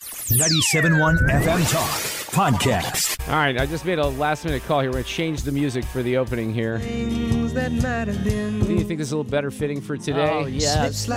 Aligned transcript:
97.1 0.00 1.18
FM 1.28 1.72
Talk 1.72 1.90
Podcast. 2.30 3.18
All 3.28 3.34
right, 3.34 3.60
I 3.60 3.66
just 3.66 3.84
made 3.84 3.98
a 3.98 4.06
last 4.06 4.44
minute 4.44 4.62
call 4.64 4.80
here. 4.80 4.90
We're 4.90 4.94
going 4.94 5.04
to 5.04 5.10
change 5.10 5.42
the 5.42 5.50
music 5.50 5.84
for 5.84 6.04
the 6.04 6.16
opening 6.18 6.54
here. 6.54 6.78
Do 6.78 6.84
you 6.88 7.48
think 7.48 8.98
this 8.98 9.08
is 9.08 9.12
a 9.12 9.16
little 9.16 9.24
better 9.24 9.50
fitting 9.50 9.80
for 9.80 9.96
today? 9.96 10.30
Oh, 10.30 10.46
yes. 10.46 11.08
You 11.08 11.12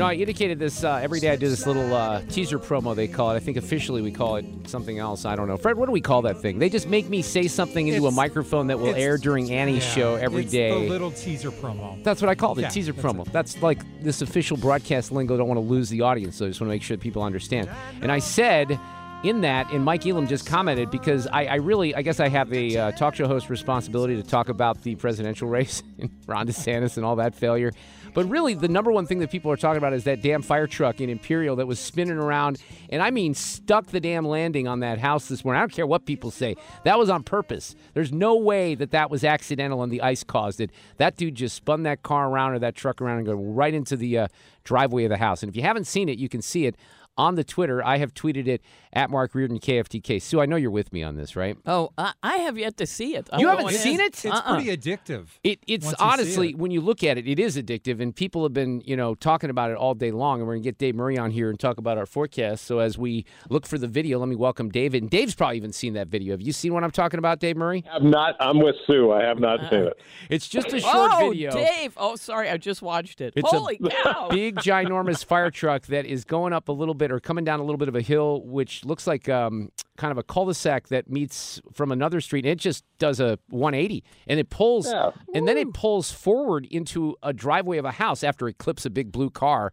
know, 0.00 0.06
I 0.06 0.14
indicated 0.14 0.58
this 0.58 0.82
uh, 0.82 0.94
every 1.02 1.20
day. 1.20 1.30
I 1.30 1.36
do 1.36 1.48
this 1.48 1.66
little 1.66 1.94
uh, 1.94 2.22
teaser 2.28 2.58
promo. 2.58 2.94
They 2.96 3.06
call 3.08 3.30
it. 3.30 3.36
I 3.36 3.40
think 3.40 3.56
officially 3.56 4.02
we 4.02 4.10
call 4.10 4.36
it 4.36 4.44
something 4.66 4.98
else. 4.98 5.24
I 5.24 5.36
don't 5.36 5.46
know. 5.48 5.56
Fred, 5.56 5.76
what 5.76 5.86
do 5.86 5.92
we 5.92 6.00
call 6.00 6.22
that 6.22 6.40
thing? 6.40 6.58
They 6.58 6.68
just 6.68 6.88
make 6.88 7.08
me 7.08 7.22
say 7.22 7.46
something 7.46 7.86
into 7.88 8.06
a 8.06 8.10
microphone 8.10 8.66
that 8.68 8.78
will 8.78 8.94
air 8.94 9.16
during 9.16 9.50
Annie's 9.52 9.84
Yeah, 9.84 9.92
show 9.92 10.14
every 10.16 10.42
it's 10.42 10.52
day. 10.52 10.70
The 10.84 10.88
little 10.90 11.10
teaser 11.12 11.50
promo. 11.50 12.02
That's 12.02 12.20
what 12.20 12.28
I 12.28 12.34
call 12.34 12.58
it, 12.58 12.62
Yeah, 12.62 12.68
teaser 12.68 12.92
that's 12.92 13.04
promo. 13.06 13.26
it. 13.26 13.32
That's 13.32 13.62
like 13.62 13.80
this 14.02 14.22
official 14.22 14.56
broadcast 14.56 15.12
lingo. 15.12 15.36
Don't 15.36 15.48
want 15.48 15.58
to 15.58 15.66
lose 15.66 15.88
the 15.88 16.00
audience, 16.02 16.36
so 16.36 16.46
I 16.46 16.48
just 16.48 16.60
want 16.60 16.68
to 16.68 16.74
make 16.74 16.82
sure 16.82 16.96
that 16.96 17.02
people 17.02 17.22
understand. 17.22 17.68
And 18.00 18.10
I 18.10 18.18
said 18.18 18.78
in 19.22 19.42
that, 19.42 19.70
and 19.70 19.84
Mike 19.84 20.06
Elam 20.06 20.26
just 20.26 20.46
commented 20.46 20.90
because 20.90 21.26
I, 21.26 21.44
I 21.44 21.54
really, 21.56 21.94
I 21.94 22.00
guess 22.02 22.20
I 22.20 22.28
have 22.28 22.50
a 22.54 22.74
uh, 22.76 22.92
talk 22.92 23.14
show 23.14 23.26
host 23.26 23.50
responsibility 23.50 24.16
to 24.16 24.22
talk 24.22 24.48
about 24.48 24.82
the 24.82 24.94
presidential 24.94 25.46
race 25.58 25.82
and 25.98 26.10
Ron 26.26 26.46
DeSantis 26.46 26.96
and 26.96 27.04
all 27.04 27.16
that 27.16 27.34
failure. 27.34 27.72
But 28.14 28.28
really, 28.28 28.54
the 28.54 28.68
number 28.68 28.92
one 28.92 29.06
thing 29.06 29.18
that 29.20 29.30
people 29.30 29.50
are 29.50 29.56
talking 29.56 29.78
about 29.78 29.92
is 29.92 30.04
that 30.04 30.22
damn 30.22 30.42
fire 30.42 30.66
truck 30.66 31.00
in 31.00 31.10
Imperial 31.10 31.56
that 31.56 31.66
was 31.66 31.78
spinning 31.78 32.18
around, 32.18 32.62
and 32.88 33.02
I 33.02 33.10
mean 33.10 33.34
stuck 33.34 33.86
the 33.86 34.00
damn 34.00 34.26
landing 34.26 34.66
on 34.66 34.80
that 34.80 34.98
house 34.98 35.28
this 35.28 35.44
morning. 35.44 35.58
I 35.58 35.62
don't 35.62 35.72
care 35.72 35.86
what 35.86 36.06
people 36.06 36.30
say. 36.30 36.56
That 36.84 36.98
was 36.98 37.10
on 37.10 37.22
purpose. 37.22 37.74
There's 37.94 38.12
no 38.12 38.36
way 38.36 38.74
that 38.74 38.90
that 38.90 39.10
was 39.10 39.24
accidental 39.24 39.82
and 39.82 39.92
the 39.92 40.02
ice 40.02 40.24
caused 40.24 40.60
it. 40.60 40.70
That 40.96 41.16
dude 41.16 41.34
just 41.34 41.56
spun 41.56 41.82
that 41.84 42.02
car 42.02 42.28
around 42.28 42.54
or 42.54 42.58
that 42.60 42.74
truck 42.74 43.00
around 43.00 43.18
and 43.18 43.26
go 43.26 43.34
right 43.34 43.74
into 43.74 43.96
the 43.96 44.18
uh, 44.18 44.28
driveway 44.64 45.04
of 45.04 45.10
the 45.10 45.16
house. 45.18 45.42
And 45.42 45.50
if 45.50 45.56
you 45.56 45.62
haven't 45.62 45.86
seen 45.86 46.08
it, 46.08 46.18
you 46.18 46.28
can 46.28 46.42
see 46.42 46.66
it 46.66 46.76
on 47.16 47.34
the 47.34 47.44
Twitter. 47.44 47.84
I 47.84 47.98
have 47.98 48.14
tweeted 48.14 48.46
it 48.46 48.62
at 48.92 49.10
Mark 49.10 49.34
Reardon 49.34 49.58
KFTK. 49.58 50.20
Sue, 50.20 50.40
I 50.40 50.46
know 50.46 50.56
you're 50.56 50.70
with 50.70 50.92
me 50.92 51.02
on 51.02 51.16
this, 51.16 51.36
right? 51.36 51.56
Oh, 51.66 51.90
I, 51.96 52.12
I 52.22 52.36
have 52.38 52.58
yet 52.58 52.76
to 52.78 52.86
see 52.86 53.14
it. 53.14 53.28
I'm 53.32 53.40
You 53.40 53.48
haven't 53.48 53.70
seen 53.70 54.00
it? 54.00 54.24
It's 54.24 54.26
Uh-uh. 54.26 54.54
pretty 54.56 54.76
addictive. 54.76 55.28
It, 55.44 55.60
it's 55.66 55.86
once 55.86 55.96
you 55.98 56.04
see 56.04 56.12
honestly, 56.12 56.48
it. 56.50 56.58
when 56.58 56.70
you 56.70 56.80
look 56.80 57.04
at 57.04 57.16
it, 57.16 57.28
it 57.28 57.38
is 57.38 57.56
addictive, 57.56 58.00
and 58.00 58.14
people 58.14 58.42
have 58.42 58.52
been, 58.52 58.82
you 58.84 58.96
know, 58.96 59.14
talking 59.14 59.50
about 59.50 59.70
it 59.70 59.76
all 59.76 59.94
day 59.94 60.10
long. 60.10 60.40
And 60.40 60.48
we're 60.48 60.54
gonna 60.54 60.64
get 60.64 60.78
Dave 60.78 60.94
Murray 60.94 61.18
on 61.18 61.30
here 61.30 61.50
and 61.50 61.58
talk 61.58 61.78
about 61.78 61.98
our 61.98 62.06
forecast. 62.06 62.64
So 62.64 62.80
as 62.80 62.98
we 62.98 63.24
look 63.48 63.66
for 63.66 63.78
the 63.78 63.86
video, 63.86 64.18
let 64.18 64.28
me 64.28 64.36
welcome 64.36 64.68
David. 64.70 65.02
And 65.02 65.10
Dave's 65.10 65.34
probably 65.34 65.56
even 65.56 65.72
seen 65.72 65.92
that 65.94 66.08
video. 66.08 66.32
Have 66.32 66.42
you 66.42 66.52
seen 66.52 66.74
what 66.74 66.82
I'm 66.82 66.90
talking 66.90 67.18
about, 67.18 67.38
Dave 67.40 67.56
Murray? 67.56 67.84
I 67.88 67.94
have 67.94 68.02
not. 68.02 68.36
I'm 68.40 68.58
with 68.60 68.76
Sue. 68.86 69.12
I 69.12 69.22
have 69.22 69.38
not 69.38 69.60
seen 69.70 69.80
it. 69.80 69.86
Uh-uh. 69.86 70.04
It's 70.28 70.48
just 70.48 70.72
a 70.72 70.80
short 70.80 71.10
oh, 71.14 71.30
video. 71.30 71.52
Dave. 71.52 71.94
Oh, 71.96 72.16
sorry. 72.16 72.48
I 72.50 72.56
just 72.56 72.82
watched 72.82 73.20
it. 73.20 73.34
It's 73.36 73.52
a 73.52 73.56
Holy 73.56 73.78
cow. 73.78 74.28
Big, 74.30 74.56
ginormous 74.56 75.24
fire 75.24 75.50
truck 75.50 75.86
that 75.86 76.06
is 76.06 76.24
going 76.24 76.52
up 76.52 76.68
a 76.68 76.72
little 76.72 76.94
bit 76.94 77.12
or 77.12 77.20
coming 77.20 77.44
down 77.44 77.60
a 77.60 77.62
little 77.62 77.78
bit 77.78 77.88
of 77.88 77.94
a 77.94 78.02
hill, 78.02 78.42
which 78.42 78.79
looks 78.84 79.06
like 79.06 79.28
um, 79.28 79.70
kind 79.96 80.12
of 80.12 80.18
a 80.18 80.22
cul-de-sac 80.22 80.88
that 80.88 81.10
meets 81.10 81.60
from 81.72 81.92
another 81.92 82.20
street. 82.20 82.44
And 82.44 82.52
It 82.52 82.58
just 82.58 82.84
does 82.98 83.20
a 83.20 83.38
180, 83.48 84.02
and 84.26 84.38
it 84.40 84.50
pulls, 84.50 84.86
Yeah. 84.90 85.10
and 85.34 85.46
then 85.48 85.56
it 85.56 85.72
pulls 85.74 86.10
forward 86.10 86.66
into 86.70 87.16
a 87.22 87.32
driveway 87.32 87.78
of 87.78 87.84
a 87.84 87.92
house 87.92 88.22
after 88.24 88.48
it 88.48 88.58
clips 88.58 88.84
a 88.86 88.90
big 88.90 89.12
blue 89.12 89.30
car. 89.30 89.72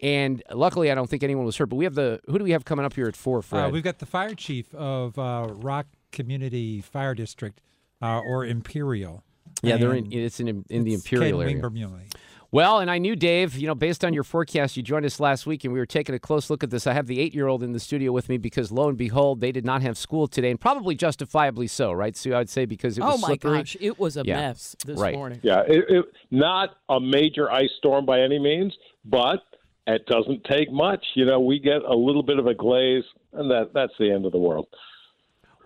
And 0.00 0.42
luckily, 0.52 0.90
I 0.92 0.94
don't 0.94 1.10
think 1.10 1.22
anyone 1.24 1.44
was 1.44 1.56
hurt. 1.56 1.66
But 1.70 1.76
we 1.76 1.84
have 1.84 1.94
the 1.96 2.20
who 2.26 2.38
do 2.38 2.44
we 2.44 2.52
have 2.52 2.64
coming 2.64 2.84
up 2.84 2.94
here 2.94 3.08
at 3.08 3.16
four, 3.16 3.42
Fred? 3.42 3.64
Uh, 3.66 3.70
we've 3.70 3.82
got 3.82 3.98
the 3.98 4.06
fire 4.06 4.34
chief 4.34 4.72
of 4.74 5.18
uh, 5.18 5.48
Rock 5.56 5.86
Community 6.12 6.80
Fire 6.80 7.14
District, 7.16 7.60
uh, 8.00 8.20
or 8.20 8.44
Imperial. 8.46 9.24
yeah, 9.62 9.76
they're 9.76 9.94
in. 9.94 10.12
It's 10.12 10.38
in 10.38 10.64
in 10.70 10.84
the 10.84 10.94
Imperial 10.94 11.40
Ken 11.40 11.48
area. 11.48 11.60
Wingbermuehle. 11.62 12.12
Well, 12.50 12.78
and 12.78 12.90
I 12.90 12.96
knew 12.96 13.14
Dave, 13.14 13.56
you 13.56 13.66
know, 13.66 13.74
based 13.74 14.06
on 14.06 14.14
your 14.14 14.24
forecast, 14.24 14.74
you 14.74 14.82
joined 14.82 15.04
us 15.04 15.20
last 15.20 15.46
week 15.46 15.64
and 15.64 15.72
we 15.72 15.78
were 15.78 15.84
taking 15.84 16.14
a 16.14 16.18
close 16.18 16.48
look 16.48 16.64
at 16.64 16.70
this. 16.70 16.86
I 16.86 16.94
have 16.94 17.06
the 17.06 17.20
eight 17.20 17.34
year 17.34 17.46
old 17.46 17.62
in 17.62 17.72
the 17.72 17.80
studio 17.80 18.10
with 18.10 18.30
me 18.30 18.38
because 18.38 18.72
lo 18.72 18.88
and 18.88 18.96
behold, 18.96 19.40
they 19.42 19.52
did 19.52 19.66
not 19.66 19.82
have 19.82 19.98
school 19.98 20.26
today, 20.26 20.50
and 20.50 20.58
probably 20.58 20.94
justifiably 20.94 21.66
so, 21.66 21.92
right, 21.92 22.16
Sue? 22.16 22.34
I'd 22.34 22.48
say 22.48 22.64
because 22.64 22.96
it 22.96 23.02
was 23.04 23.16
oh, 23.16 23.18
my 23.18 23.28
slippery. 23.28 23.58
gosh. 23.58 23.76
It 23.80 23.98
was 23.98 24.16
a 24.16 24.22
Yeah. 24.24 24.36
mess 24.36 24.74
this 24.86 24.98
Right. 24.98 25.14
morning. 25.14 25.40
Yeah, 25.42 25.62
it, 25.68 25.84
it, 25.90 26.04
not 26.30 26.76
a 26.88 26.98
major 26.98 27.50
ice 27.50 27.70
storm 27.76 28.06
by 28.06 28.20
any 28.20 28.38
means, 28.38 28.74
but 29.04 29.42
it 29.86 30.06
doesn't 30.06 30.44
take 30.44 30.72
much. 30.72 31.04
You 31.16 31.26
know, 31.26 31.40
we 31.40 31.58
get 31.58 31.82
a 31.82 31.94
little 31.94 32.22
bit 32.22 32.38
of 32.38 32.46
a 32.46 32.54
glaze, 32.54 33.04
and 33.34 33.50
that 33.50 33.72
that's 33.74 33.92
the 33.98 34.10
end 34.10 34.24
of 34.24 34.32
the 34.32 34.38
world. 34.38 34.68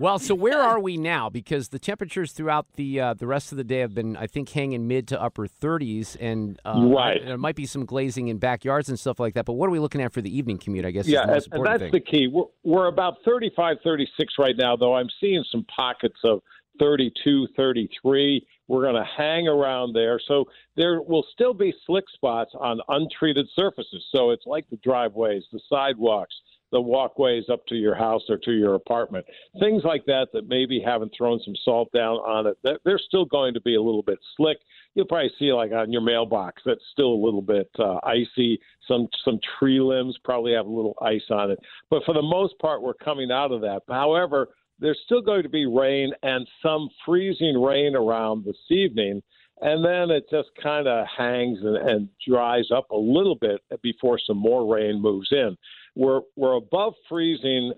Well, 0.03 0.19
so 0.19 0.35
where 0.35 0.61
are 0.71 0.81
we 0.81 0.97
now? 0.97 1.31
Because 1.31 1.69
the 1.69 1.79
temperatures 1.79 2.33
throughout 2.33 2.67
the 2.75 3.01
uh, 3.01 3.15
the 3.15 3.29
rest 3.29 3.53
of 3.53 3.59
the 3.59 3.63
day 3.63 3.79
have 3.79 3.95
been, 3.95 4.17
I 4.17 4.27
think, 4.27 4.49
hanging 4.49 4.89
mid 4.89 5.07
to 5.09 5.23
upper 5.23 5.47
30s, 5.47 6.17
and 6.21 6.61
uh, 6.65 6.89
Right. 6.93 7.25
there 7.25 7.39
might 7.39 7.55
be 7.55 7.67
some 7.67 7.85
glazing 7.85 8.27
in 8.27 8.39
backyards 8.39 8.89
and 8.89 8.99
stuff 8.99 9.21
like 9.21 9.35
that. 9.35 9.45
But 9.45 9.53
what 9.53 9.69
are 9.69 9.71
we 9.71 9.79
looking 9.79 10.03
at 10.03 10.13
for 10.13 10.21
the 10.21 10.37
evening 10.37 10.59
commute? 10.59 10.85
I 10.85 10.91
guess 10.91 11.07
is 11.07 11.13
yeah, 11.13 11.27
the 11.27 11.47
and 11.53 11.65
that's 11.65 11.79
thing. 11.79 11.93
the 11.93 12.01
key. 12.01 12.27
We're, 12.27 12.47
we're 12.65 12.87
about 12.89 13.19
35, 13.25 13.77
36 13.85 14.35
right 14.41 14.57
now, 14.59 14.75
though 14.75 14.97
I'm 14.97 15.09
seeing 15.21 15.45
some 15.53 15.65
pockets 15.75 16.19
of 16.25 16.43
32, 16.81 17.47
33. 17.57 18.45
We're 18.67 18.83
going 18.83 18.97
to 18.97 19.09
hang 19.17 19.47
around 19.47 19.93
there. 19.95 20.19
So 20.27 20.47
there 20.77 21.01
will 21.01 21.25
still 21.33 21.55
be 21.55 21.73
slick 21.87 22.05
spots 22.15 22.51
on 22.59 22.81
untreated 22.89 23.47
surfaces. 23.55 24.05
So 24.13 24.31
it's 24.31 24.47
like 24.47 24.69
the 24.69 24.79
driveways, 24.79 25.45
the 25.53 25.61
sidewalks, 25.69 26.35
the 26.73 26.81
walkways 26.81 27.45
up 27.51 27.65
to 27.67 27.77
your 27.77 27.95
house 27.95 28.23
or 28.29 28.39
to 28.39 28.53
your 28.53 28.75
apartment. 28.75 29.25
Things 29.61 29.83
like 29.85 30.05
that 30.07 30.29
that 30.33 30.49
maybe 30.49 30.83
haven't 30.85 31.13
thrown 31.17 31.39
some 31.45 31.55
salt 31.65 31.93
down 31.93 32.17
on 32.17 32.47
it. 32.47 32.59
They're- 32.63 32.99
still 32.99 33.25
going 33.25 33.53
to 33.53 33.61
be 33.61 33.75
a 33.75 33.83
little 33.83 34.03
bit 34.03 34.19
slick. 34.37 34.59
You'll 34.95 35.07
probably 35.07 35.33
see 35.39 35.53
like 35.53 35.73
on 35.73 35.93
your 35.93 36.01
mailbox 36.01 36.63
that's 36.65 36.85
still 36.93 37.13
a 37.13 37.25
little 37.25 37.43
bit 37.43 37.69
uh, 37.79 37.99
icy. 38.05 38.59
Some 38.87 39.09
some 39.25 39.39
tree 39.59 39.81
limbs 39.81 40.17
probably 40.25 40.53
have 40.55 40.67
a 40.67 40.71
little 40.71 40.97
ice 41.03 41.29
on 41.31 41.51
it. 41.51 41.59
But 41.91 42.05
for 42.05 42.15
the 42.15 42.23
most 42.23 42.59
part, 42.59 42.81
we're 42.81 42.95
coming 42.95 43.31
out 43.31 43.53
of 43.53 43.61
that. 43.63 43.83
However, 43.89 44.51
there's 44.79 45.01
still 45.05 45.21
going 45.21 45.43
to 45.43 45.49
be 45.49 45.67
rain 45.67 46.13
and 46.23 46.47
some 46.63 46.89
freezing 47.05 47.61
rain 47.61 47.95
around 47.95 48.45
this 48.45 48.57
evening. 48.71 49.23
And 49.61 49.85
then 49.85 50.11
it 50.11 50.25
just 50.29 50.49
kind 50.61 50.89
of 50.89 51.07
hangs 51.07 51.59
and, 51.63 51.77
and 51.77 52.09
dries 52.27 52.71
up 52.75 52.91
a 52.91 52.97
little 52.97 53.37
bit 53.37 53.61
before 53.81 54.19
some 54.19 54.37
more 54.39 54.73
rain 54.73 55.01
moves 55.01 55.29
in. 55.31 55.57
We're 55.95 56.21
we're 56.37 56.55
above 56.55 56.95
freezing 57.09 57.73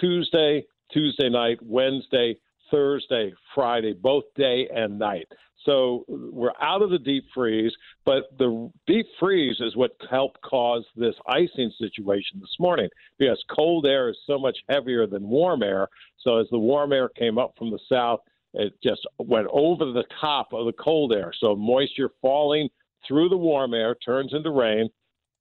Tuesday, 0.00 0.64
Tuesday 0.92 1.28
night, 1.28 1.58
Wednesday, 1.62 2.36
Thursday, 2.70 3.32
Friday, 3.54 3.92
both 3.92 4.24
day 4.36 4.68
and 4.74 4.98
night. 4.98 5.26
So 5.64 6.04
we're 6.08 6.52
out 6.60 6.82
of 6.82 6.90
the 6.90 6.98
deep 6.98 7.24
freeze, 7.34 7.72
but 8.04 8.24
the 8.38 8.70
deep 8.86 9.06
freeze 9.18 9.56
is 9.60 9.74
what 9.74 9.96
helped 10.08 10.40
cause 10.42 10.84
this 10.94 11.14
icing 11.26 11.72
situation 11.78 12.38
this 12.40 12.54
morning 12.60 12.88
because 13.18 13.42
cold 13.50 13.84
air 13.84 14.08
is 14.08 14.16
so 14.26 14.38
much 14.38 14.56
heavier 14.68 15.08
than 15.08 15.28
warm 15.28 15.64
air. 15.64 15.88
So 16.20 16.38
as 16.38 16.46
the 16.50 16.58
warm 16.58 16.92
air 16.92 17.08
came 17.08 17.36
up 17.36 17.54
from 17.58 17.70
the 17.70 17.80
south, 17.88 18.20
it 18.54 18.74
just 18.82 19.00
went 19.18 19.48
over 19.50 19.86
the 19.86 20.04
top 20.20 20.52
of 20.52 20.66
the 20.66 20.72
cold 20.72 21.12
air. 21.12 21.32
So 21.38 21.56
moisture 21.56 22.10
falling 22.22 22.68
through 23.06 23.28
the 23.28 23.36
warm 23.36 23.74
air 23.74 23.96
turns 23.96 24.34
into 24.34 24.50
rain, 24.50 24.88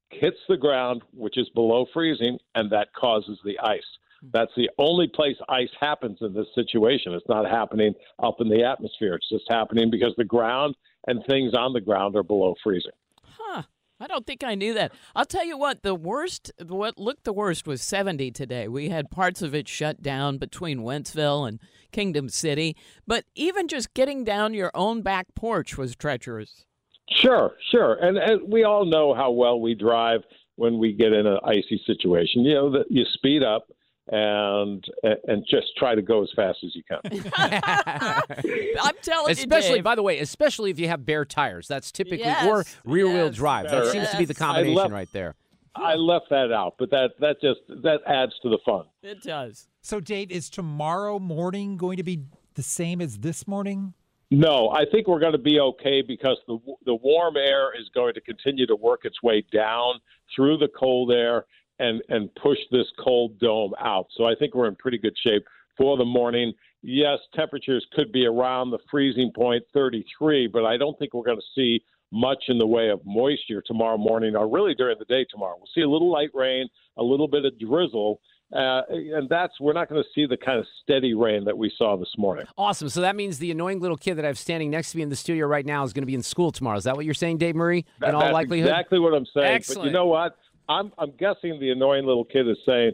hits 0.10 0.38
the 0.48 0.58
ground, 0.58 1.04
which 1.14 1.38
is 1.38 1.50
below 1.50 1.86
freezing, 1.94 2.38
and 2.56 2.72
that 2.72 2.94
causes 2.94 3.40
the 3.44 3.60
ice. 3.60 3.82
Hmm. 4.22 4.28
That's 4.34 4.52
the 4.56 4.70
only 4.78 5.08
place 5.08 5.36
ice 5.50 5.70
happens 5.80 6.18
in 6.22 6.34
this 6.34 6.48
situation. 6.56 7.14
It's 7.14 7.28
not 7.30 7.50
happening 7.50 7.94
up 8.22 8.36
in 8.40 8.50
the 8.50 8.64
atmosphere. 8.64 9.16
It's 9.16 9.30
just 9.30 9.46
happening 9.50 9.90
because 9.90 10.14
the 10.18 10.24
ground 10.24 10.76
and 11.08 11.24
things 11.28 11.54
on 11.54 11.74
the 11.74 11.82
ground 11.82 12.16
are 12.16 12.24
below 12.24 12.56
freezing. 12.64 12.92
Huh. 13.24 13.64
I 13.98 14.08
don't 14.08 14.28
think 14.28 14.44
I 14.44 14.56
knew 14.56 14.74
that. 14.74 14.92
I'll 15.16 15.26
tell 15.26 15.46
you 15.46 15.58
what, 15.58 15.82
the 15.82 15.96
worst, 15.96 16.52
what 16.62 17.00
looked 17.00 17.24
the 17.24 17.32
worst 17.32 17.66
was 17.66 17.82
70 17.82 18.32
today. 18.32 18.68
We 18.68 18.90
had 18.90 19.10
parts 19.10 19.42
of 19.42 19.56
it 19.56 19.70
shut 19.70 20.02
down 20.02 20.38
between 20.38 20.80
Wentzville 20.80 21.48
and 21.48 21.62
Kingdom 21.94 22.28
City, 22.28 22.76
but 23.08 23.24
even 23.36 23.70
just 23.70 23.94
getting 23.94 24.26
down 24.26 24.54
your 24.54 24.72
own 24.74 25.02
back 25.02 25.28
porch 25.34 25.78
was 25.78 25.96
treacherous. 25.96 26.65
Sure, 27.12 27.54
sure, 27.72 27.94
and, 28.02 28.18
and 28.18 28.52
we 28.52 28.64
all 28.64 28.86
know 28.86 29.14
how 29.14 29.32
well 29.32 29.60
we 29.60 29.76
drive 29.76 30.22
when 30.56 30.80
we 30.80 30.92
get 30.94 31.14
in 31.14 31.28
an 31.28 31.38
icy 31.44 31.82
situation. 31.86 32.42
You 32.44 32.54
know 32.56 32.72
that 32.72 32.86
you 32.90 33.04
speed 33.14 33.44
up 33.44 33.68
and 34.08 34.84
and 35.28 35.46
just 35.50 35.68
try 35.78 35.96
to 35.96 36.02
go 36.02 36.24
as 36.24 36.30
fast 36.36 36.60
as 36.64 36.76
you 36.76 36.84
can. 36.84 37.00
I'm 38.82 38.96
telling 39.02 39.32
especially, 39.32 39.70
you, 39.70 39.76
Dave. 39.78 39.84
by 39.84 39.96
the 39.96 40.04
way, 40.04 40.20
especially 40.20 40.72
if 40.72 40.80
you 40.80 40.88
have 40.88 41.06
bare 41.06 41.26
tires. 41.26 41.68
That's 41.68 41.92
typically 41.92 42.20
Yes, 42.26 42.46
or 42.48 42.64
rear 42.86 43.08
wheel 43.08 43.26
yes, 43.28 43.36
drive. 43.36 43.70
That 43.70 43.84
Yes. 43.86 43.92
seems 43.92 44.10
to 44.10 44.18
be 44.18 44.26
the 44.26 44.34
combination 44.36 44.76
left- 44.76 44.92
right 44.92 45.10
there. 45.12 45.36
I 45.76 45.96
left 45.96 46.30
that 46.30 46.52
out, 46.54 46.76
but 46.80 46.90
that 46.92 47.12
that 47.20 47.42
just 47.42 47.60
that 47.84 48.00
adds 48.08 48.32
to 48.44 48.50
the 48.50 48.60
fun. 48.66 48.86
it 49.04 49.22
does. 49.22 49.68
So, 49.82 50.00
Dave, 50.00 50.32
is 50.32 50.50
tomorrow 50.50 51.20
morning 51.20 51.76
going 51.78 51.98
to 51.98 52.04
be 52.04 52.22
the 52.56 52.64
same 52.64 53.02
as 53.02 53.20
this 53.20 53.48
morning? 53.48 53.94
No, 54.32 54.70
I 54.70 54.86
think 54.92 55.08
we're 55.08 55.20
going 55.20 55.34
to 55.34 55.38
be 55.38 55.60
okay 55.60 56.02
because 56.02 56.38
the 56.48 56.58
the 56.86 56.96
warm 56.96 57.38
air 57.38 57.70
is 57.80 57.90
going 57.94 58.16
to 58.16 58.22
continue 58.22 58.66
to 58.66 58.76
work 58.76 59.02
its 59.04 59.22
way 59.22 59.46
down 59.54 60.00
through 60.36 60.58
the 60.58 60.68
cold 60.68 61.12
air 61.12 61.46
and 61.80 62.02
and 62.10 62.34
push 62.36 62.58
this 62.72 62.88
cold 63.00 63.38
dome 63.40 63.74
out. 63.80 64.08
So 64.18 64.26
I 64.26 64.34
think 64.36 64.56
we're 64.56 64.68
in 64.68 64.76
pretty 64.76 64.98
good 64.98 65.16
shape 65.24 65.46
for 65.78 65.98
the 65.98 66.06
morning. 66.06 66.54
Yes, 66.82 67.20
temperatures 67.34 67.86
could 67.94 68.12
be 68.12 68.26
around 68.26 68.72
the 68.72 68.78
freezing 68.92 69.32
point, 69.36 69.64
33, 69.74 70.48
but 70.48 70.66
I 70.66 70.78
don't 70.78 70.98
think 71.00 71.14
we're 71.14 71.24
going 71.24 71.38
to 71.40 71.44
see 71.56 71.84
much 72.12 72.44
in 72.48 72.58
the 72.58 72.68
way 72.68 72.90
of 72.90 73.02
moisture 73.06 73.62
tomorrow 73.66 73.98
morning 73.98 74.36
or 74.36 74.48
really 74.48 74.76
during 74.76 74.98
the 75.00 75.06
day 75.06 75.26
tomorrow. 75.30 75.56
We'll 75.58 75.70
see 75.74 75.82
a 75.82 75.90
little 75.90 76.12
light 76.12 76.30
rain, 76.34 76.68
a 76.98 77.04
little 77.04 77.28
bit 77.28 77.44
of 77.46 77.60
drizzle, 77.60 78.22
uh, 78.54 78.82
and 78.90 79.28
that's 79.30 79.54
we're 79.60 79.74
not 79.74 79.90
going 79.90 80.02
to 80.02 80.10
see 80.14 80.26
the 80.26 80.38
kind 80.38 80.60
of 80.60 80.66
steady 80.84 81.14
rain 81.14 81.46
that 81.46 81.58
we 81.58 81.72
saw 81.78 81.98
this 81.98 82.14
morning. 82.18 82.46
Awesome. 82.58 82.90
So 82.90 83.02
that 83.02 83.16
means 83.16 83.40
the 83.40 83.52
annoying 83.52 83.80
little 83.80 83.98
kid 83.98 84.16
that 84.16 84.26
I 84.26 84.28
have 84.28 84.38
standing 84.38 84.70
next 84.70 84.92
to 84.92 84.98
me 84.98 85.04
in 85.04 85.10
the 85.10 85.16
studio 85.16 85.48
right 85.48 85.66
now 85.66 85.84
is 85.84 85.94
going 85.94 86.04
to 86.04 86.08
be 86.08 86.16
in 86.16 86.24
school 86.24 86.52
tomorrow. 86.52 86.78
Is 86.78 86.84
that 86.84 86.96
what 86.96 87.06
you're 87.06 87.14
saying, 87.14 87.38
Dave 87.40 87.56
Murray? 87.56 87.86
That- 88.00 88.10
in 88.10 88.16
all 88.16 88.22
that's 88.22 88.34
likelihood. 88.34 88.70
exactly 88.70 89.00
what 89.00 89.14
I'm 89.14 89.26
saying. 89.26 89.46
But 89.46 89.52
Excellent. 89.52 89.88
you 89.88 89.94
know 89.94 90.06
what? 90.08 90.38
I'm 90.68 90.92
I'm 90.98 91.12
guessing 91.12 91.60
the 91.60 91.70
annoying 91.72 92.06
little 92.06 92.26
kid 92.26 92.48
is 92.48 92.58
saying 92.66 92.94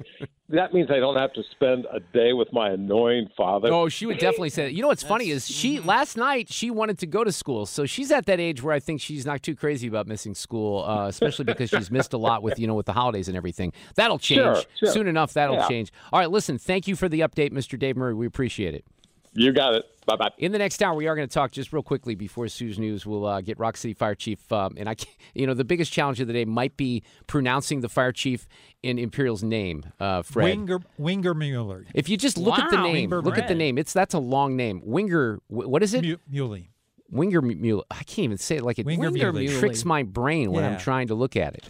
that 0.54 0.74
means 0.74 0.90
I 0.92 0.98
don't 1.00 1.16
have 1.16 1.34
to 1.34 1.44
spend 1.52 1.86
a 1.92 2.00
day 2.00 2.34
with 2.34 2.52
my 2.54 2.70
annoying 2.72 3.28
father. 3.36 3.70
Oh, 3.72 3.90
she 3.90 4.06
would 4.06 4.18
definitely 4.20 4.50
say 4.50 4.66
that. 4.66 4.74
You 4.74 4.82
know 4.82 4.88
what's 4.88 5.04
funny 5.04 5.30
is 5.30 5.48
she 5.48 5.80
last 5.80 6.18
night 6.18 6.52
she 6.52 6.70
wanted 6.72 7.00
to 7.00 7.08
go 7.08 7.24
to 7.24 7.32
school, 7.32 7.66
so 7.66 7.86
she's 7.86 8.12
at 8.12 8.26
that 8.28 8.40
age 8.40 8.62
where 8.62 8.74
I 8.74 8.80
think 8.80 9.02
she's 9.02 9.26
not 9.26 9.42
too 9.44 9.56
crazy 9.56 9.88
about 9.88 10.08
missing 10.08 10.36
school, 10.36 10.84
uh, 10.84 11.08
especially 11.08 11.46
because 11.46 11.70
she's 11.70 11.90
missed 11.92 12.14
a 12.14 12.18
lot 12.18 12.44
with 12.44 12.60
you 12.60 12.68
know 12.68 12.76
with 12.76 12.86
the 12.86 12.94
holidays 12.94 13.28
and 13.28 13.36
everything. 13.38 13.74
That'll 13.96 14.20
change 14.20 14.42
Sure, 14.42 14.62
sure. 14.80 14.90
soon 14.92 15.08
enough. 15.08 15.34
That'll 15.34 15.56
Yeah. 15.56 15.68
change. 15.68 15.92
All 16.14 16.20
right, 16.20 16.30
listen. 16.32 16.58
Thank 16.58 16.88
you 16.88 16.96
for 16.96 17.08
the 17.10 17.22
update, 17.22 17.52
Mr. 17.52 17.78
Dave 17.78 17.98
Murray. 17.98 18.14
We 18.14 18.26
appreciate 18.26 18.76
it. 18.76 18.86
You 19.34 19.52
got 19.54 19.76
it. 19.76 19.86
Bye 20.06 20.16
bye. 20.18 20.32
In 20.40 20.52
the 20.52 20.58
next 20.58 20.82
hour, 20.84 20.94
we 20.96 21.08
are 21.08 21.16
going 21.16 21.28
to 21.28 21.34
talk 21.34 21.52
just 21.52 21.72
real 21.72 21.84
quickly 21.84 22.16
before 22.16 22.48
Sue's 22.48 22.78
news. 22.80 23.06
We'll 23.06 23.26
uh, 23.26 23.40
get 23.42 23.60
Rock 23.60 23.78
City 23.78 23.94
Fire 23.94 24.16
Chief, 24.16 24.52
um, 24.52 24.74
and 24.78 24.90
I, 24.90 24.96
can't- 24.96 25.16
you 25.34 25.48
know, 25.48 25.54
the 25.54 25.64
biggest 25.64 25.94
challenge 25.94 26.20
of 26.20 26.28
the 26.28 26.34
day 26.34 26.44
might 26.44 26.76
be 26.76 27.04
pronouncing 27.28 27.80
the 27.82 27.88
fire 27.88 28.12
chief 28.12 28.48
in 28.84 28.98
Imperial's 29.00 29.44
name, 29.44 29.84
uh, 30.00 30.22
Fred. 30.24 30.58
Winger, 30.58 30.80
Winger 30.98 31.34
Mueller. 31.34 31.86
If 31.94 32.10
you 32.10 32.18
just 32.18 32.38
look 32.38 32.58
at 32.60 32.72
the 32.72 32.82
name, 32.82 33.10
Wingber 33.12 33.24
look 33.24 33.38
at 33.38 33.48
the 33.48 33.56
name. 33.56 33.78
It's 33.78 33.94
that's 33.94 34.14
a 34.16 34.20
long 34.20 34.56
name. 34.58 34.82
Winger. 34.84 35.40
What 35.48 35.82
is 35.84 35.94
it? 35.94 36.04
Mu- 36.04 36.18
Muley. 36.30 36.70
Winger 37.10 37.42
Mule. 37.42 37.86
I 37.92 38.04
can't 38.04 38.20
even 38.20 38.38
say 38.38 38.58
it 38.58 38.64
like 38.64 38.80
it 38.80 38.86
Winger 38.86 39.12
Winger 39.12 39.32
Muley. 39.34 39.48
Muley. 39.48 39.60
tricks 39.60 39.86
my 39.86 40.04
brain 40.04 40.52
when 40.52 40.64
I'm 40.64 40.78
trying 40.80 41.08
to 41.08 41.16
look 41.16 41.36
at 41.38 41.56
it. 41.56 41.66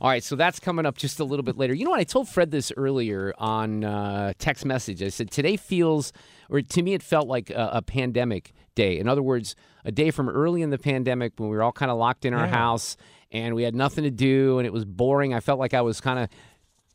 All 0.00 0.08
right, 0.10 0.24
so 0.24 0.34
that's 0.34 0.58
coming 0.58 0.84
up 0.84 0.96
just 0.98 1.20
a 1.20 1.24
little 1.24 1.44
bit 1.44 1.56
later. 1.56 1.72
You 1.74 1.84
know 1.84 1.92
what? 1.92 2.00
I 2.00 2.04
told 2.04 2.28
Fred 2.28 2.50
this 2.50 2.72
earlier 2.76 3.32
on 3.38 3.84
uh, 3.84 4.32
text 4.36 4.64
message. 4.64 5.00
I 5.00 5.08
said 5.10 5.30
today 5.30 5.56
feels, 5.56 6.12
or 6.52 6.62
to 6.62 6.82
me, 6.82 6.94
it 6.94 7.02
felt 7.02 7.26
like 7.26 7.50
a, 7.50 7.70
a 7.74 7.82
pandemic 7.82 8.52
day. 8.74 8.98
In 8.98 9.08
other 9.08 9.22
words, 9.22 9.56
a 9.84 9.90
day 9.92 10.10
from 10.10 10.28
early 10.28 10.62
in 10.62 10.70
the 10.70 10.78
pandemic 10.78 11.32
when 11.38 11.48
we 11.50 11.56
were 11.56 11.62
all 11.62 11.72
kind 11.72 11.90
of 11.90 11.98
locked 11.98 12.24
in 12.24 12.34
our 12.34 12.46
Yeah. 12.46 12.54
house 12.54 12.96
and 13.32 13.54
we 13.54 13.62
had 13.64 13.74
nothing 13.74 14.04
to 14.04 14.10
do 14.10 14.58
and 14.58 14.66
it 14.66 14.72
was 14.72 14.84
boring. 14.84 15.34
I 15.34 15.40
felt 15.40 15.58
like 15.58 15.74
I 15.74 15.80
was 15.80 16.00
kind 16.00 16.18
of 16.18 16.28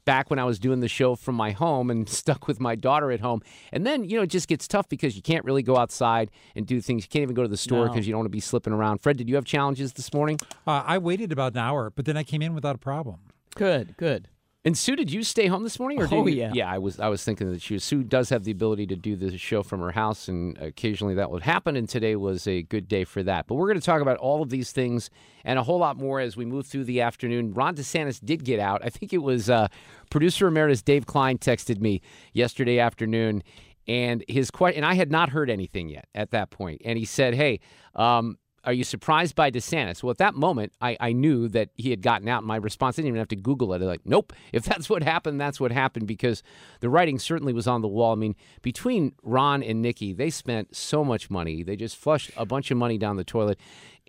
back 0.06 0.30
when 0.30 0.40
I 0.40 0.46
was 0.46 0.58
doing 0.58 0.80
the 0.80 0.88
show 0.88 1.16
from 1.16 1.36
my 1.36 1.52
home 1.52 1.90
and 1.92 2.08
stuck 2.22 2.48
with 2.48 2.60
my 2.62 2.76
daughter 2.76 3.12
at 3.12 3.20
home. 3.20 3.42
And 3.74 3.86
then, 3.86 4.06
you 4.06 4.16
know, 4.18 4.24
it 4.24 4.30
just 4.30 4.48
gets 4.48 4.68
tough 4.68 4.88
because 4.88 5.16
you 5.18 5.22
can't 5.22 5.44
really 5.44 5.64
go 5.64 5.76
outside 5.76 6.32
and 6.56 6.66
do 6.66 6.80
things. 6.80 7.04
You 7.04 7.10
can't 7.10 7.24
even 7.24 7.36
go 7.36 7.42
to 7.44 7.50
the 7.50 7.58
store 7.58 7.86
No. 7.88 7.92
because 7.92 8.08
you 8.08 8.14
don't 8.14 8.20
want 8.20 8.28
to 8.28 8.32
be 8.32 8.40
slipping 8.40 8.72
around. 8.74 9.00
Fred, 9.00 9.18
did 9.18 9.28
you 9.28 9.36
have 9.36 9.44
challenges 9.46 9.94
this 9.94 10.14
morning? 10.14 10.40
Uh, 10.66 10.84
I 10.86 10.98
waited 10.98 11.32
about 11.34 11.54
an 11.54 11.60
hour, 11.60 11.92
but 11.94 12.06
then 12.06 12.16
I 12.16 12.24
came 12.24 12.42
in 12.42 12.54
without 12.56 12.76
a 12.76 12.80
problem. 12.80 13.18
Good, 13.56 13.96
good. 13.98 14.30
And 14.68 14.78
Sue, 14.78 14.98
did 14.98 15.10
you 15.10 15.24
stay 15.24 15.48
home 15.48 15.64
this 15.64 15.80
morning? 15.80 16.02
Or 16.02 16.10
Oh, 16.12 16.28
you- 16.28 16.36
yeah. 16.36 16.52
yeah. 16.54 16.70
I 16.70 16.78
was. 16.78 17.00
I 17.00 17.08
was 17.08 17.24
thinking 17.24 17.50
that 17.54 17.62
she. 17.62 17.80
Sue 17.80 18.04
does 18.04 18.30
have 18.32 18.44
the 18.44 18.52
ability 18.52 18.86
to 18.88 18.98
do 18.98 19.16
the 19.16 19.38
show 19.38 19.64
from 19.64 19.80
her 19.80 19.92
house, 19.92 20.28
and 20.28 20.58
occasionally 20.58 21.16
that 21.16 21.32
would 21.32 21.44
happen. 21.44 21.78
And 21.78 21.88
today 21.88 22.18
was 22.18 22.46
a 22.48 22.64
good 22.64 22.90
day 22.90 23.06
for 23.06 23.24
that. 23.24 23.48
But 23.48 23.56
we're 23.56 23.68
going 23.68 23.80
to 23.80 23.86
talk 23.86 24.02
about 24.02 24.18
all 24.18 24.42
of 24.42 24.50
these 24.50 24.74
things 24.74 25.10
and 25.46 25.58
a 25.58 25.64
whole 25.64 25.78
lot 25.80 25.96
more 25.96 26.20
as 26.20 26.36
we 26.36 26.44
move 26.44 26.66
through 26.68 26.84
the 26.84 27.00
afternoon. 27.00 27.54
Ron 27.54 27.78
DeSantis 27.78 28.20
did 28.24 28.44
get 28.44 28.60
out. 28.60 28.82
I 28.84 28.90
think 28.90 29.14
it 29.14 29.20
was 29.20 29.50
uh, 29.50 29.70
producer 30.10 30.48
emeritus 30.48 30.82
Dave 30.82 31.06
Klein 31.06 31.38
texted 31.38 31.80
me 31.80 32.02
yesterday 32.34 32.78
afternoon, 32.78 33.44
and 33.88 34.22
his 34.28 34.52
question. 34.52 34.84
And 34.84 34.86
I 34.92 34.96
had 34.96 35.10
not 35.10 35.30
heard 35.30 35.50
anything 35.50 35.88
yet 35.88 36.10
at 36.14 36.32
that 36.32 36.50
point. 36.50 36.82
And 36.84 37.00
he 37.00 37.06
said, 37.06 37.36
"Hey." 37.36 37.62
Um, 37.96 38.38
are 38.68 38.74
you 38.74 38.84
surprised 38.84 39.34
by 39.34 39.50
DeSantis? 39.50 40.04
Well, 40.04 40.12
at 40.12 40.18
that 40.20 40.36
moment, 40.36 40.74
I, 40.82 40.96
I 41.00 41.14
knew 41.14 41.48
that 41.48 41.70
he 41.76 41.90
had 41.90 42.02
gotten 42.04 42.28
out. 42.28 42.44
My 42.44 42.58
response 42.58 42.96
I 42.96 43.02
didn't 43.02 43.08
even 43.10 43.20
have 43.20 43.28
to 43.30 43.36
Google 43.36 43.74
it. 43.74 43.82
Like, 43.82 44.02
nope. 44.06 44.34
If 44.54 44.66
that's 44.66 44.90
what 44.90 45.04
happened, 45.04 45.40
that's 45.42 45.60
what 45.60 45.72
happened 45.72 46.08
because 46.08 46.44
the 46.82 46.90
writing 46.90 47.18
certainly 47.18 47.54
was 47.54 47.68
on 47.68 47.82
the 47.82 47.88
wall. 47.88 48.12
I 48.12 48.16
mean, 48.16 48.36
between 48.62 49.14
Ron 49.24 49.64
and 49.64 49.82
Nikki, 49.82 50.14
they 50.14 50.30
spent 50.30 50.76
so 50.76 51.04
much 51.04 51.30
money. 51.30 51.64
They 51.64 51.76
just 51.76 51.96
flushed 51.96 52.32
a 52.38 52.46
bunch 52.46 52.70
of 52.72 52.78
money 52.78 52.98
down 52.98 53.16
the 53.18 53.24
toilet. 53.24 53.60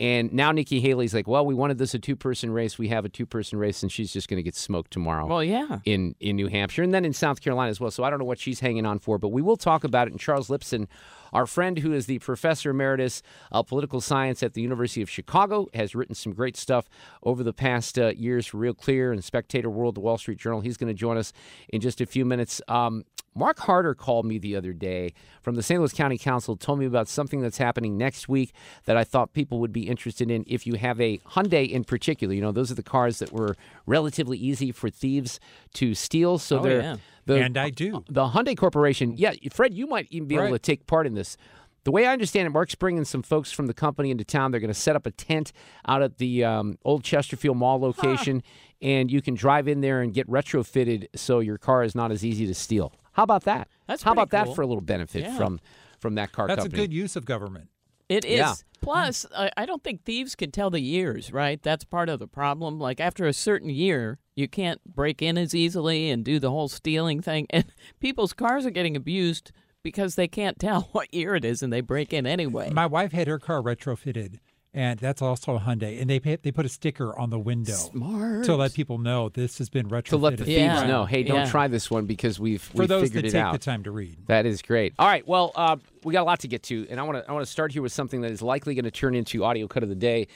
And 0.00 0.32
now 0.32 0.52
Nikki 0.52 0.80
Haley's 0.80 1.12
like, 1.12 1.26
well, 1.26 1.44
we 1.44 1.54
wanted 1.54 1.78
this 1.78 1.92
a 1.92 1.98
two 1.98 2.14
person 2.14 2.52
race. 2.52 2.78
We 2.78 2.88
have 2.88 3.04
a 3.04 3.08
two 3.08 3.26
person 3.26 3.58
race, 3.58 3.82
and 3.82 3.90
she's 3.90 4.12
just 4.12 4.28
going 4.28 4.36
to 4.38 4.44
get 4.44 4.54
smoked 4.54 4.92
tomorrow 4.92 5.26
Well, 5.26 5.42
yeah. 5.42 5.80
in 5.84 6.14
in 6.20 6.36
New 6.36 6.46
Hampshire 6.46 6.84
and 6.84 6.94
then 6.94 7.04
in 7.04 7.12
South 7.12 7.40
Carolina 7.40 7.70
as 7.70 7.80
well. 7.80 7.90
So 7.90 8.04
I 8.04 8.10
don't 8.10 8.20
know 8.20 8.24
what 8.24 8.38
she's 8.38 8.60
hanging 8.60 8.86
on 8.86 9.00
for, 9.00 9.18
but 9.18 9.30
we 9.30 9.42
will 9.42 9.56
talk 9.56 9.82
about 9.82 10.06
it. 10.06 10.12
And 10.12 10.20
Charles 10.20 10.48
Lipson, 10.48 10.86
our 11.32 11.46
friend 11.46 11.78
who 11.78 11.92
is 11.92 12.06
the 12.06 12.18
professor 12.20 12.70
emeritus 12.70 13.22
of 13.50 13.66
political 13.66 14.00
science 14.00 14.42
at 14.42 14.54
the 14.54 14.62
University 14.62 15.02
of 15.02 15.10
Chicago, 15.10 15.68
has 15.74 15.94
written 15.94 16.14
some 16.14 16.32
great 16.32 16.56
stuff 16.56 16.88
over 17.22 17.42
the 17.42 17.52
past 17.52 17.98
uh, 17.98 18.08
years 18.08 18.46
for 18.46 18.58
Real 18.58 18.74
Clear 18.74 19.12
and 19.12 19.22
Spectator 19.22 19.70
World, 19.70 19.94
the 19.94 20.00
Wall 20.00 20.18
Street 20.18 20.38
Journal. 20.38 20.60
He's 20.60 20.76
going 20.76 20.88
to 20.88 20.98
join 20.98 21.16
us 21.16 21.32
in 21.68 21.80
just 21.80 22.00
a 22.00 22.06
few 22.06 22.24
minutes. 22.24 22.60
Um, 22.68 23.04
Mark 23.38 23.60
Harder 23.60 23.94
called 23.94 24.26
me 24.26 24.38
the 24.38 24.56
other 24.56 24.72
day 24.72 25.12
from 25.42 25.54
the 25.54 25.62
St. 25.62 25.78
Louis 25.80 25.92
County 25.92 26.18
Council, 26.18 26.56
told 26.56 26.78
me 26.80 26.86
about 26.86 27.08
something 27.08 27.40
that's 27.40 27.58
happening 27.58 27.96
next 27.96 28.28
week 28.28 28.52
that 28.86 28.96
I 28.96 29.04
thought 29.04 29.32
people 29.32 29.60
would 29.60 29.72
be 29.72 29.88
interested 29.88 30.30
in. 30.30 30.44
If 30.48 30.66
you 30.66 30.74
have 30.74 31.00
a 31.00 31.18
Hyundai 31.18 31.68
in 31.70 31.84
particular, 31.84 32.34
you 32.34 32.40
know, 32.40 32.52
those 32.52 32.70
are 32.72 32.74
the 32.74 32.82
cars 32.82 33.20
that 33.20 33.32
were 33.32 33.56
relatively 33.86 34.36
easy 34.36 34.72
for 34.72 34.90
thieves 34.90 35.38
to 35.74 35.94
steal. 35.94 36.38
So 36.38 36.58
Oh, 36.58 36.62
they're 36.62 36.80
yeah. 36.82 36.96
the, 37.26 37.42
and 37.42 37.56
I 37.56 37.70
do. 37.70 38.04
the 38.08 38.26
Hyundai 38.28 38.56
Corporation. 38.56 39.14
Yeah, 39.16 39.32
Fred, 39.52 39.72
you 39.72 39.86
might 39.86 40.08
even 40.10 40.26
be 40.26 40.34
able 40.36 40.50
to 40.50 40.58
take 40.58 40.86
part 40.86 41.06
in 41.06 41.14
this. 41.14 41.36
The 41.84 41.92
way 41.92 42.06
I 42.06 42.12
understand 42.12 42.46
it, 42.46 42.50
Mark's 42.50 42.74
bringing 42.74 43.04
some 43.04 43.22
folks 43.22 43.50
from 43.52 43.66
the 43.66 43.72
company 43.72 44.10
into 44.10 44.24
town. 44.24 44.50
They're 44.50 44.60
going 44.60 44.68
to 44.68 44.74
set 44.78 44.96
up 44.96 45.06
a 45.06 45.10
tent 45.10 45.52
out 45.86 46.02
at 46.02 46.18
the 46.18 46.44
um, 46.44 46.76
old 46.84 47.02
Chesterfield 47.04 47.56
Mall 47.56 47.80
location, 47.80 48.42
and 48.82 49.10
you 49.10 49.22
can 49.22 49.34
drive 49.34 49.68
in 49.68 49.80
there 49.80 50.02
and 50.02 50.12
get 50.12 50.28
retrofitted 50.28 51.06
so 51.14 51.38
your 51.38 51.56
car 51.56 51.84
is 51.84 51.94
not 51.94 52.10
as 52.10 52.24
easy 52.24 52.46
to 52.46 52.54
steal. 52.54 52.92
How 53.18 53.24
about 53.24 53.42
that? 53.44 53.66
That's 53.88 54.04
how 54.04 54.12
about 54.12 54.30
pretty 54.30 54.44
that 54.50 54.54
for 54.54 54.62
a 54.62 54.66
little 54.68 54.80
benefit 54.80 55.22
Yeah. 55.22 55.36
from 55.36 55.58
from 55.98 56.14
that 56.14 56.30
car 56.30 56.46
That's 56.46 56.64
a 56.64 56.68
good 56.68 56.92
use 56.92 57.16
of 57.16 57.24
government. 57.24 57.68
It 58.08 58.24
is. 58.24 58.38
Yeah. 58.38 58.54
Plus, 58.80 59.26
I, 59.36 59.50
I 59.56 59.66
don't 59.66 59.82
think 59.82 60.04
thieves 60.04 60.36
can 60.36 60.52
tell 60.52 60.70
the 60.70 60.78
years, 60.78 61.32
right? 61.32 61.60
That's 61.60 61.82
part 61.82 62.08
of 62.08 62.20
the 62.20 62.28
problem. 62.28 62.78
Like 62.78 63.00
after 63.00 63.26
a 63.26 63.32
certain 63.32 63.70
year, 63.70 64.20
you 64.36 64.46
can't 64.46 64.80
break 64.84 65.20
in 65.20 65.36
as 65.36 65.52
easily 65.52 66.10
and 66.10 66.24
do 66.24 66.38
the 66.38 66.52
whole 66.52 66.68
stealing 66.68 67.20
thing. 67.20 67.48
And 67.50 67.64
people's 67.98 68.32
cars 68.32 68.64
are 68.64 68.70
getting 68.70 68.94
abused 68.94 69.50
because 69.82 70.14
they 70.14 70.28
can't 70.28 70.60
tell 70.60 70.82
what 70.92 71.12
year 71.12 71.34
it 71.34 71.44
is 71.44 71.60
and 71.60 71.72
they 71.72 71.80
break 71.80 72.12
in 72.12 72.24
anyway. 72.24 72.70
My 72.70 72.86
wife 72.86 73.10
had 73.10 73.26
her 73.26 73.40
car 73.40 73.60
retrofitted, 73.60 74.38
and 74.78 74.98
that's 75.00 75.20
also 75.20 75.56
a 75.56 75.58
Hyundai. 75.60 76.00
And 76.00 76.08
they 76.08 76.20
pay, 76.20 76.36
they 76.36 76.52
put 76.52 76.64
a 76.64 76.68
sticker 76.68 77.18
on 77.18 77.30
the 77.30 77.38
window 77.38 77.72
Smart. 77.72 78.44
to 78.44 78.54
let 78.54 78.72
people 78.74 78.98
know 78.98 79.28
this 79.28 79.58
has 79.58 79.68
been 79.68 79.88
retrofitted. 79.88 80.04
to 80.04 80.16
let 80.16 80.36
the 80.38 80.44
thieves 80.44 80.58
Yeah. 80.58 80.86
know, 80.86 81.04
hey, 81.04 81.22
don't 81.24 81.38
Yeah. 81.38 81.50
try 81.50 81.66
this 81.66 81.90
one 81.90 82.06
because 82.06 82.38
we've 82.38 82.62
For 82.62 82.78
we've 82.78 82.88
those 82.88 83.02
figured 83.08 83.24
that 83.24 83.28
it 83.28 83.32
take 83.32 83.42
out. 83.42 83.52
the 83.52 83.58
time 83.58 83.82
to 83.84 83.90
read. 83.90 84.16
That 84.26 84.46
is 84.46 84.62
great. 84.62 84.94
All 84.98 85.06
right. 85.08 85.26
Well, 85.26 85.50
uh, 85.56 85.76
we 86.04 86.12
got 86.12 86.22
a 86.22 86.30
lot 86.30 86.38
to 86.40 86.48
get 86.48 86.62
to, 86.64 86.86
and 86.88 87.00
I 87.00 87.02
want 87.02 87.18
to 87.24 87.28
I 87.28 87.32
want 87.32 87.44
to 87.44 87.50
start 87.50 87.72
here 87.72 87.82
with 87.82 87.92
something 87.92 88.20
that 88.20 88.30
is 88.30 88.40
likely 88.40 88.74
going 88.76 88.84
to 88.84 88.90
turn 88.92 89.14
into 89.16 89.44
audio 89.44 89.66
cut 89.66 89.82
of 89.82 89.88
the 89.88 89.94
day, 89.96 90.28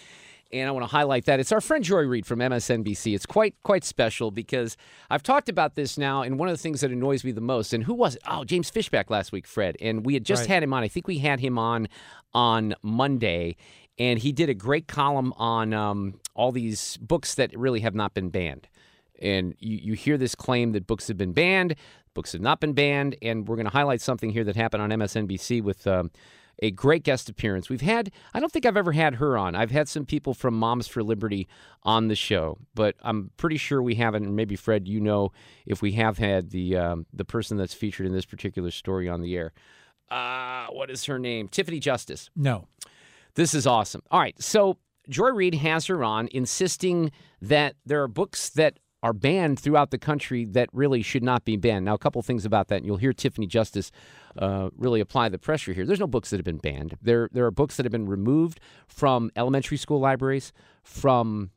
and 0.52 0.68
I 0.68 0.72
want 0.72 0.82
to 0.82 0.90
highlight 0.90 1.24
that 1.26 1.38
it's 1.40 1.52
our 1.52 1.60
friend 1.60 1.82
Joy 1.84 2.00
Reid 2.02 2.26
from 2.26 2.40
MSNBC. 2.40 3.14
It's 3.14 3.24
quite 3.26 3.54
quite 3.62 3.84
special 3.84 4.30
because 4.32 4.76
I've 5.08 5.22
talked 5.22 5.48
about 5.48 5.76
this 5.76 5.96
now, 5.96 6.22
and 6.22 6.36
one 6.38 6.48
of 6.48 6.54
the 6.56 6.60
things 6.62 6.80
that 6.80 6.90
annoys 6.90 7.22
me 7.24 7.30
the 7.30 7.40
most, 7.40 7.72
and 7.72 7.84
who 7.84 7.94
was 7.94 8.16
it? 8.16 8.22
Oh, 8.28 8.42
James 8.44 8.68
Fishback 8.70 9.08
last 9.08 9.30
week, 9.30 9.46
Fred, 9.46 9.76
and 9.80 10.04
we 10.04 10.14
had 10.14 10.24
just 10.24 10.42
Right. 10.42 10.48
had 10.50 10.62
him 10.64 10.72
on. 10.74 10.82
I 10.82 10.88
think 10.88 11.06
we 11.06 11.18
had 11.18 11.38
him 11.40 11.58
on 11.58 11.86
on 12.34 12.74
Monday. 12.82 13.56
And 13.98 14.18
he 14.18 14.32
did 14.32 14.48
a 14.48 14.54
great 14.54 14.88
column 14.88 15.32
on 15.36 15.72
um, 15.72 16.20
all 16.34 16.52
these 16.52 16.96
books 16.96 17.34
that 17.34 17.56
really 17.56 17.80
have 17.80 17.94
not 17.94 18.14
been 18.14 18.30
banned. 18.30 18.68
And 19.20 19.54
you, 19.58 19.78
you 19.78 19.92
hear 19.92 20.16
this 20.16 20.34
claim 20.34 20.72
that 20.72 20.86
books 20.86 21.08
have 21.08 21.16
been 21.16 21.32
banned, 21.32 21.76
books 22.14 22.32
have 22.32 22.40
not 22.40 22.60
been 22.60 22.72
banned, 22.72 23.16
and 23.22 23.46
we're 23.46 23.56
going 23.56 23.66
to 23.66 23.72
highlight 23.72 24.00
something 24.00 24.30
here 24.30 24.44
that 24.44 24.56
happened 24.56 24.82
on 24.82 24.90
MSNBC 24.90 25.62
with 25.62 25.86
um, 25.86 26.10
a 26.58 26.70
great 26.70 27.02
guest 27.02 27.28
appearance. 27.28 27.68
We've 27.68 27.80
had, 27.80 28.10
I 28.34 28.40
don't 28.40 28.52
think 28.52 28.66
I've 28.66 28.76
ever 28.76 28.92
had 28.92 29.16
her 29.16 29.36
on. 29.36 29.54
I've 29.54 29.70
had 29.70 29.88
some 29.88 30.06
people 30.06 30.34
from 30.34 30.54
Moms 30.54 30.88
for 30.88 31.02
Liberty 31.02 31.48
on 31.82 32.08
the 32.08 32.14
show, 32.14 32.58
but 32.74 32.96
I'm 33.02 33.30
pretty 33.36 33.56
sure 33.56 33.82
we 33.82 33.96
haven't. 33.96 34.24
And 34.24 34.36
maybe 34.36 34.56
Fred, 34.56 34.88
you 34.88 35.00
know 35.00 35.32
if 35.66 35.82
we 35.82 35.92
have 35.92 36.18
had 36.18 36.50
the 36.50 36.76
um, 36.76 37.06
the 37.12 37.24
person 37.24 37.56
that's 37.56 37.74
featured 37.74 38.06
in 38.06 38.12
this 38.12 38.26
particular 38.26 38.70
story 38.70 39.08
on 39.08 39.20
the 39.20 39.36
air. 39.36 39.52
Uh, 40.10 40.66
what 40.66 40.90
is 40.90 41.04
her 41.06 41.18
name? 41.18 41.48
Tiffany 41.48 41.80
Justice. 41.80 42.28
No. 42.36 42.68
This 43.34 43.54
is 43.54 43.66
awesome. 43.66 44.02
All 44.10 44.20
right, 44.20 44.40
so 44.40 44.78
Joy 45.08 45.30
Reid 45.30 45.54
has 45.54 45.86
her 45.86 46.04
on, 46.04 46.28
insisting 46.32 47.10
that 47.40 47.76
there 47.86 48.02
are 48.02 48.08
books 48.08 48.50
that 48.50 48.78
are 49.02 49.12
banned 49.12 49.58
throughout 49.58 49.90
the 49.90 49.98
country 49.98 50.44
that 50.44 50.68
really 50.72 51.02
should 51.02 51.24
not 51.24 51.44
be 51.44 51.56
banned. 51.56 51.84
Now, 51.84 51.94
a 51.94 51.98
couple 51.98 52.22
things 52.22 52.44
about 52.44 52.68
that, 52.68 52.76
and 52.76 52.86
you'll 52.86 52.98
hear 52.98 53.12
Tiffany 53.12 53.46
Justice 53.46 53.90
uh, 54.38 54.70
really 54.76 55.00
apply 55.00 55.28
the 55.28 55.38
pressure 55.38 55.72
here. 55.72 55.84
There's 55.84 55.98
no 55.98 56.06
books 56.06 56.30
that 56.30 56.36
have 56.36 56.44
been 56.44 56.58
banned. 56.58 56.96
There, 57.02 57.28
there 57.32 57.44
are 57.44 57.50
books 57.50 57.76
that 57.76 57.84
have 57.84 57.90
been 57.90 58.06
removed 58.06 58.60
from 58.86 59.30
elementary 59.34 59.76
school 59.76 59.98
libraries, 59.98 60.52
from 60.84 61.50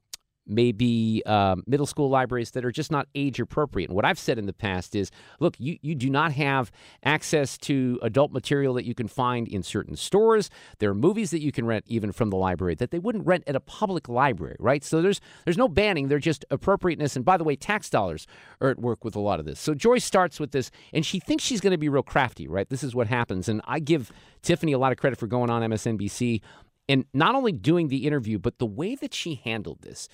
maybe 0.47 1.21
uh, 1.25 1.55
middle 1.67 1.85
school 1.85 2.09
libraries 2.09 2.51
that 2.51 2.65
are 2.65 2.71
just 2.71 2.91
not 2.91 3.07
age 3.15 3.39
appropriate. 3.39 3.89
And 3.89 3.95
what 3.95 4.05
I've 4.05 4.19
said 4.19 4.37
in 4.37 4.45
the 4.45 4.53
past 4.53 4.95
is 4.95 5.11
look, 5.39 5.55
you, 5.59 5.77
you 5.81 5.95
do 5.95 6.09
not 6.09 6.31
have 6.33 6.71
access 7.03 7.57
to 7.59 7.99
adult 8.01 8.31
material 8.31 8.73
that 8.75 8.85
you 8.85 8.93
can 8.93 9.07
find 9.07 9.47
in 9.47 9.63
certain 9.63 9.95
stores. 9.95 10.49
There 10.79 10.89
are 10.89 10.95
movies 10.95 11.31
that 11.31 11.41
you 11.41 11.51
can 11.51 11.65
rent 11.65 11.85
even 11.87 12.11
from 12.11 12.29
the 12.29 12.37
library 12.37 12.75
that 12.75 12.91
they 12.91 12.99
wouldn't 12.99 13.25
rent 13.25 13.43
at 13.47 13.55
a 13.55 13.59
public 13.59 14.07
library, 14.07 14.57
right? 14.59 14.83
So 14.83 15.01
there's 15.01 15.21
there's 15.45 15.57
no 15.57 15.67
banning, 15.67 16.07
they're 16.07 16.19
just 16.19 16.45
appropriateness. 16.51 17.15
And 17.15 17.25
by 17.25 17.37
the 17.37 17.43
way, 17.43 17.55
tax 17.55 17.89
dollars 17.89 18.27
are 18.61 18.69
at 18.69 18.79
work 18.79 19.03
with 19.03 19.15
a 19.15 19.19
lot 19.19 19.39
of 19.39 19.45
this. 19.45 19.59
So 19.59 19.73
Joy 19.73 19.97
starts 19.97 20.39
with 20.39 20.51
this, 20.51 20.71
and 20.93 21.05
she 21.05 21.19
thinks 21.19 21.43
she's 21.43 21.61
going 21.61 21.71
to 21.71 21.77
be 21.77 21.89
real 21.89 22.03
crafty, 22.03 22.47
right? 22.47 22.69
This 22.69 22.83
is 22.83 22.95
what 22.95 23.07
happens. 23.07 23.49
And 23.49 23.61
I 23.65 23.79
give 23.79 24.11
Tiffany 24.41 24.73
a 24.73 24.77
lot 24.77 24.91
of 24.91 24.97
credit 24.97 25.17
for 25.17 25.27
going 25.27 25.49
on 25.49 25.61
MSNBC 25.61 26.41
and 26.87 27.05
not 27.13 27.35
only 27.35 27.51
doing 27.51 27.87
the 27.87 28.05
interview, 28.05 28.37
but 28.37 28.59
the 28.59 28.65
way 28.65 28.95
that 28.95 29.13
she 29.13 29.41
handled 29.43 29.81
this 29.81 30.07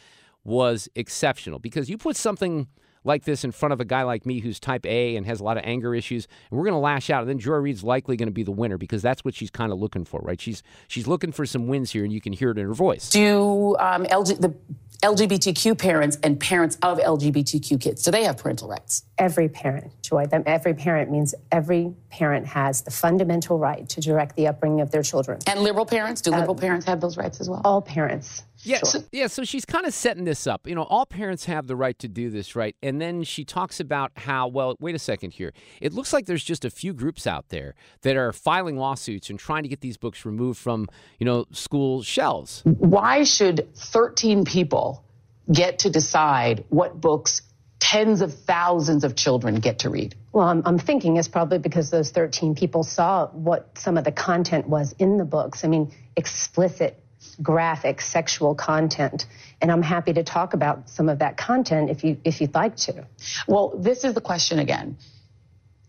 was 0.43 0.89
exceptional 0.95 1.59
because 1.59 1.89
you 1.89 1.97
put 1.97 2.15
something 2.15 2.67
like 3.03 3.23
this 3.23 3.43
in 3.43 3.51
front 3.51 3.73
of 3.73 3.79
a 3.79 3.85
guy 3.85 4.03
like 4.03 4.25
me 4.25 4.39
who's 4.39 4.59
type 4.59 4.85
A 4.85 5.15
and 5.15 5.25
has 5.25 5.39
a 5.39 5.43
lot 5.43 5.57
of 5.57 5.63
anger 5.65 5.95
issues, 5.95 6.27
and 6.49 6.57
we're 6.57 6.65
going 6.65 6.75
to 6.75 6.79
lash 6.79 7.09
out. 7.09 7.21
And 7.21 7.29
then 7.29 7.39
Joy 7.39 7.55
Reid's 7.55 7.83
likely 7.83 8.15
going 8.15 8.27
to 8.27 8.33
be 8.33 8.43
the 8.43 8.51
winner 8.51 8.77
because 8.77 9.01
that's 9.01 9.25
what 9.25 9.33
she's 9.33 9.49
kind 9.49 9.71
of 9.71 9.79
looking 9.79 10.05
for, 10.05 10.19
right? 10.21 10.39
She's 10.39 10.61
she's 10.87 11.07
looking 11.07 11.31
for 11.31 11.45
some 11.45 11.67
wins 11.67 11.91
here, 11.91 12.03
and 12.03 12.13
you 12.13 12.21
can 12.21 12.33
hear 12.33 12.51
it 12.51 12.57
in 12.57 12.67
her 12.67 12.73
voice. 12.73 13.09
Do 13.09 13.75
um, 13.79 14.05
LG, 14.05 14.39
the 14.39 14.53
LGBTQ 15.01 15.79
parents 15.79 16.19
and 16.21 16.39
parents 16.39 16.77
of 16.83 16.99
LGBTQ 16.99 17.81
kids 17.81 18.03
do 18.03 18.11
they 18.11 18.23
have 18.23 18.37
parental 18.37 18.67
rights? 18.67 19.03
Every 19.17 19.49
parent, 19.49 19.91
Joy. 20.03 20.27
Them, 20.27 20.43
every 20.45 20.75
parent 20.75 21.09
means 21.09 21.33
every 21.51 21.91
parent 22.09 22.45
has 22.45 22.83
the 22.83 22.91
fundamental 22.91 23.57
right 23.57 23.89
to 23.89 23.99
direct 23.99 24.35
the 24.35 24.47
upbringing 24.47 24.81
of 24.81 24.91
their 24.91 25.01
children. 25.01 25.39
And 25.47 25.61
liberal 25.61 25.87
parents, 25.87 26.21
do 26.21 26.29
liberal 26.29 26.55
parents 26.55 26.85
have 26.85 27.01
those 27.01 27.17
rights 27.17 27.41
as 27.41 27.49
well? 27.49 27.61
All 27.65 27.81
parents. 27.81 28.43
Yeah, 28.63 28.79
so, 28.83 29.03
yeah. 29.11 29.27
So 29.27 29.43
she's 29.43 29.65
kind 29.65 29.85
of 29.85 29.93
setting 29.93 30.23
this 30.23 30.47
up. 30.47 30.67
You 30.67 30.75
know, 30.75 30.83
all 30.83 31.05
parents 31.05 31.45
have 31.45 31.67
the 31.67 31.75
right 31.75 31.97
to 31.99 32.07
do 32.07 32.29
this, 32.29 32.55
right? 32.55 32.75
And 32.81 33.01
then 33.01 33.23
she 33.23 33.43
talks 33.43 33.79
about 33.79 34.11
how, 34.15 34.47
well, 34.47 34.75
wait 34.79 34.95
a 34.95 34.99
second 34.99 35.31
here. 35.31 35.53
It 35.79 35.93
looks 35.93 36.13
like 36.13 36.25
there's 36.25 36.43
just 36.43 36.65
a 36.65 36.69
few 36.69 36.93
groups 36.93 37.25
out 37.25 37.49
there 37.49 37.75
that 38.01 38.15
are 38.15 38.31
filing 38.31 38.77
lawsuits 38.77 39.29
and 39.29 39.39
trying 39.39 39.63
to 39.63 39.69
get 39.69 39.81
these 39.81 39.97
books 39.97 40.25
removed 40.25 40.59
from, 40.59 40.87
you 41.19 41.25
know, 41.25 41.45
school 41.51 42.03
shelves. 42.03 42.61
Why 42.65 43.23
should 43.23 43.73
13 43.75 44.45
people 44.45 45.03
get 45.51 45.79
to 45.79 45.89
decide 45.89 46.63
what 46.69 47.01
books 47.01 47.41
tens 47.79 48.21
of 48.21 48.33
thousands 48.33 49.03
of 49.03 49.15
children 49.15 49.55
get 49.55 49.79
to 49.79 49.89
read? 49.89 50.15
Well, 50.31 50.47
I'm, 50.47 50.61
I'm 50.65 50.77
thinking 50.77 51.17
it's 51.17 51.27
probably 51.27 51.57
because 51.57 51.89
those 51.89 52.11
13 52.11 52.55
people 52.55 52.83
saw 52.83 53.27
what 53.27 53.77
some 53.77 53.97
of 53.97 54.03
the 54.03 54.11
content 54.11 54.67
was 54.69 54.93
in 54.99 55.17
the 55.17 55.25
books. 55.25 55.65
I 55.65 55.67
mean, 55.67 55.91
explicit, 56.15 57.00
graphic, 57.41 58.01
sexual 58.01 58.55
content. 58.55 59.25
And 59.61 59.71
I'm 59.71 59.81
happy 59.81 60.13
to 60.13 60.23
talk 60.23 60.53
about 60.53 60.89
some 60.89 61.09
of 61.09 61.19
that 61.19 61.37
content 61.37 61.89
if 61.89 62.03
you 62.03 62.17
if 62.23 62.41
you'd 62.41 62.53
like 62.53 62.75
to. 62.77 63.07
Well, 63.47 63.73
this 63.77 64.03
is 64.03 64.13
the 64.13 64.21
question 64.21 64.59
again. 64.59 64.97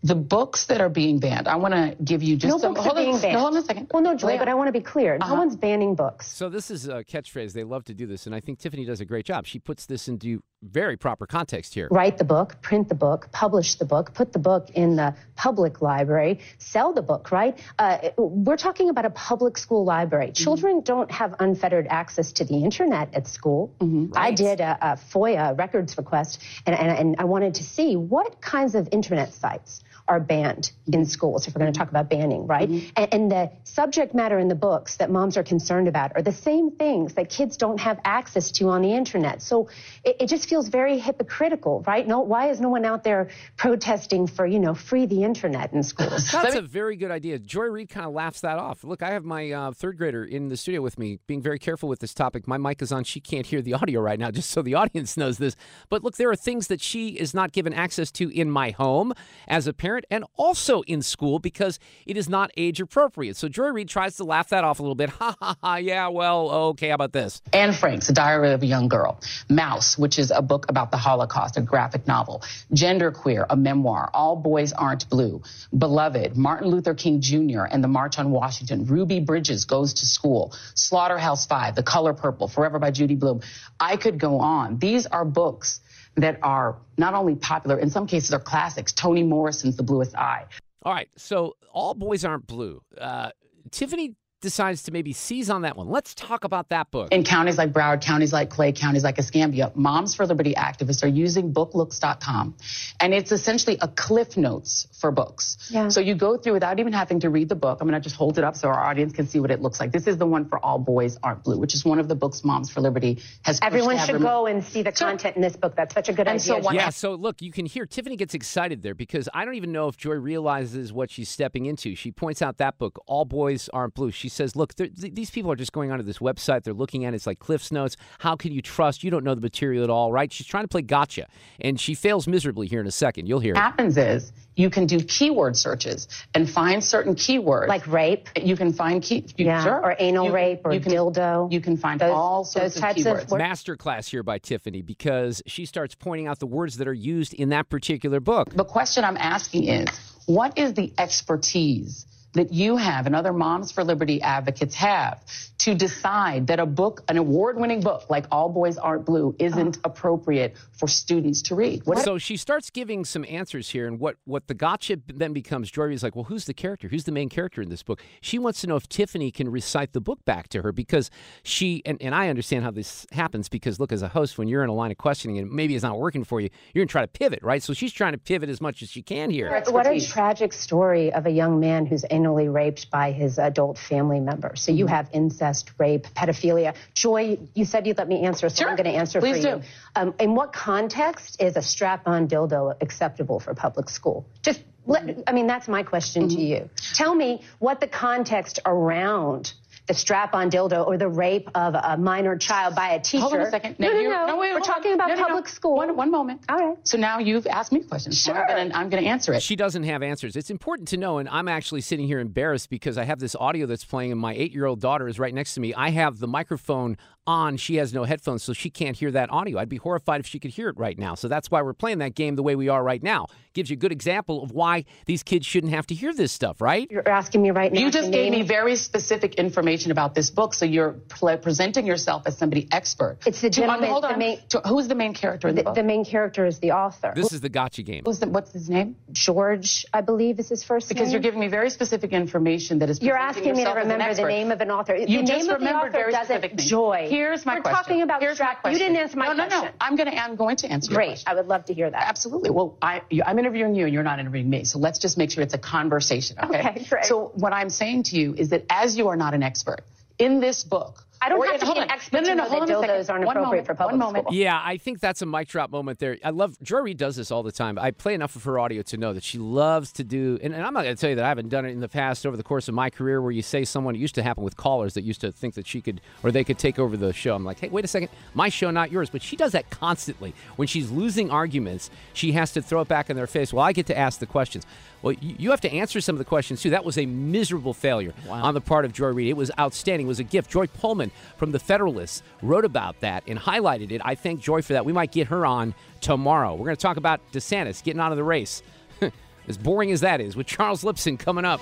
The 0.03 0.15
books 0.15 0.65
that 0.65 0.81
are 0.81 0.89
being 0.89 1.19
banned, 1.19 1.47
I 1.47 1.55
want 1.55 1.73
to 1.73 1.95
give 2.03 2.21
you 2.23 2.35
just 2.35 2.51
no 2.51 2.57
some. 2.57 2.73
books 2.73 2.85
hold 2.85 2.97
are 2.97 2.99
on, 2.99 3.05
being 3.05 3.21
banned. 3.21 3.33
no, 3.33 3.39
hold 3.39 3.53
on 3.55 3.61
a 3.61 3.65
second. 3.65 3.87
Well, 3.93 4.03
no, 4.03 4.15
Joy, 4.15 4.37
but 4.37 4.49
I 4.49 4.53
want 4.53 4.67
to 4.67 4.73
be 4.73 4.81
clear. 4.81 5.17
Uh-huh. 5.19 5.33
No 5.33 5.39
one's 5.39 5.55
banning 5.55 5.95
books. 5.95 6.27
So 6.27 6.49
this 6.49 6.69
is 6.69 6.87
a 6.87 7.03
catchphrase. 7.03 7.53
They 7.53 7.63
love 7.63 7.85
to 7.85 7.93
do 7.93 8.05
this, 8.05 8.25
and 8.25 8.35
I 8.35 8.39
think 8.39 8.59
Tiffany 8.59 8.85
does 8.85 8.99
a 9.01 9.05
great 9.05 9.25
job. 9.25 9.45
She 9.45 9.59
puts 9.59 9.85
this 9.85 10.07
into 10.07 10.43
very 10.61 10.95
proper 10.95 11.25
context 11.25 11.73
here. 11.73 11.87
write 11.91 12.17
the 12.17 12.23
book, 12.23 12.61
print 12.61 12.87
the 12.89 12.95
book, 12.95 13.29
publish 13.31 13.75
the 13.75 13.85
book, 13.85 14.13
put 14.13 14.31
the 14.31 14.39
book 14.39 14.69
in 14.71 14.95
the 14.95 15.13
public 15.35 15.81
library, 15.81 16.39
sell 16.57 16.93
the 16.93 17.01
book, 17.01 17.31
right? 17.31 17.57
Uh, 17.79 18.09
we're 18.17 18.57
talking 18.57 18.89
about 18.89 19.05
a 19.05 19.09
public 19.09 19.57
school 19.57 19.83
library. 19.83 20.27
Mm-hmm. 20.27 20.43
Children 20.43 20.81
don't 20.81 21.11
have 21.11 21.35
unfettered 21.39 21.87
access 21.89 22.31
to 22.33 22.45
the 22.45 22.63
internet 22.63 23.13
at 23.13 23.27
school. 23.27 23.73
Mm-hmm. 23.79 24.13
I 24.15 24.31
did 24.31 24.61
a, 24.61 24.77
a 24.81 24.95
FOIA 24.95 25.57
records 25.57 25.97
request, 25.97 26.41
and, 26.65 26.77
and, 26.77 26.97
and 26.97 27.15
I 27.19 27.25
wanted 27.25 27.55
to 27.55 27.63
see 27.63 27.95
what 27.95 28.39
kinds 28.41 28.75
of 28.75 28.87
internet 28.91 29.33
sites 29.33 29.81
are 30.07 30.19
banned 30.19 30.71
Mm-hmm. 30.83 30.99
in 30.99 31.05
schools 31.05 31.47
if 31.47 31.55
we're 31.55 31.59
going 31.59 31.71
to 31.71 31.77
talk 31.77 31.89
about 31.89 32.09
banning, 32.09 32.45
right? 32.45 32.67
And, 32.67 33.13
and 33.13 33.31
the 33.31 33.49
subject 33.63 34.13
matter 34.13 34.37
in 34.37 34.49
the 34.49 34.55
books 34.55 34.97
that 34.97 35.09
moms 35.09 35.37
are 35.37 35.43
concerned 35.43 35.87
about 35.87 36.11
are 36.13 36.21
the 36.21 36.33
same 36.33 36.71
things 36.71 37.13
that 37.13 37.29
kids 37.29 37.55
don't 37.55 37.79
have 37.79 38.01
access 38.03 38.51
to 38.51 38.67
on 38.67 38.81
the 38.81 38.91
internet. 38.91 39.41
So 39.41 39.69
it, 40.03 40.17
it 40.19 40.27
just 40.27 40.49
feels 40.49 40.67
very 40.67 40.99
hypocritical, 40.99 41.85
right? 41.87 42.05
No, 42.05 42.19
why 42.19 42.49
is 42.49 42.59
no 42.59 42.67
one 42.67 42.83
out 42.83 43.05
there 43.05 43.29
protesting 43.55 44.27
for, 44.27 44.45
you 44.45 44.59
know, 44.59 44.73
free 44.73 45.05
the 45.05 45.23
internet 45.23 45.71
in 45.71 45.83
schools? 45.83 46.29
That's 46.33 46.55
a 46.55 46.61
very 46.61 46.97
good 46.97 47.11
idea. 47.11 47.39
Joy 47.39 47.67
Reid 47.67 47.87
kind 47.87 48.05
of 48.05 48.11
laughs 48.11 48.41
that 48.41 48.59
off. 48.59 48.83
Look, 48.83 49.01
I 49.01 49.11
have 49.11 49.23
my 49.23 49.51
uh, 49.51 49.71
third 49.71 49.97
grader 49.97 50.25
in 50.25 50.49
the 50.49 50.57
studio 50.57 50.81
with 50.81 50.99
me, 50.99 51.19
being 51.27 51.41
very 51.41 51.59
careful 51.59 51.87
with 51.87 51.99
this 52.01 52.13
topic. 52.13 52.45
My 52.45 52.57
mic 52.57 52.81
is 52.81 52.91
on. 52.91 53.05
She 53.05 53.21
can't 53.21 53.45
hear 53.45 53.61
the 53.61 53.73
audio 53.73 54.01
right 54.01 54.19
now, 54.19 54.31
just 54.31 54.49
so 54.49 54.61
the 54.61 54.73
audience 54.81 55.15
knows 55.15 55.37
this. 55.37 55.55
But 55.87 56.03
look, 56.03 56.17
there 56.17 56.29
are 56.29 56.35
things 56.35 56.67
that 56.67 56.81
she 56.81 57.11
is 57.11 57.33
not 57.33 57.53
given 57.53 57.71
access 57.71 58.11
to 58.13 58.29
in 58.29 58.51
my 58.51 58.71
home 58.71 59.13
as 59.47 59.65
a 59.65 59.71
parent 59.71 59.92
and 60.09 60.23
also 60.35 60.81
in 60.83 61.01
school 61.01 61.39
because 61.39 61.79
it 62.05 62.17
is 62.17 62.27
not 62.27 62.51
age 62.57 62.81
appropriate. 62.81 63.37
So 63.37 63.47
Joy 63.47 63.67
Reid 63.69 63.89
tries 63.89 64.17
to 64.17 64.23
laugh 64.23 64.49
that 64.49 64.63
off 64.63 64.79
a 64.79 64.83
little 64.83 64.95
bit. 64.95 65.09
Ha 65.23 65.35
ha 65.39 65.55
ha. 65.61 65.75
Yeah, 65.77 66.07
well, 66.09 66.49
okay, 66.51 66.89
how 66.89 66.95
about 66.95 67.13
this? 67.13 67.41
Anne 67.53 67.71
Frank's 67.71 68.09
A 68.09 68.13
Diary 68.13 68.51
of 68.51 68.61
a 68.61 68.65
Young 68.65 68.89
Girl. 68.89 69.21
Mouse, 69.47 69.97
which 69.97 70.19
is 70.19 70.31
a 70.31 70.41
book 70.41 70.65
about 70.69 70.91
the 70.91 70.97
Holocaust, 70.97 71.55
a 71.55 71.61
graphic 71.61 72.07
novel. 72.07 72.41
Genderqueer, 72.73 73.45
a 73.49 73.55
memoir. 73.55 74.09
All 74.13 74.35
Boys 74.35 74.73
Aren't 74.73 75.09
Blue. 75.09 75.41
Beloved, 75.77 76.35
Martin 76.35 76.67
Luther 76.67 76.93
King 76.93 77.21
Jr. 77.21 77.63
and 77.63 77.83
the 77.83 77.87
March 77.87 78.19
on 78.19 78.31
Washington. 78.31 78.85
Ruby 78.85 79.19
Bridges 79.21 79.65
Goes 79.65 79.93
to 79.95 80.05
School. 80.05 80.53
Slaughterhouse 80.75 81.45
Five, 81.45 81.75
The 81.75 81.83
Color 81.83 82.13
Purple, 82.13 82.47
Forever 82.47 82.79
by 82.79 82.91
Judy 82.91 83.15
Blume. 83.15 83.41
I 83.79 83.95
could 83.97 84.19
go 84.19 84.39
on. 84.39 84.79
These 84.79 85.05
are 85.05 85.23
books 85.25 85.79
that 86.15 86.39
are 86.43 86.77
not 86.97 87.13
only 87.13 87.35
popular, 87.35 87.77
in 87.79 87.89
some 87.89 88.07
cases 88.07 88.33
are 88.33 88.39
classics. 88.39 88.91
Toni 88.91 89.23
Morrison's 89.23 89.75
The 89.75 89.83
Bluest 89.83 90.15
Eye. 90.15 90.45
All 90.83 90.93
right, 90.93 91.09
so 91.15 91.55
all 91.71 91.93
boys 91.93 92.25
aren't 92.25 92.45
blue. 92.45 92.81
Uh, 92.97 93.31
Tiffany 93.71 94.15
decides 94.43 94.83
to 94.83 94.91
maybe 94.91 95.11
seize 95.13 95.49
on 95.49 95.63
that 95.63 95.75
one. 95.75 95.89
Let's 95.89 96.13
talk 96.13 96.43
about 96.43 96.69
that 96.69 96.91
book. 96.91 97.11
In 97.11 97.23
counties 97.23 97.57
like 97.57 97.73
Broward, 97.73 98.01
counties 98.01 98.31
like 98.31 98.51
Clay, 98.51 98.71
counties 98.71 99.03
like 99.03 99.17
Escambia, 99.17 99.71
Moms 99.73 100.13
for 100.13 100.27
Liberty 100.27 100.53
activists 100.53 101.03
are 101.03 101.07
using 101.07 101.51
booklooks.com. 101.51 102.55
And 102.99 103.13
it's 103.13 103.31
essentially 103.31 103.77
a 103.81 103.87
cliff 103.87 104.37
notes 104.37 104.87
for 104.99 105.11
books. 105.11 105.57
Yeah. 105.71 105.87
So 105.89 105.99
you 105.99 106.13
go 106.15 106.37
through 106.37 106.53
without 106.53 106.79
even 106.79 106.93
having 106.93 107.19
to 107.21 107.29
read 107.29 107.49
the 107.49 107.55
book. 107.55 107.79
I'm 107.81 107.87
going 107.87 107.99
to 107.99 108.03
just 108.03 108.15
hold 108.15 108.37
it 108.37 108.43
up 108.43 108.55
so 108.55 108.67
our 108.67 108.79
audience 108.79 109.13
can 109.13 109.27
see 109.27 109.39
what 109.39 109.49
it 109.51 109.61
looks 109.61 109.79
like. 109.79 109.91
This 109.91 110.07
is 110.07 110.17
the 110.17 110.25
one 110.27 110.47
for 110.47 110.59
All 110.63 110.77
Boys 110.77 111.17
Aren't 111.23 111.43
Blue, 111.43 111.57
which 111.57 111.73
is 111.73 111.83
one 111.85 111.99
of 111.99 112.07
the 112.07 112.15
books 112.15 112.43
Moms 112.43 112.69
for 112.69 112.81
Liberty 112.81 113.21
has 113.43 113.59
Everyone 113.63 113.97
should 113.97 114.09
removed. 114.15 114.23
go 114.23 114.45
and 114.47 114.63
see 114.63 114.81
the 114.83 114.91
content 114.91 115.35
in 115.35 115.41
this 115.41 115.55
book. 115.55 115.75
That's 115.75 115.93
such 115.93 116.09
a 116.09 116.13
good 116.13 116.27
And 116.27 116.39
idea. 116.39 116.55
so 116.55 116.59
what- 116.59 116.75
Yeah, 116.75 116.89
so 116.89 117.15
look, 117.15 117.41
you 117.41 117.51
can 117.51 117.65
hear 117.65 117.85
Tiffany 117.85 118.15
gets 118.17 118.33
excited 118.33 118.81
there 118.83 118.95
because 118.95 119.29
I 119.33 119.45
don't 119.45 119.55
even 119.55 119.71
know 119.71 119.87
if 119.87 119.97
Joy 119.97 120.15
realizes 120.15 120.91
what 120.91 121.09
she's 121.09 121.29
stepping 121.29 121.65
into. 121.65 121.95
She 121.95 122.11
points 122.11 122.41
out 122.41 122.57
that 122.57 122.77
book, 122.77 123.01
All 123.07 123.25
Boys 123.25 123.69
Aren't 123.73 123.93
Blue. 123.93 124.11
She 124.11 124.27
says, 124.33 124.55
look, 124.55 124.73
th- 124.75 124.91
these 124.95 125.29
people 125.31 125.51
are 125.51 125.55
just 125.55 125.71
going 125.71 125.91
onto 125.91 126.03
this 126.03 126.17
website. 126.19 126.63
They're 126.63 126.73
looking 126.73 127.05
at 127.05 127.13
it. 127.13 127.17
It's 127.17 127.27
like 127.27 127.39
Cliff's 127.39 127.71
Notes. 127.71 127.95
How 128.19 128.35
can 128.35 128.51
you 128.51 128.61
trust? 128.61 129.03
You 129.03 129.11
don't 129.11 129.23
know 129.23 129.35
the 129.35 129.41
material 129.41 129.83
at 129.83 129.89
all, 129.89 130.11
right? 130.11 130.31
She's 130.31 130.47
trying 130.47 130.63
to 130.65 130.67
play 130.67 130.81
gotcha, 130.81 131.27
and 131.61 131.79
she 131.79 131.93
fails 131.95 132.27
miserably 132.27 132.67
here 132.67 132.81
in 132.81 132.87
a 132.87 132.91
second. 132.91 133.27
You'll 133.27 133.39
hear 133.39 133.53
it. 133.53 133.57
happens 133.57 133.97
is 133.97 134.31
you 134.55 134.69
can 134.69 134.85
do 134.85 134.99
keyword 134.99 135.57
searches 135.57 136.07
and 136.35 136.47
find 136.49 136.83
certain 136.83 137.15
keywords. 137.15 137.67
Like 137.67 137.87
rape? 137.87 138.29
You 138.35 138.55
can 138.55 138.71
find 138.73 139.01
key, 139.01 139.25
you, 139.37 139.45
Yeah, 139.45 139.63
sure. 139.63 139.81
or 139.83 139.95
anal 139.97 140.27
You- 140.27 140.31
rape 140.33 140.61
or 140.65 140.73
you 140.73 140.79
can, 140.79 140.91
dildo. 140.91 141.51
You 141.51 141.59
can 141.61 141.75
find 141.77 141.99
Those- 141.99 142.11
all 142.13 142.43
sorts 142.43 142.75
those 142.75 142.81
types 142.81 143.05
of 143.05 143.17
of 143.17 143.23
keywords. 143.25 143.31
wor- 143.31 143.39
Masterclass 143.39 144.09
here 144.09 144.21
by 144.23 144.37
Tiffany 144.37 144.81
because 144.83 145.41
she 145.47 145.65
starts 145.65 145.95
pointing 145.95 146.27
out 146.27 146.39
the 146.39 146.45
words 146.47 146.77
that 146.77 146.87
are 146.87 146.93
used 146.93 147.33
in 147.33 147.49
that 147.49 147.69
particular 147.69 148.19
book. 148.19 148.53
The 148.53 148.63
question 148.65 149.03
I'm 149.03 149.17
asking 149.17 149.63
is, 149.65 149.87
what 150.27 150.57
is 150.57 150.73
the 150.75 150.93
expertise 150.99 152.05
that 152.33 152.51
you 152.51 152.77
have 152.77 153.05
and 153.05 153.15
other 153.15 153.33
Moms 153.33 153.71
for 153.71 153.83
Liberty 153.83 154.21
advocates 154.21 154.75
have 154.75 155.23
to 155.63 155.73
decide 155.73 156.47
that 156.47 156.59
a 156.59 156.65
book, 156.65 157.05
an 157.07 157.15
award-winning 157.15 157.79
book 157.79 158.09
like 158.09 158.25
All 158.31 158.49
Boys 158.49 158.77
Aren't 158.77 159.05
Blue, 159.05 159.33
isn't 159.39 159.77
appropriate 159.85 160.57
for 160.73 160.89
students 160.89 161.41
to 161.43 161.55
read. 161.55 161.85
What 161.85 161.99
So 161.99 162.17
she 162.17 162.35
starts 162.35 162.69
giving 162.69 163.05
some 163.05 163.23
answers 163.29 163.69
here, 163.69 163.87
and 163.87 163.97
what, 163.97 164.17
what 164.25 164.47
the 164.47 164.55
gotcha 164.55 164.97
then 165.07 165.31
becomes, 165.31 165.71
Joy 165.71 165.91
is 165.91 166.03
like, 166.03 166.17
well, 166.17 166.25
who's 166.25 166.43
the 166.43 166.53
character? 166.53 166.89
Who's 166.89 167.05
the 167.05 167.13
main 167.13 167.29
character 167.29 167.61
in 167.61 167.69
this 167.69 167.81
book? 167.81 168.01
She 168.19 168.37
wants 168.37 168.59
to 168.59 168.67
know 168.67 168.75
if 168.75 168.89
Tiffany 168.89 169.31
can 169.31 169.49
recite 169.49 169.93
the 169.93 170.01
book 170.01 170.25
back 170.25 170.49
to 170.49 170.63
her 170.63 170.73
because 170.73 171.09
she, 171.43 171.81
and, 171.85 171.97
and 172.01 172.13
I 172.13 172.27
understand 172.27 172.65
how 172.65 172.71
this 172.71 173.05
happens 173.13 173.47
because, 173.47 173.79
look, 173.79 173.93
as 173.93 174.01
a 174.01 174.09
host, 174.09 174.37
when 174.37 174.49
you're 174.49 174.65
in 174.65 174.69
a 174.69 174.75
line 174.75 174.91
of 174.91 174.97
questioning 174.97 175.37
and 175.37 175.49
maybe 175.49 175.75
it's 175.75 175.83
not 175.83 175.97
working 175.97 176.25
for 176.25 176.41
you, 176.41 176.49
you're 176.73 176.81
going 176.81 176.89
to 176.89 176.91
try 176.91 177.03
to 177.03 177.07
pivot, 177.07 177.39
right? 177.41 177.63
So 177.63 177.71
she's 177.71 177.93
trying 177.93 178.11
to 178.11 178.19
pivot 178.19 178.49
as 178.49 178.59
much 178.59 178.81
as 178.81 178.89
she 178.89 179.01
can 179.01 179.29
here. 179.29 179.63
What 179.67 179.87
a 179.87 180.05
tragic 180.05 180.51
story 180.51 181.13
of 181.13 181.25
a 181.25 181.31
young 181.31 181.61
man 181.61 181.85
who's 181.85 182.03
anally 182.11 182.53
raped 182.53 182.91
by 182.91 183.13
his 183.13 183.39
adult 183.39 183.77
family 183.77 184.19
member. 184.19 184.57
So 184.57 184.73
Mm-hmm. 184.73 184.79
you 184.79 184.87
have 184.87 185.07
incest, 185.13 185.52
rape, 185.77 186.07
pedophilia. 186.15 186.75
Joy, 186.93 187.37
you 187.53 187.65
said 187.65 187.87
you'd 187.87 187.97
let 187.97 188.07
me 188.07 188.25
answer, 188.25 188.49
so 188.49 188.65
I'm 188.65 188.75
going 188.75 188.91
to 188.91 188.97
answer 188.97 189.19
Please 189.19 189.37
for 189.37 189.41
do. 189.41 189.47
you. 189.57 189.61
Um, 189.95 190.13
in 190.19 190.35
what 190.35 190.53
context 190.53 191.41
is 191.41 191.55
a 191.55 191.61
strap-on 191.61 192.27
dildo 192.27 192.75
acceptable 192.81 193.39
for 193.39 193.53
public 193.53 193.89
school? 193.89 194.25
Just, 194.41 194.61
let, 194.85 195.23
I 195.27 195.31
mean, 195.31 195.47
that's 195.47 195.67
my 195.67 195.83
question 195.83 196.23
Mm-hmm. 196.23 196.35
to 196.35 196.41
you. 196.41 196.69
Tell 196.93 197.13
me 197.15 197.41
what 197.59 197.79
the 197.79 197.87
context 197.87 198.59
around 198.65 199.53
the 199.87 199.93
strap-on 199.93 200.49
dildo 200.49 200.87
or 200.87 200.97
the 200.97 201.07
rape 201.09 201.49
of 201.55 201.75
a 201.75 201.97
minor 201.97 202.37
child 202.37 202.73
by 202.73 202.91
a 202.91 202.99
teacher. 203.01 203.21
Hold 203.21 203.33
on 203.33 203.41
a 203.41 203.49
second. 203.49 203.75
No, 203.79 203.87
Now 203.89 203.93
no, 203.93 203.99
you- 203.99 204.09
no. 204.09 204.25
wait, 204.37 204.53
We're 204.53 204.59
hold 204.59 204.61
on. 204.69 204.75
talking 204.75 204.93
about 204.93 205.09
No, 205.09 205.15
no, 205.15 205.21
no. 205.21 205.27
public 205.27 205.47
school. 205.49 205.75
One, 205.75 205.95
one 205.97 206.09
moment. 206.09 206.41
All 206.47 206.55
right. 206.57 206.77
So 206.87 206.97
now 206.97 207.19
you've 207.19 207.45
asked 207.47 207.71
me 207.73 207.81
a 207.81 207.83
question. 207.83 208.11
Sure. 208.13 208.49
I'm 208.49 208.71
I'm 208.73 208.89
gonna 208.89 209.07
answer 209.07 209.33
it. 209.33 209.41
She 209.43 209.55
doesn't 209.57 209.83
have 209.83 210.01
answers. 210.01 210.35
It's 210.37 210.49
important 210.49 210.87
to 210.89 210.97
know, 210.97 211.17
and 211.17 211.27
I'm 211.27 211.47
actually 211.49 211.81
sitting 211.81 212.07
here 212.07 212.19
embarrassed 212.19 212.69
because 212.69 212.97
I 212.97 213.03
have 213.03 213.19
this 213.19 213.35
audio 213.35 213.65
that's 213.65 213.83
playing, 213.83 214.11
and 214.13 214.21
my 214.21 214.33
eight 214.33 214.53
year 214.53 214.65
old 214.65 214.79
daughter 214.79 215.07
is 215.07 215.19
right 215.19 215.33
next 215.33 215.53
to 215.55 215.59
me. 215.59 215.73
I 215.73 215.89
have 215.89 216.19
the 216.19 216.27
microphone 216.27 216.97
on. 217.27 217.57
She 217.57 217.75
has 217.77 217.93
no 217.93 218.03
headphones, 218.03 218.43
so 218.43 218.53
she 218.53 218.69
can't 218.69 218.95
hear 218.97 219.11
that 219.11 219.31
audio. 219.31 219.59
I'd 219.59 219.69
be 219.69 219.77
horrified 219.77 220.19
if 220.19 220.25
she 220.27 220.39
could 220.39 220.51
hear 220.51 220.69
it 220.69 220.77
right 220.77 220.97
now. 220.97 221.15
So 221.15 221.27
that's 221.27 221.49
why 221.49 221.61
we're 221.61 221.73
playing 221.73 221.99
that 221.99 222.15
game 222.15 222.35
the 222.35 222.43
way 222.43 222.55
we 222.55 222.69
are 222.69 222.83
right 222.83 223.01
now. 223.01 223.27
Gives 223.53 223.69
you 223.69 223.75
a 223.75 223.77
good 223.77 223.91
example 223.91 224.41
of 224.43 224.51
why 224.51 224.85
these 225.05 225.21
kids 225.23 225.45
shouldn't 225.45 225.73
have 225.73 225.85
to 225.87 225.95
hear 225.95 226.13
this 226.13 226.31
stuff, 226.31 226.59
right? 226.59 226.89
You're 226.89 227.07
asking 227.07 227.41
me 227.43 227.51
right 227.51 227.71
now. 227.71 227.79
You 227.81 227.91
just 227.91 228.11
gave 228.11 228.31
name- 228.31 228.41
me 228.41 228.47
very 228.47 228.75
specific 228.75 229.35
information 229.35 229.91
about 229.91 230.15
this 230.15 230.29
book, 230.31 230.53
so 230.55 230.65
you're 230.65 230.93
pl- 230.93 231.37
presenting 231.37 231.85
yourself 231.85 232.23
as 232.25 232.37
somebody 232.37 232.67
expert. 232.71 233.19
It's 233.27 233.41
the 233.41 233.49
To- 233.51 233.61
um, 233.63 233.67
gentleman- 233.67 233.89
hold 233.91 234.03
the 234.03 234.13
on. 234.13 234.19
main- 234.19 234.39
To- 234.49 234.61
who's 234.65 234.87
the 234.87 234.95
main 234.95 235.13
character 235.13 235.47
in 235.47 235.55
the, 235.55 235.61
The, 235.61 235.65
book? 235.65 235.75
the 235.75 235.83
main 235.83 236.03
character 236.03 236.45
is 236.47 236.59
the 236.59 236.71
author. 236.71 237.13
This 237.15 237.31
is 237.31 237.41
the 237.41 237.49
gotcha 237.49 237.83
game. 237.83 238.03
Who's 238.05 238.19
the, 238.19 238.27
what's 238.27 238.51
his 238.51 238.69
name? 238.69 238.95
George, 239.11 239.85
I 239.93 240.01
believe, 240.01 240.39
is 240.39 240.49
his 240.49 240.63
first 240.63 240.89
Because 240.89 241.05
name. 241.07 241.11
you're 241.13 241.21
giving 241.21 241.39
me 241.39 241.47
very 241.47 241.69
specific 241.69 242.11
information 242.11 242.79
that 242.79 242.89
is. 242.89 243.01
You're 243.01 243.17
asking 243.17 243.43
me 243.43 243.51
to 243.51 243.57
yourself 243.59 243.77
as 243.77 243.85
an 243.85 243.91
remember 243.91 244.15
the 244.15 244.27
name 244.27 244.51
of 244.51 244.61
an 244.61 244.71
author. 244.71 244.95
You 244.95 245.19
the 245.21 245.23
just 245.27 245.31
name 245.31 245.39
of 245.41 245.47
the 245.47 245.53
remembered 245.65 245.89
author 245.89 245.91
very 245.91 246.11
doesn't 246.11 246.25
specific 246.25 246.57
things. 246.57 246.69
joy. 246.69 247.07
Here's 247.13 247.45
my 247.45 247.55
We're 247.55 247.61
question. 247.61 247.83
talking 247.83 248.01
about 248.01 248.21
Here's 248.21 248.39
my 248.39 248.55
strap- 248.55 248.71
You 248.73 248.77
didn't 248.79 248.97
answer 248.97 249.17
my 249.17 249.27
no, 249.27 249.33
no, 249.33 249.47
question. 249.47 249.65
No, 249.65 249.71
I'm 249.81 249.95
going 249.95 250.09
to. 250.11 250.17
I'm 250.17 250.35
going 250.35 250.55
to 250.57 250.67
answer. 250.71 250.91
your 250.91 250.97
Great. 250.97 251.07
question. 251.09 251.31
I 251.31 251.35
would 251.35 251.47
love 251.47 251.65
to 251.65 251.73
hear 251.73 251.89
that. 251.89 252.07
Absolutely. 252.07 252.49
Well, 252.49 252.77
I, 252.81 253.01
you, 253.09 253.23
I'm 253.25 253.37
interviewing 253.37 253.75
you 253.75 253.85
and 253.85 253.93
you're 253.93 254.03
not 254.03 254.19
interviewing 254.19 254.49
me. 254.49 254.63
So 254.63 254.79
let's 254.79 254.99
just 254.99 255.17
make 255.17 255.29
sure 255.31 255.43
it's 255.43 255.53
a 255.53 255.59
conversation. 255.59 256.37
Okay. 256.43 256.59
Okay, 256.59 256.85
great. 256.89 257.05
So 257.05 257.31
what 257.35 257.53
I'm 257.53 257.69
saying 257.69 258.03
to 258.03 258.15
you 258.17 258.33
is 258.33 258.49
that 258.49 258.65
as 258.69 258.97
you 258.97 259.09
are 259.09 259.15
not 259.15 259.33
an 259.33 259.43
expert 259.43 259.81
in 260.17 260.39
this 260.39 260.63
book, 260.63 261.03
I 261.23 261.29
don't 261.29 261.39
or 261.39 261.45
have 261.45 261.61
in- 261.61 261.67
to 261.67 261.73
be 261.73 261.79
an 261.79 261.89
expert 261.89 262.13
no, 262.13 262.19
no, 262.21 262.25
to 262.29 262.35
no, 262.35 262.43
know 262.65 262.81
that 262.81 262.89
dildos 262.89 263.09
aren't 263.09 263.25
One 263.25 263.37
appropriate 263.37 263.43
moment, 263.43 263.65
for 263.67 263.75
public 263.75 263.91
one 263.93 263.99
moment. 263.99 264.25
school. 264.25 264.35
Yeah, 264.35 264.61
I 264.63 264.77
think 264.77 264.99
that's 264.99 265.21
a 265.21 265.25
mic 265.25 265.47
drop 265.47 265.71
moment 265.71 265.99
there. 265.99 266.17
I 266.23 266.31
love 266.31 266.57
Joy 266.61 266.79
Reid 266.79 266.97
does 266.97 267.15
this 267.15 267.31
all 267.31 267.43
the 267.43 267.51
time. 267.51 267.79
I 267.79 267.91
play 267.91 268.13
enough 268.13 268.35
of 268.35 268.43
her 268.43 268.59
audio 268.59 268.81
to 268.83 268.97
know 268.97 269.13
that 269.13 269.23
she 269.23 269.37
loves 269.37 269.91
to 269.93 270.03
do, 270.03 270.37
and, 270.43 270.53
and 270.53 270.63
I'm 270.65 270.73
not 270.73 270.83
going 270.83 270.95
to 270.95 270.99
tell 270.99 271.09
you 271.09 271.15
that 271.15 271.25
I 271.25 271.29
haven't 271.29 271.49
done 271.49 271.65
it 271.65 271.69
in 271.69 271.79
the 271.79 271.87
past 271.87 272.25
over 272.25 272.35
the 272.35 272.43
course 272.43 272.67
of 272.67 272.73
my 272.75 272.89
career 272.89 273.21
where 273.21 273.31
you 273.31 273.41
say 273.41 273.63
someone, 273.63 273.95
it 273.95 273.99
used 273.99 274.15
to 274.15 274.23
happen 274.23 274.43
with 274.43 274.57
callers 274.57 274.93
that 274.95 275.03
used 275.03 275.21
to 275.21 275.31
think 275.31 275.53
that 275.55 275.65
she 275.65 275.81
could 275.81 276.01
or 276.23 276.31
they 276.31 276.43
could 276.43 276.59
take 276.59 276.77
over 276.77 276.97
the 276.97 277.13
show. 277.13 277.35
I'm 277.35 277.45
like, 277.45 277.59
hey, 277.59 277.69
wait 277.69 277.85
a 277.85 277.87
second, 277.87 278.09
my 278.33 278.49
show, 278.49 278.69
not 278.71 278.91
yours. 278.91 279.09
But 279.09 279.21
she 279.21 279.35
does 279.35 279.53
that 279.53 279.69
constantly. 279.69 280.33
When 280.57 280.67
she's 280.67 280.91
losing 280.91 281.31
arguments, 281.31 281.89
she 282.13 282.33
has 282.33 282.51
to 282.53 282.61
throw 282.61 282.81
it 282.81 282.87
back 282.87 283.09
in 283.09 283.15
their 283.15 283.27
face. 283.27 283.53
Well, 283.53 283.63
I 283.63 283.71
get 283.71 283.85
to 283.87 283.97
ask 283.97 284.19
the 284.19 284.25
questions. 284.25 284.65
Well, 285.01 285.13
you, 285.19 285.35
you 285.37 285.49
have 285.51 285.61
to 285.61 285.71
answer 285.71 285.99
some 286.01 286.15
of 286.15 286.19
the 286.19 286.25
questions 286.25 286.61
too. 286.61 286.69
That 286.71 286.85
was 286.85 286.97
a 286.97 287.05
miserable 287.05 287.73
failure 287.73 288.13
on 288.29 288.53
the 288.53 288.61
part 288.61 288.85
of 288.85 288.93
Joy 288.93 289.07
Reid. 289.09 289.27
It 289.27 289.37
was 289.37 289.51
outstanding. 289.59 290.07
It 290.07 290.09
was 290.09 290.19
a 290.19 290.23
gift. 290.23 290.49
Joy 290.49 290.67
Pullmann 290.67 291.11
from 291.37 291.51
the 291.51 291.59
Federalists 291.59 292.23
wrote 292.41 292.65
about 292.65 292.99
that 293.01 293.23
and 293.27 293.39
highlighted 293.39 293.91
it. 293.91 294.01
I 294.03 294.15
thank 294.15 294.41
Joy 294.41 294.61
for 294.61 294.73
that. 294.73 294.85
We 294.85 294.93
might 294.93 295.11
get 295.11 295.27
her 295.27 295.45
on 295.45 295.73
tomorrow. 296.01 296.53
We're 296.53 296.65
going 296.65 296.75
to 296.75 296.81
talk 296.81 296.97
about 296.97 297.19
DeSantis 297.31 297.83
getting 297.83 298.01
out 298.01 298.11
of 298.11 298.17
the 298.17 298.23
race. 298.23 298.61
as 299.47 299.57
boring 299.57 299.91
as 299.91 300.01
that 300.01 300.21
is, 300.21 300.35
with 300.35 300.47
Charles 300.47 300.83
Lipson 300.83 301.17
coming 301.17 301.45
up. 301.45 301.61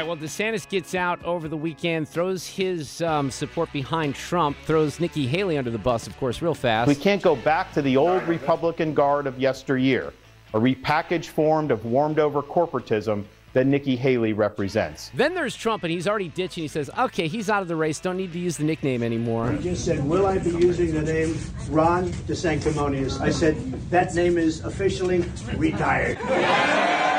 Right, 0.00 0.08
well, 0.08 0.16
DeSantis 0.16 0.66
gets 0.68 0.94
out 0.94 1.22
over 1.24 1.46
the 1.46 1.56
weekend, 1.56 2.08
throws 2.08 2.46
his 2.46 3.02
um, 3.02 3.30
support 3.30 3.70
behind 3.72 4.14
Trump, 4.14 4.56
throws 4.64 4.98
Nikki 4.98 5.26
Haley 5.26 5.58
under 5.58 5.70
the 5.70 5.78
bus, 5.78 6.06
of 6.06 6.16
course, 6.16 6.40
real 6.40 6.54
fast. 6.54 6.88
We 6.88 6.94
can't 6.94 7.20
go 7.20 7.36
back 7.36 7.72
to 7.74 7.82
the 7.82 7.96
old 7.96 8.22
Republican 8.22 8.94
guard 8.94 9.26
of 9.26 9.38
yesteryear, 9.38 10.14
a 10.54 10.58
repackaged 10.58 11.26
form 11.26 11.70
of 11.70 11.84
warmed 11.84 12.18
over 12.18 12.42
corporatism 12.42 13.24
that 13.52 13.66
Nikki 13.66 13.94
Haley 13.96 14.32
represents. 14.32 15.10
Then 15.12 15.34
there's 15.34 15.56
Trump, 15.56 15.82
and 15.82 15.92
he's 15.92 16.08
already 16.08 16.28
ditching. 16.28 16.62
He 16.62 16.68
says, 16.68 16.88
okay, 16.96 17.26
he's 17.26 17.50
out 17.50 17.60
of 17.60 17.68
the 17.68 17.76
race. 17.76 18.00
Don't 18.00 18.16
need 18.16 18.32
to 18.32 18.38
use 18.38 18.56
the 18.56 18.64
nickname 18.64 19.02
anymore. 19.02 19.52
He 19.52 19.58
just 19.58 19.84
said, 19.84 20.02
Will 20.06 20.24
I 20.24 20.38
be 20.38 20.50
using 20.50 20.94
the 20.94 21.02
name 21.02 21.36
Ron 21.68 22.08
DeSanctimonious? 22.26 23.20
I 23.20 23.30
said, 23.30 23.56
That 23.90 24.14
name 24.14 24.38
is 24.38 24.64
officially 24.64 25.24
retired. 25.56 26.18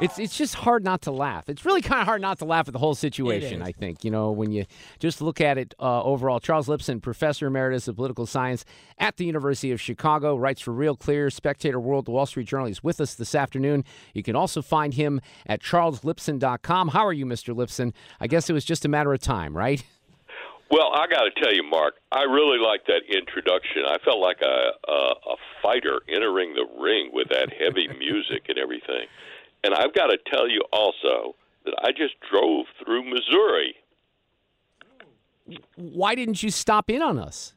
It's 0.00 0.18
it's 0.18 0.36
just 0.36 0.54
hard 0.54 0.84
not 0.84 1.02
to 1.02 1.12
laugh. 1.12 1.48
It's 1.48 1.64
really 1.64 1.82
kind 1.82 2.00
of 2.00 2.06
hard 2.06 2.20
not 2.20 2.38
to 2.38 2.44
laugh 2.44 2.66
at 2.68 2.72
the 2.72 2.78
whole 2.78 2.94
situation. 2.94 3.62
I 3.62 3.72
think 3.72 4.04
you 4.04 4.10
know 4.10 4.32
when 4.32 4.50
you 4.50 4.64
just 4.98 5.20
look 5.20 5.40
at 5.40 5.58
it 5.58 5.74
uh, 5.78 6.02
overall. 6.02 6.40
Charles 6.40 6.66
Lipson, 6.66 7.00
professor 7.00 7.46
emeritus 7.46 7.88
of 7.88 7.96
political 7.96 8.26
science 8.26 8.64
at 8.98 9.16
the 9.16 9.24
University 9.24 9.70
of 9.70 9.80
Chicago, 9.80 10.36
writes 10.36 10.60
for 10.60 10.72
Real 10.72 10.96
Clear, 10.96 11.30
Spectator 11.30 11.78
World, 11.78 12.06
The 12.06 12.10
Wall 12.10 12.26
Street 12.26 12.48
Journal. 12.48 12.66
He's 12.66 12.82
with 12.82 13.00
us 13.00 13.14
this 13.14 13.34
afternoon. 13.34 13.84
You 14.14 14.22
can 14.22 14.34
also 14.34 14.62
find 14.62 14.94
him 14.94 15.20
at 15.46 15.60
charleslipson.com. 15.60 16.88
How 16.88 17.06
are 17.06 17.12
you, 17.12 17.26
Mr. 17.26 17.54
Lipson? 17.54 17.92
I 18.20 18.26
guess 18.26 18.50
it 18.50 18.52
was 18.52 18.64
just 18.64 18.84
a 18.84 18.88
matter 18.88 19.12
of 19.12 19.20
time, 19.20 19.56
right? 19.56 19.84
Well, 20.70 20.90
I 20.94 21.06
got 21.06 21.24
to 21.24 21.30
tell 21.42 21.52
you, 21.52 21.62
Mark, 21.62 21.96
I 22.10 22.22
really 22.22 22.58
like 22.58 22.86
that 22.86 23.02
introduction. 23.14 23.82
I 23.86 23.98
felt 24.02 24.20
like 24.20 24.40
a, 24.40 24.90
a 24.90 25.14
a 25.32 25.36
fighter 25.62 26.00
entering 26.08 26.54
the 26.54 26.66
ring 26.80 27.10
with 27.12 27.28
that 27.28 27.52
heavy 27.52 27.88
music 27.98 28.46
and 28.48 28.58
everything. 28.58 29.06
And 29.64 29.74
I've 29.74 29.94
got 29.94 30.08
to 30.08 30.18
tell 30.30 30.48
you 30.48 30.62
also 30.72 31.36
that 31.64 31.74
I 31.82 31.92
just 31.92 32.14
drove 32.30 32.66
through 32.84 33.04
Missouri. 33.04 33.74
Why 35.76 36.14
didn't 36.14 36.42
you 36.42 36.50
stop 36.50 36.90
in 36.90 37.02
on 37.02 37.18
us? 37.18 37.54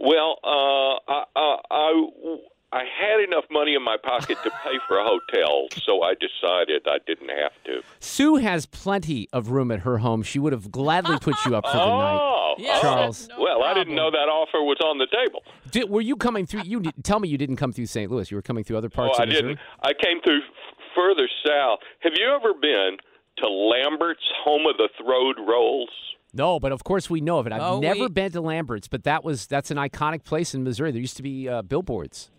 Well, 0.00 0.38
uh, 0.42 1.12
I, 1.12 1.24
I, 1.36 1.56
I, 1.70 2.36
I 2.72 2.84
had 2.84 3.20
enough 3.20 3.44
money 3.50 3.74
in 3.74 3.82
my 3.82 3.96
pocket 4.02 4.38
to 4.42 4.50
pay 4.50 4.78
for 4.88 4.98
a 4.98 5.04
hotel, 5.04 5.68
so 5.82 6.02
I 6.02 6.14
decided 6.14 6.82
I 6.86 6.98
didn't 7.06 7.28
have 7.28 7.52
to. 7.66 7.82
Sue 8.00 8.36
has 8.36 8.66
plenty 8.66 9.28
of 9.32 9.48
room 9.48 9.70
at 9.70 9.80
her 9.80 9.98
home. 9.98 10.22
She 10.22 10.38
would 10.38 10.52
have 10.52 10.70
gladly 10.70 11.18
put 11.18 11.36
you 11.44 11.54
up 11.54 11.66
for 11.66 11.76
the 11.76 11.86
night. 11.86 12.18
Oh. 12.20 12.42
Yes, 12.58 12.80
Charles. 12.80 13.28
no 13.28 13.40
well, 13.40 13.62
I 13.62 13.74
didn't 13.74 13.94
know 13.94 14.10
that 14.10 14.28
offer 14.28 14.62
was 14.62 14.78
on 14.84 14.98
the 14.98 15.06
table. 15.06 15.42
Did, 15.70 15.88
were 15.88 16.00
you 16.00 16.16
coming 16.16 16.46
through? 16.46 16.62
You 16.64 16.82
tell 17.02 17.20
me 17.20 17.28
you 17.28 17.38
didn't 17.38 17.56
come 17.56 17.72
through 17.72 17.86
St. 17.86 18.10
Louis. 18.10 18.30
You 18.30 18.36
were 18.36 18.42
coming 18.42 18.64
through 18.64 18.78
other 18.78 18.90
parts 18.90 19.16
oh, 19.18 19.20
I 19.20 19.22
of 19.24 19.28
Missouri. 19.30 19.48
didn't. 19.54 19.60
I 19.82 19.92
came 19.92 20.20
through 20.22 20.38
f- 20.38 20.74
further 20.94 21.28
south. 21.46 21.80
Have 22.00 22.12
you 22.16 22.26
ever 22.34 22.52
been 22.60 22.96
to 23.38 23.48
Lambert's, 23.48 24.22
home 24.44 24.66
of 24.66 24.76
the 24.76 24.88
throwed 24.98 25.36
rolls? 25.46 25.90
No, 26.34 26.58
but 26.58 26.72
of 26.72 26.82
course 26.84 27.10
we 27.10 27.20
know 27.20 27.38
of 27.38 27.46
it. 27.46 27.52
I've 27.52 27.60
Oh, 27.62 27.80
never 27.80 28.00
we- 28.00 28.08
been 28.08 28.32
to 28.32 28.40
Lambert's, 28.40 28.88
but 28.88 29.04
that 29.04 29.22
was 29.24 29.46
that's 29.46 29.70
an 29.70 29.76
iconic 29.76 30.24
place 30.24 30.54
in 30.54 30.64
Missouri. 30.64 30.90
There 30.92 31.00
used 31.00 31.16
to 31.18 31.22
be 31.22 31.48
uh, 31.48 31.62
billboards. 31.62 32.30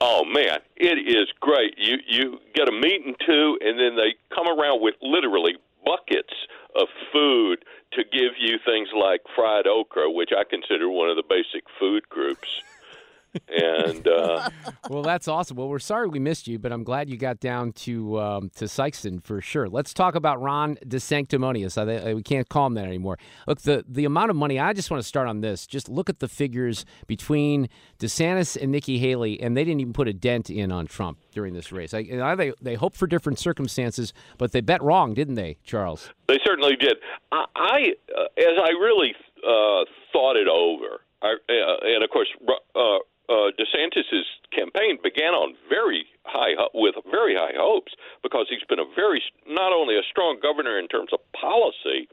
Oh 0.00 0.24
man, 0.24 0.58
it 0.76 0.98
is 0.98 1.28
great. 1.40 1.74
You 1.78 1.96
you 2.06 2.38
get 2.54 2.68
a 2.68 2.72
meat 2.72 3.02
and 3.06 3.16
two, 3.26 3.58
and 3.62 3.78
then 3.78 3.96
they 3.96 4.14
come 4.34 4.46
around 4.46 4.82
with 4.82 4.94
literally 5.02 5.56
buckets 5.84 6.34
of 6.76 6.86
food 7.12 7.64
to 7.92 8.04
give 8.04 8.32
you 8.38 8.58
things 8.64 8.88
like 8.94 9.22
fried 9.34 9.66
okra, 9.66 10.10
which 10.10 10.30
I 10.36 10.44
consider 10.44 10.88
one 10.88 11.08
of 11.10 11.16
the 11.16 11.24
basic 11.28 11.64
food 11.78 12.08
groups. 12.08 12.62
And 13.48 14.06
uh, 14.08 14.50
Well, 14.88 15.02
that's 15.02 15.28
awesome. 15.28 15.56
Well, 15.56 15.68
we're 15.68 15.78
sorry 15.78 16.08
we 16.08 16.18
missed 16.18 16.48
you, 16.48 16.58
but 16.58 16.72
I'm 16.72 16.82
glad 16.82 17.08
you 17.08 17.16
got 17.16 17.38
down 17.38 17.72
to 17.72 18.20
um, 18.20 18.50
to 18.56 18.64
Sikeston 18.64 19.22
for 19.22 19.40
sure. 19.40 19.68
Let's 19.68 19.94
talk 19.94 20.14
about 20.14 20.40
Ron 20.40 20.76
DeSanctimonious. 20.86 21.78
I, 21.78 22.10
I, 22.10 22.14
we 22.14 22.22
can't 22.22 22.48
call 22.48 22.66
him 22.66 22.74
that 22.74 22.86
anymore. 22.86 23.18
Look, 23.46 23.60
the 23.62 23.84
the 23.88 24.04
amount 24.04 24.30
of 24.30 24.36
money. 24.36 24.58
I 24.58 24.72
just 24.72 24.90
want 24.90 25.02
to 25.02 25.06
start 25.06 25.28
on 25.28 25.40
this. 25.40 25.66
Just 25.66 25.88
look 25.88 26.08
at 26.10 26.18
the 26.18 26.28
figures 26.28 26.84
between 27.06 27.68
DeSantis 27.98 28.60
and 28.60 28.72
Nikki 28.72 28.98
Haley, 28.98 29.40
and 29.40 29.56
they 29.56 29.64
didn't 29.64 29.80
even 29.80 29.92
put 29.92 30.08
a 30.08 30.12
dent 30.12 30.50
in 30.50 30.72
on 30.72 30.86
Trump 30.86 31.18
during 31.32 31.54
this 31.54 31.70
race. 31.70 31.94
I, 31.94 32.06
I, 32.20 32.34
they 32.34 32.52
they 32.60 32.74
hope 32.74 32.94
for 32.94 33.06
different 33.06 33.38
circumstances, 33.38 34.12
but 34.38 34.52
they 34.52 34.60
bet 34.60 34.82
wrong, 34.82 35.14
didn't 35.14 35.36
they, 35.36 35.58
Charles? 35.64 36.10
They 36.26 36.38
certainly 36.44 36.76
did. 36.76 36.96
I, 37.30 37.44
I 37.54 37.78
uh, 38.16 38.24
as 38.38 38.58
I 38.60 38.70
really 38.70 39.14
uh, 39.46 39.84
thought 40.12 40.36
it 40.36 40.48
over, 40.48 41.00
I, 41.22 41.34
uh, 41.48 41.76
and 41.84 42.02
of 42.02 42.10
course, 42.10 42.28
uh, 42.74 42.98
uh, 43.30 43.54
DeSantis's 43.54 44.26
campaign 44.50 44.98
began 45.02 45.34
on 45.34 45.54
very 45.68 46.04
high 46.24 46.58
with 46.74 46.96
very 47.10 47.34
high 47.36 47.54
hopes 47.56 47.92
because 48.22 48.46
he's 48.50 48.66
been 48.68 48.80
a 48.80 48.90
very 48.96 49.22
not 49.46 49.72
only 49.72 49.96
a 49.96 50.02
strong 50.10 50.38
governor 50.42 50.78
in 50.78 50.88
terms 50.88 51.10
of 51.12 51.20
policy 51.32 52.08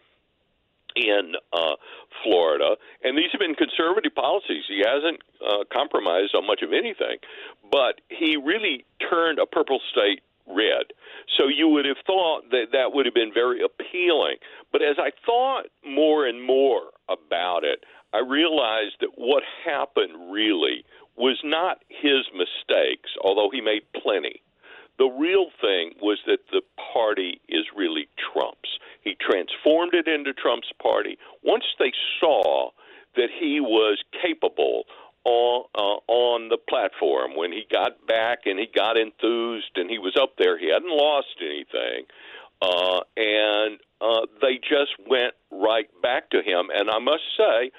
in 0.95 1.33
uh, 1.53 1.75
Florida, 2.23 2.75
and 3.03 3.17
these 3.17 3.29
have 3.31 3.39
been 3.39 3.55
conservative 3.55 4.13
policies. 4.13 4.63
He 4.67 4.83
hasn't 4.85 5.21
uh, 5.41 5.63
compromised 5.73 6.35
on 6.35 6.45
much 6.45 6.61
of 6.61 6.71
anything, 6.71 7.17
but 7.71 8.01
he 8.09 8.37
really 8.37 8.85
turned 9.09 9.39
a 9.39 9.45
purple 9.45 9.79
state 9.91 10.21
red. 10.47 10.93
So 11.37 11.47
you 11.47 11.67
would 11.67 11.85
have 11.85 11.97
thought 12.05 12.49
that 12.51 12.67
that 12.71 12.93
would 12.93 13.05
have 13.05 13.13
been 13.13 13.33
very 13.33 13.61
appealing. 13.61 14.37
But 14.71 14.81
as 14.81 14.95
I 14.97 15.11
thought 15.25 15.65
more 15.85 16.25
and 16.25 16.41
more 16.41 16.93
about 17.09 17.63
it, 17.63 17.83
I 18.13 18.19
realized 18.19 18.95
that 19.01 19.11
what 19.17 19.43
happened 19.65 20.31
really 20.31 20.85
was 21.17 21.39
not 21.43 21.81
his 21.89 22.25
mistakes, 22.33 23.09
although 23.23 23.49
he 23.51 23.61
made 23.61 23.81
plenty. 24.01 24.41
The 24.99 25.05
real 25.05 25.47
thing 25.61 25.93
was 26.01 26.19
that 26.25 26.39
the 26.51 26.61
party 26.93 27.39
is 27.49 27.65
really 27.75 28.07
Trump's. 28.17 28.79
He 29.03 29.15
transformed 29.19 29.93
it 29.93 30.07
into 30.07 30.33
Trump's 30.33 30.71
party. 30.81 31.17
Once 31.43 31.65
they 31.79 31.91
saw 32.19 32.71
that 33.15 33.29
he 33.39 33.59
was 33.59 34.03
capable 34.21 34.83
on 35.23 35.65
uh, 35.75 35.99
on 36.07 36.49
the 36.49 36.57
platform, 36.57 37.35
when 37.35 37.51
he 37.51 37.65
got 37.71 38.05
back 38.07 38.39
and 38.45 38.59
he 38.59 38.67
got 38.73 38.97
enthused 38.97 39.71
and 39.75 39.89
he 39.89 39.99
was 39.99 40.15
up 40.19 40.33
there, 40.37 40.57
he 40.57 40.69
hadn't 40.71 40.89
lost 40.89 41.35
anything, 41.41 42.05
uh, 42.61 43.01
and 43.15 43.79
uh, 44.01 44.25
they 44.41 44.57
just 44.57 44.93
went 45.07 45.33
right 45.51 45.89
back 46.01 46.29
to 46.31 46.41
him. 46.41 46.69
And 46.73 46.89
I 46.89 46.99
must 46.99 47.23
say 47.37 47.71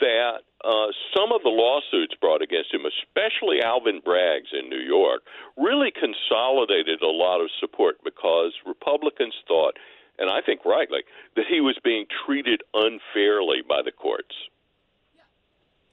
that 0.00 0.40
uh, 0.64 0.88
some 1.14 1.32
of 1.32 1.42
the 1.42 1.52
lawsuits 1.52 2.14
brought 2.20 2.42
against 2.42 2.72
him, 2.72 2.82
especially 2.88 3.60
Alvin 3.62 4.00
Bragg's 4.04 4.52
in 4.52 4.68
New 4.68 4.80
York, 4.80 5.22
really 5.56 5.92
consolidated 5.92 7.02
a 7.02 7.10
lot 7.10 7.40
of 7.40 7.50
support 7.60 7.96
because 8.04 8.52
Republicans 8.66 9.34
thought, 9.46 9.76
and 10.18 10.30
I 10.30 10.40
think 10.40 10.64
rightly, 10.64 11.00
that 11.36 11.44
he 11.48 11.60
was 11.60 11.76
being 11.84 12.06
treated 12.26 12.62
unfairly 12.72 13.60
by 13.66 13.82
the 13.84 13.92
courts. 13.92 14.34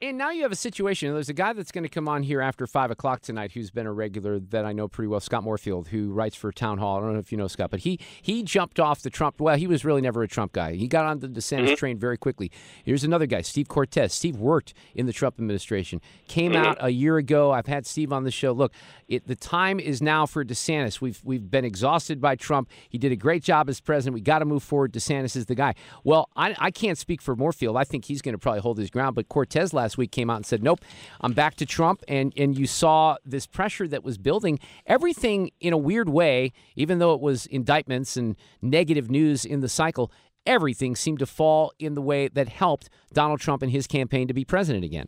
And 0.03 0.17
now 0.17 0.31
you 0.31 0.41
have 0.41 0.51
a 0.51 0.55
situation. 0.55 1.13
There's 1.13 1.29
a 1.29 1.33
guy 1.33 1.53
that's 1.53 1.71
going 1.71 1.83
to 1.83 1.89
come 1.89 2.07
on 2.07 2.23
here 2.23 2.41
after 2.41 2.65
five 2.65 2.89
o'clock 2.89 3.21
tonight, 3.21 3.51
who's 3.51 3.69
been 3.69 3.85
a 3.85 3.93
regular 3.93 4.39
that 4.39 4.65
I 4.65 4.73
know 4.73 4.87
pretty 4.87 5.07
well, 5.07 5.19
Scott 5.19 5.43
Morefield, 5.43 5.89
who 5.89 6.11
writes 6.11 6.35
for 6.35 6.51
Town 6.51 6.79
Hall. 6.79 6.97
I 6.97 7.01
don't 7.01 7.13
know 7.13 7.19
if 7.19 7.31
you 7.31 7.37
know 7.37 7.47
Scott, 7.47 7.69
but 7.69 7.81
he 7.81 7.99
he 8.19 8.41
jumped 8.41 8.79
off 8.79 9.03
the 9.03 9.11
Trump. 9.11 9.39
Well, 9.39 9.55
he 9.55 9.67
was 9.67 9.85
really 9.85 10.01
never 10.01 10.23
a 10.23 10.27
Trump 10.27 10.53
guy. 10.53 10.73
He 10.73 10.87
got 10.87 11.05
on 11.05 11.19
the 11.19 11.27
DeSantis 11.27 11.65
mm-hmm. 11.65 11.73
train 11.75 11.99
very 11.99 12.17
quickly. 12.17 12.51
Here's 12.83 13.03
another 13.03 13.27
guy, 13.27 13.41
Steve 13.41 13.67
Cortes. 13.67 14.11
Steve 14.11 14.37
worked 14.37 14.73
in 14.95 15.05
the 15.05 15.13
Trump 15.13 15.35
administration. 15.35 16.01
Came 16.27 16.53
mm-hmm. 16.53 16.65
out 16.65 16.77
a 16.79 16.89
year 16.89 17.17
ago. 17.17 17.51
I've 17.51 17.67
had 17.67 17.85
Steve 17.85 18.11
on 18.11 18.23
the 18.23 18.31
show. 18.31 18.53
Look, 18.53 18.73
it, 19.07 19.27
the 19.27 19.35
time 19.35 19.79
is 19.79 20.01
now 20.01 20.25
for 20.25 20.43
DeSantis. 20.43 20.99
We've 20.99 21.21
we've 21.23 21.51
been 21.51 21.63
exhausted 21.63 22.19
by 22.19 22.37
Trump. 22.37 22.71
He 22.89 22.97
did 22.97 23.11
a 23.11 23.15
great 23.15 23.43
job 23.43 23.69
as 23.69 23.79
president. 23.79 24.15
We 24.15 24.21
got 24.21 24.39
to 24.39 24.45
move 24.45 24.63
forward. 24.63 24.93
DeSantis 24.93 25.35
is 25.35 25.45
the 25.45 25.53
guy. 25.53 25.75
Well, 26.03 26.27
I, 26.35 26.55
I 26.57 26.71
can't 26.71 26.97
speak 26.97 27.21
for 27.21 27.35
Morefield. 27.35 27.79
I 27.79 27.83
think 27.83 28.05
he's 28.05 28.23
going 28.23 28.33
to 28.33 28.39
probably 28.39 28.61
hold 28.61 28.79
his 28.79 28.89
ground. 28.89 29.13
But 29.13 29.29
Cortes 29.29 29.73
last 29.73 29.90
week 29.97 30.11
came 30.11 30.29
out 30.29 30.37
and 30.37 30.45
said, 30.45 30.63
"Nope, 30.63 30.81
I'm 31.21 31.33
back 31.33 31.55
to 31.55 31.65
Trump." 31.65 32.03
And 32.07 32.33
and 32.37 32.57
you 32.57 32.67
saw 32.67 33.17
this 33.25 33.47
pressure 33.47 33.87
that 33.87 34.03
was 34.03 34.17
building. 34.17 34.59
Everything 34.85 35.51
in 35.59 35.73
a 35.73 35.77
weird 35.77 36.09
way, 36.09 36.51
even 36.75 36.99
though 36.99 37.13
it 37.13 37.21
was 37.21 37.45
indictments 37.47 38.17
and 38.17 38.35
negative 38.61 39.09
news 39.09 39.45
in 39.45 39.61
the 39.61 39.69
cycle. 39.69 40.11
Everything 40.47 40.95
seemed 40.95 41.19
to 41.19 41.27
fall 41.27 41.71
in 41.77 41.93
the 41.93 42.01
way 42.01 42.27
that 42.27 42.49
helped 42.49 42.89
Donald 43.13 43.39
Trump 43.39 43.61
and 43.61 43.71
his 43.71 43.85
campaign 43.85 44.27
to 44.27 44.33
be 44.33 44.43
president 44.43 44.83
again. 44.83 45.07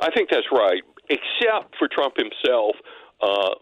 I 0.00 0.10
think 0.14 0.30
that's 0.30 0.46
right, 0.52 0.82
except 1.10 1.74
for 1.76 1.88
Trump 1.88 2.14
himself 2.16 2.76
uh, 3.20 3.54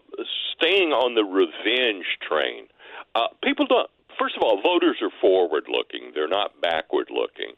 staying 0.55 0.91
on 0.91 1.15
the 1.15 1.23
revenge 1.23 2.05
train. 2.21 2.67
Uh, 3.15 3.27
people 3.43 3.65
don't. 3.65 3.89
First 4.19 4.35
of 4.37 4.43
all, 4.43 4.61
voters 4.61 4.97
are 5.01 5.11
forward 5.21 5.65
looking; 5.67 6.11
they're 6.13 6.27
not 6.27 6.59
backward 6.61 7.09
looking. 7.09 7.53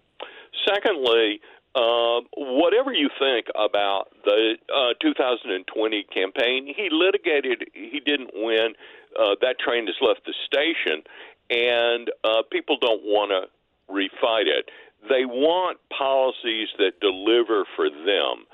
Secondly, 0.67 1.41
uh, 1.75 2.21
whatever 2.37 2.93
you 2.93 3.09
think 3.19 3.47
about 3.53 4.05
the 4.23 4.55
uh, 4.73 4.93
2020 5.01 6.03
campaign, 6.03 6.73
he 6.75 6.89
litigated. 6.91 7.65
He 7.73 7.99
didn't 7.99 8.31
win. 8.33 8.73
Uh, 9.19 9.35
that 9.41 9.59
train 9.59 9.85
has 9.87 9.95
left 10.01 10.21
the 10.25 10.33
station, 10.45 11.03
and 11.49 12.09
uh, 12.23 12.43
people 12.51 12.77
don't 12.79 13.03
want 13.03 13.31
to 13.31 13.93
refight 13.93 14.47
it. 14.47 14.69
They 15.09 15.25
want 15.25 15.77
policies 15.95 16.69
that 16.79 16.99
deliver 17.01 17.65
for 17.75 17.89
them. 17.89 18.47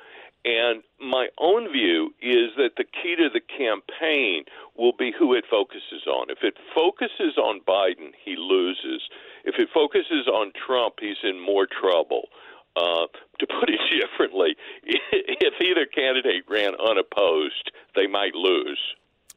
And 0.44 0.82
my 1.00 1.28
own 1.38 1.72
view 1.72 2.16
is 2.20 2.50
that 2.58 2.72
the 2.76 2.84
key 2.84 3.16
to 3.16 3.30
the 3.32 3.42
campaign 3.42 4.46
will 4.76 4.94
be 4.98 5.14
who 5.18 5.34
it 5.36 5.46
focuses 5.50 6.08
on. 6.08 6.32
If 6.32 6.40
it 6.42 6.56
focuses 6.74 7.38
on 7.38 7.62
Biden, 7.68 8.12
he 8.26 8.36
loses. 8.36 9.04
If 9.46 9.56
it 9.60 9.70
focuses 9.72 10.28
on 10.28 10.52
Trump, 10.66 10.96
he's 11.00 11.22
in 11.24 11.40
more 11.40 11.68
trouble. 11.68 12.30
Uh, 12.30 12.51
to 12.76 13.48
put 13.60 13.70
it 13.70 13.80
differently, 14.02 14.56
if 14.84 15.54
either 15.62 15.86
candidate 15.86 16.44
ran 16.50 16.74
unopposed, 16.76 17.72
they 17.96 18.08
might 18.08 18.36
lose. 18.36 18.80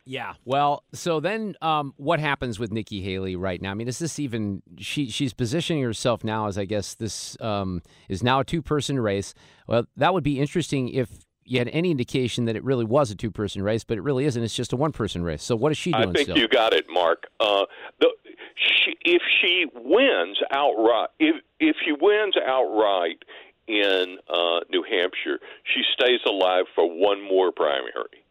Yeah. 0.07 0.35
Well, 0.45 0.85
so 0.93 1.19
then 1.19 1.57
um, 1.63 1.95
what 1.97 2.21
happens 2.21 2.59
with 2.59 2.71
Nikki 2.71 3.01
Haley 3.01 3.37
right 3.37 3.61
now? 3.61 3.71
I 3.71 3.75
mean, 3.75 3.89
is 3.89 3.99
this 3.99 4.19
even 4.19 4.63
she 4.77 5.09
she's 5.09 5.33
positioning 5.33 5.83
herself 5.83 6.23
now 6.23 6.47
as 6.47 6.59
I 6.59 6.67
guess 6.67 6.95
this 6.95 7.41
um, 7.41 7.83
is 8.11 8.23
now 8.23 8.41
a 8.41 8.45
two 8.45 8.61
person 8.61 9.01
race. 9.01 9.33
Well, 9.67 9.87
that 9.97 10.13
would 10.13 10.25
be 10.25 10.39
interesting 10.39 10.91
if 10.91 11.09
you 11.47 11.59
had 11.59 11.69
any 11.69 11.91
indication 11.91 12.45
that 12.47 12.57
it 12.57 12.65
really 12.65 12.85
was 12.85 13.11
a 13.11 13.15
two 13.15 13.31
person 13.31 13.63
race, 13.63 13.83
but 13.83 13.97
it 13.97 14.03
really 14.03 14.27
isn't. 14.27 14.43
It's 14.43 14.55
just 14.55 14.75
a 14.75 14.77
one 14.77 14.93
person 14.93 15.23
race. 15.23 15.43
So 15.43 15.57
what 15.57 15.73
is 15.73 15.79
she 15.79 15.93
doing 15.93 16.11
I 16.11 16.13
think 16.13 16.27
still? 16.27 16.39
you 16.39 16.49
got 16.49 16.75
it, 16.75 16.85
Mark. 16.91 17.29
Uh, 17.41 17.65
the, 18.01 18.11
she, 18.55 18.97
if 19.05 19.23
she 19.41 19.67
wins 19.75 20.39
outright, 20.51 21.09
if 21.19 21.37
if 21.61 21.77
she 21.85 21.93
wins 21.93 22.35
outright 22.47 23.23
in 23.67 24.19
uh, 24.29 24.61
New 24.71 24.85
Hampshire, 24.89 25.41
she 25.65 25.83
stays 25.93 26.21
alive 26.27 26.67
for 26.75 26.87
one 26.89 27.23
more 27.23 27.51
primary, 27.51 28.23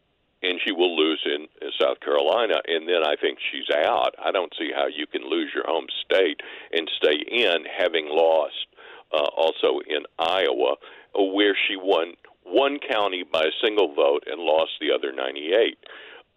and 0.42 0.60
she 0.64 0.72
will 0.72 0.96
lose 0.96 1.20
in, 1.24 1.46
in 1.60 1.70
South 1.80 2.00
Carolina, 2.00 2.54
and 2.66 2.88
then 2.88 3.04
I 3.04 3.16
think 3.20 3.38
she's 3.50 3.74
out. 3.74 4.14
I 4.24 4.30
don't 4.30 4.52
see 4.58 4.70
how 4.74 4.86
you 4.86 5.06
can 5.06 5.28
lose 5.28 5.50
your 5.54 5.64
home 5.66 5.86
state 6.04 6.40
and 6.72 6.88
stay 6.96 7.16
in, 7.28 7.64
having 7.66 8.06
lost 8.08 8.66
uh, 9.12 9.28
also 9.36 9.80
in 9.88 10.04
Iowa, 10.18 10.76
where 11.14 11.56
she 11.68 11.76
won 11.76 12.14
one 12.44 12.78
county 12.78 13.24
by 13.24 13.42
a 13.42 13.64
single 13.64 13.94
vote 13.94 14.24
and 14.26 14.40
lost 14.40 14.72
the 14.80 14.92
other 14.92 15.12
98. 15.12 15.78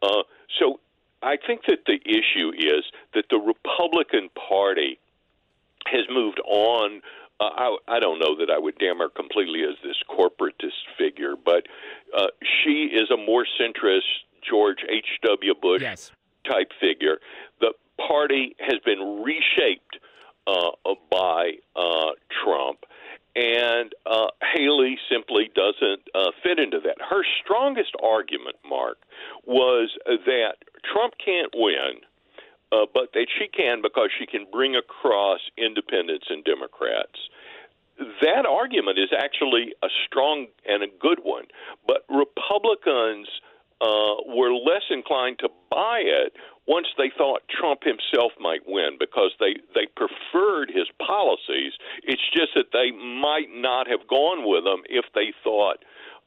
Uh, 0.02 0.24
so 0.60 0.80
I 1.22 1.38
think 1.38 1.62
that 1.68 1.80
the 1.86 2.00
issue 2.06 2.52
is 2.56 2.84
that 3.14 3.26
the 3.30 3.38
Republican 3.38 4.30
Party 4.50 5.00
has 5.88 6.06
moved 6.10 6.40
on. 6.46 7.02
Uh, 7.40 7.44
I, 7.44 7.78
I 7.88 8.00
don't 8.00 8.20
know 8.20 8.36
that 8.38 8.50
I 8.52 8.58
would 8.58 8.78
damn 8.78 8.98
her 8.98 9.10
completely 9.10 9.64
as 9.64 9.76
this 9.84 9.98
corporatist 10.10 10.86
figure, 10.98 11.36
but 11.44 11.68
uh, 12.16 12.28
she 12.42 12.90
is 12.94 13.10
a 13.12 13.18
more 13.18 13.46
centrist 13.60 14.02
George 14.48 14.80
H.W. 14.90 15.54
Bush 15.62 15.82
type 16.50 16.72
figure. 16.80 17.18
The 17.60 17.74
party 18.08 18.56
has 18.60 18.80
been 18.86 19.24
reshaped 19.24 20.00
uh, 20.46 20.72
by 21.12 21.54
uh, 21.76 22.12
Trump, 22.44 22.80
Haley 24.58 24.98
simply 25.12 25.50
doesn't 25.54 26.02
uh, 26.16 26.32
fit 26.44 26.60
into 26.60 26.80
that. 26.84 26.98
Her 27.00 27.24
strongest 27.44 27.94
argument, 28.02 28.56
Mark, 28.68 28.98
was 29.46 29.92
that 30.06 30.56
Trump 30.92 31.14
can't 31.24 31.54
win, 31.56 32.02
uh, 32.72 32.86
but 32.94 33.14
that 33.14 33.28
she 33.38 33.48
can 33.48 33.82
because 33.82 34.10
she 34.18 34.26
can 34.26 34.46
bring 34.52 34.76
across 34.76 35.40
independents 35.58 36.28
and 36.30 36.44
Democrats. 36.44 37.30
That 38.22 38.46
argument 38.46 39.00
is 39.00 39.10
actually 39.18 39.74
a 39.84 39.88
strong 40.06 40.48
and 40.68 40.84
a 40.84 40.88
good 41.00 41.20
one, 41.24 41.46
but 41.86 42.06
Republicans 42.10 43.28
uh, 43.82 44.16
were 44.28 44.54
less 44.54 44.84
inclined 44.90 45.40
to 45.40 45.50
buy 45.70 46.02
it 46.04 46.34
once 46.68 46.88
they 46.98 47.12
thought 47.18 47.42
Trump 47.48 47.82
himself 47.84 48.32
might 48.40 48.62
win 48.68 48.98
because 49.00 49.32
they, 49.40 49.56
they 49.74 49.88
preferred 49.96 50.70
his 50.70 50.88
policies. 51.00 51.74
It's 52.04 52.22
just 52.34 52.52
that 52.56 52.74
they 52.74 52.92
might 52.92 53.48
not 53.54 53.88
have 53.88 54.08
gone 54.08 54.48
with 54.48 54.66
him 54.66 54.84
if 54.90 55.06
they 55.16 55.34
thought 55.44 55.78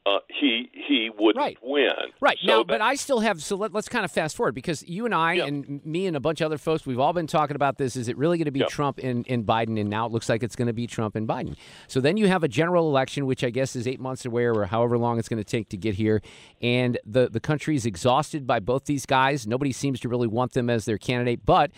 uh, 0.05 0.17
he 0.27 0.69
he 0.73 1.11
would 1.15 1.35
right. 1.35 1.57
win. 1.61 1.91
Right 2.19 2.37
so 2.41 2.47
now, 2.47 2.57
that, 2.59 2.67
but 2.67 2.81
I 2.81 2.95
still 2.95 3.19
have. 3.19 3.41
So 3.43 3.55
let, 3.55 3.75
us 3.75 3.87
kind 3.87 4.03
of 4.03 4.11
fast 4.11 4.35
forward 4.35 4.55
because 4.55 4.83
you 4.87 5.05
and 5.05 5.13
I 5.13 5.35
and 5.35 5.85
me 5.85 6.07
and 6.07 6.17
a 6.17 6.19
bunch 6.19 6.41
of 6.41 6.45
other 6.45 6.57
folks, 6.57 6.87
we've 6.87 6.99
all 6.99 7.13
been 7.13 7.27
talking 7.27 7.55
about 7.55 7.77
this. 7.77 7.95
Is 7.95 8.07
it 8.07 8.17
really 8.17 8.37
going 8.37 8.45
to 8.45 8.51
be 8.51 8.63
Trump 8.63 8.97
and, 8.97 9.25
and 9.29 9.45
Biden? 9.45 9.79
And 9.79 9.89
now 9.89 10.07
it 10.07 10.11
looks 10.11 10.27
like 10.27 10.41
it's 10.41 10.55
going 10.55 10.67
to 10.67 10.73
be 10.73 10.87
Trump 10.87 11.15
and 11.15 11.27
Biden. 11.27 11.55
So 11.87 12.01
then 12.01 12.17
you 12.17 12.27
have 12.27 12.43
a 12.43 12.47
general 12.47 12.89
election, 12.89 13.27
which 13.27 13.43
I 13.43 13.51
guess 13.51 13.75
is 13.75 13.87
eight 13.87 13.99
months 13.99 14.25
away, 14.25 14.45
or 14.45 14.65
however 14.65 14.97
long 14.97 15.19
it's 15.19 15.29
going 15.29 15.41
to 15.41 15.43
take 15.43 15.69
to 15.69 15.77
get 15.77 15.95
here. 15.95 16.21
And 16.61 16.97
the 17.05 17.29
the 17.29 17.39
country 17.39 17.75
is 17.75 17.85
exhausted 17.85 18.47
by 18.47 18.59
both 18.59 18.85
these 18.85 19.05
guys. 19.05 19.45
Nobody 19.45 19.71
seems 19.71 19.99
to 19.99 20.09
really 20.09 20.27
want 20.27 20.53
them 20.53 20.69
as 20.69 20.85
their 20.85 20.97
candidate, 20.97 21.45
but 21.45 21.71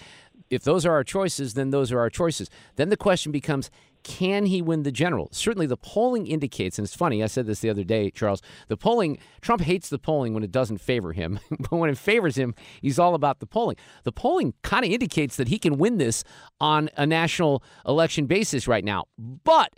if 0.49 0.63
those 0.63 0.85
are 0.85 0.93
our 0.93 1.03
choices, 1.03 1.55
then 1.55 1.71
those 1.71 1.91
are 1.91 1.99
our 1.99 2.09
choices. 2.09 2.49
Then 2.75 2.89
the 2.89 2.97
question 2.97 3.31
becomes 3.31 3.69
can 4.03 4.45
he 4.45 4.61
win 4.61 4.83
the 4.83 4.91
general? 4.91 5.29
Certainly, 5.31 5.67
the 5.67 5.77
polling 5.77 6.27
indicates, 6.27 6.77
and 6.77 6.85
it's 6.85 6.95
funny, 6.95 7.23
I 7.23 7.27
said 7.27 7.45
this 7.45 7.59
the 7.59 7.69
other 7.69 7.83
day, 7.83 8.11
Charles. 8.11 8.41
The 8.67 8.77
polling, 8.77 9.17
Trump 9.41 9.61
hates 9.61 9.89
the 9.89 9.99
polling 9.99 10.33
when 10.33 10.43
it 10.43 10.51
doesn't 10.51 10.79
favor 10.79 11.13
him, 11.13 11.39
but 11.59 11.71
when 11.71 11.89
it 11.89 11.97
favors 11.97 12.37
him, 12.37 12.53
he's 12.81 12.99
all 12.99 13.15
about 13.15 13.39
the 13.39 13.47
polling. 13.47 13.77
The 14.03 14.11
polling 14.11 14.53
kind 14.61 14.85
of 14.85 14.91
indicates 14.91 15.35
that 15.37 15.47
he 15.47 15.59
can 15.59 15.77
win 15.77 15.97
this 15.97 16.23
on 16.59 16.89
a 16.97 17.05
national 17.05 17.63
election 17.85 18.25
basis 18.25 18.67
right 18.67 18.83
now. 18.83 19.05
But 19.17 19.73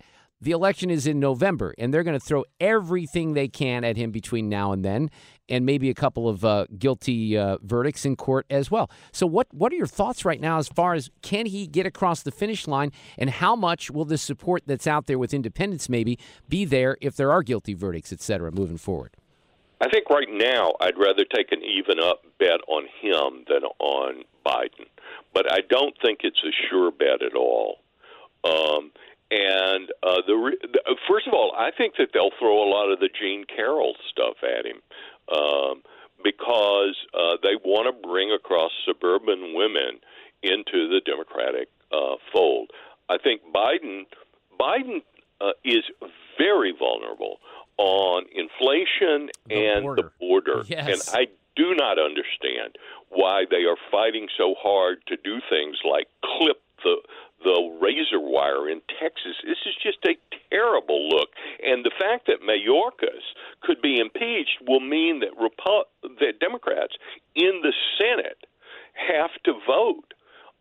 the 0.45 0.51
election 0.51 0.91
is 0.91 1.07
in 1.07 1.19
November, 1.19 1.73
and 1.79 1.91
they're 1.91 2.03
going 2.03 2.17
to 2.17 2.23
throw 2.23 2.45
everything 2.59 3.33
they 3.33 3.47
can 3.47 3.83
at 3.83 3.97
him 3.97 4.11
between 4.11 4.47
now 4.47 4.71
and 4.71 4.85
then, 4.85 5.09
and 5.49 5.65
maybe 5.65 5.89
a 5.89 5.95
couple 5.95 6.29
of 6.29 6.45
uh, 6.45 6.67
guilty 6.77 7.35
uh, 7.35 7.57
verdicts 7.63 8.05
in 8.05 8.15
court 8.15 8.45
as 8.47 8.69
well. 8.69 8.89
So, 9.11 9.25
what 9.25 9.47
what 9.51 9.73
are 9.73 9.75
your 9.75 9.87
thoughts 9.87 10.23
right 10.23 10.39
now 10.39 10.59
as 10.59 10.67
far 10.67 10.93
as 10.93 11.09
can 11.23 11.47
he 11.47 11.65
get 11.65 11.87
across 11.87 12.21
the 12.21 12.31
finish 12.31 12.67
line, 12.67 12.91
and 13.17 13.31
how 13.31 13.55
much 13.55 13.89
will 13.89 14.05
the 14.05 14.19
support 14.19 14.61
that's 14.67 14.85
out 14.85 15.07
there 15.07 15.17
with 15.17 15.33
independents 15.33 15.89
maybe 15.89 16.19
be 16.47 16.63
there 16.63 16.95
if 17.01 17.15
there 17.15 17.31
are 17.31 17.41
guilty 17.41 17.73
verdicts, 17.73 18.13
et 18.13 18.21
cetera, 18.21 18.51
moving 18.51 18.77
forward? 18.77 19.17
I 19.81 19.89
think 19.89 20.11
right 20.11 20.29
now 20.29 20.73
I'd 20.79 20.97
rather 20.97 21.25
take 21.25 21.51
an 21.51 21.63
even 21.63 21.99
up 21.99 22.21
bet 22.37 22.61
on 22.67 22.83
him 23.01 23.45
than 23.49 23.63
on 23.79 24.23
Biden, 24.45 24.85
but 25.33 25.51
I 25.51 25.61
don't 25.67 25.95
think 26.03 26.19
it's 26.21 26.43
a 26.45 26.53
sure 26.69 26.91
bet 26.91 27.23
at 27.23 27.35
all. 27.35 27.77
Um, 28.43 28.91
and 29.35 29.89
uh, 30.01 30.21
the, 30.25 30.55
the 30.61 30.95
first 31.09 31.27
of 31.27 31.33
all, 31.33 31.53
I 31.57 31.71
think 31.77 31.95
that 31.97 32.09
they'll 32.13 32.31
throw 32.39 32.63
a 32.63 32.69
lot 32.69 32.91
of 32.91 32.99
the 32.99 33.09
Jean 33.19 33.43
Carroll 33.43 33.95
stuff 34.09 34.37
at 34.43 34.65
him 34.65 34.81
um, 35.35 35.81
because 36.23 36.95
uh, 37.13 37.35
they 37.43 37.55
want 37.63 37.85
to 37.93 38.07
bring 38.07 38.31
across 38.31 38.71
suburban 38.85 39.53
women 39.55 39.99
into 40.41 40.87
the 40.89 41.01
Democratic 41.05 41.67
uh, 41.91 42.15
fold. 42.31 42.71
I 43.09 43.17
think 43.17 43.41
Biden 43.53 44.05
Biden 44.59 45.01
uh, 45.41 45.51
is 45.63 45.83
very 46.37 46.73
vulnerable 46.77 47.37
on 47.77 48.23
inflation 48.33 49.29
the 49.49 49.55
and 49.55 49.83
border. 49.83 50.01
the 50.03 50.11
border, 50.19 50.63
Yes. 50.67 50.87
and 51.09 51.19
I 51.19 51.27
do 51.55 51.75
not 51.75 51.99
understand 51.99 52.77
why 53.09 53.43
they 53.49 53.63
are 53.65 53.77
fighting 53.91 54.27
so 54.37 54.55
hard 54.57 54.97
to 55.07 55.17
do 55.17 55.39
things 55.49 55.77
like 55.89 56.07
clip 56.23 56.61
the 56.83 56.95
the 57.43 57.77
razor 57.81 58.19
wire 58.19 58.69
in 58.69 58.81
Texas. 58.99 59.35
This 59.45 59.57
is 59.65 59.75
just 59.81 59.99
a 60.05 60.17
terrible 60.49 61.09
look, 61.09 61.29
and 61.63 61.85
the 61.85 61.91
fact 61.99 62.27
that 62.27 62.41
Mayorkas 62.41 63.23
could 63.61 63.81
be 63.81 63.99
impeached 63.99 64.59
will 64.67 64.79
mean 64.79 65.19
that 65.19 65.37
Repu- 65.37 65.89
that 66.19 66.39
Democrats 66.39 66.95
in 67.35 67.61
the 67.61 67.73
Senate 67.99 68.45
have 68.93 69.31
to 69.43 69.53
vote 69.67 70.13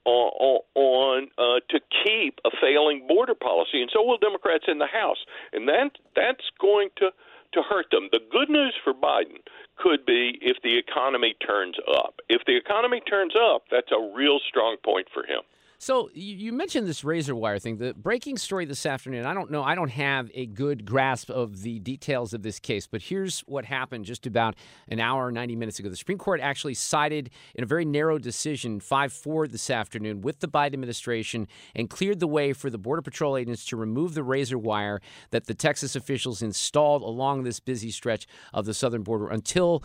on, 0.05 0.61
on 0.75 1.29
uh, 1.39 1.61
to 1.71 1.81
keep 2.05 2.41
a 2.45 2.51
failing 2.61 3.07
border 3.07 3.35
policy, 3.35 3.81
and 3.81 3.91
so 3.93 4.03
will 4.03 4.19
Democrats 4.19 4.65
in 4.69 4.79
the 4.79 4.87
House, 4.87 5.25
and 5.53 5.69
that 5.69 5.91
that's 6.15 6.45
going 6.61 6.91
to 6.97 7.11
to 7.55 7.63
hurt 7.63 7.87
them. 7.93 8.09
The 8.11 8.21
good 8.33 8.51
news 8.51 8.75
for 8.83 8.93
Biden 8.93 9.39
could 9.77 10.05
be 10.05 10.39
if 10.43 10.57
the 10.63 10.77
economy 10.77 11.37
turns 11.47 11.77
up. 11.89 12.21
If 12.29 12.43
the 12.47 12.57
economy 12.57 13.01
turns 13.09 13.35
up, 13.39 13.63
that's 13.71 13.93
a 13.93 14.13
real 14.15 14.41
strong 14.49 14.77
point 14.85 15.07
for 15.15 15.25
him. 15.25 15.41
So 15.79 16.09
you 16.15 16.53
mentioned 16.53 16.87
this 16.87 17.05
razor 17.05 17.35
wire 17.35 17.59
thing. 17.59 17.77
The 17.77 17.95
breaking 17.95 18.39
story 18.39 18.65
this 18.65 18.87
afternoon. 18.87 19.27
I 19.27 19.35
don't 19.35 19.51
know. 19.51 19.63
I 19.63 19.75
don't 19.75 19.91
have 19.91 20.31
a 20.33 20.47
good 20.47 20.87
grasp 20.87 21.31
of 21.31 21.63
the 21.63 21.79
details 21.81 22.33
of 22.33 22.43
this 22.43 22.59
case, 22.59 22.87
but 22.87 23.03
here's 23.03 23.41
what 23.41 23.65
happened 23.65 24.05
just 24.05 24.27
about 24.27 24.55
an 24.89 25.01
hour, 25.01 25.31
90 25.31 25.57
minutes 25.57 25.79
ago. 25.79 25.89
The 25.89 25.97
Supreme 25.97 26.19
Court 26.19 26.41
actually 26.41 26.75
sided 26.75 27.31
in 27.55 27.65
a 27.65 27.67
very 27.67 27.85
narrow 27.85 28.19
decision, 28.19 28.81
5-4 28.81 29.51
this 29.51 29.69
afternoon, 29.69 30.23
with 30.23 30.41
the 30.41 30.49
Biden 30.49 30.75
administration 30.75 31.49
and 31.75 31.91
cleared 31.91 32.21
the 32.21 32.29
way 32.29 32.53
for 32.53 32.71
the 32.71 32.79
Border 32.79 33.03
Patrol 33.03 33.37
agents 33.37 33.65
to 33.67 33.77
remove 33.77 34.15
the 34.15 34.23
razor 34.23 34.59
wire 34.59 35.01
that 35.31 35.47
the 35.47 35.55
Texas 35.55 35.97
officials 35.97 36.41
installed 36.41 37.03
along 37.03 37.43
this 37.43 37.61
busy 37.61 37.91
stretch 37.91 38.27
of 38.53 38.65
the 38.65 38.75
southern 38.75 39.03
border 39.03 39.29
until 39.29 39.83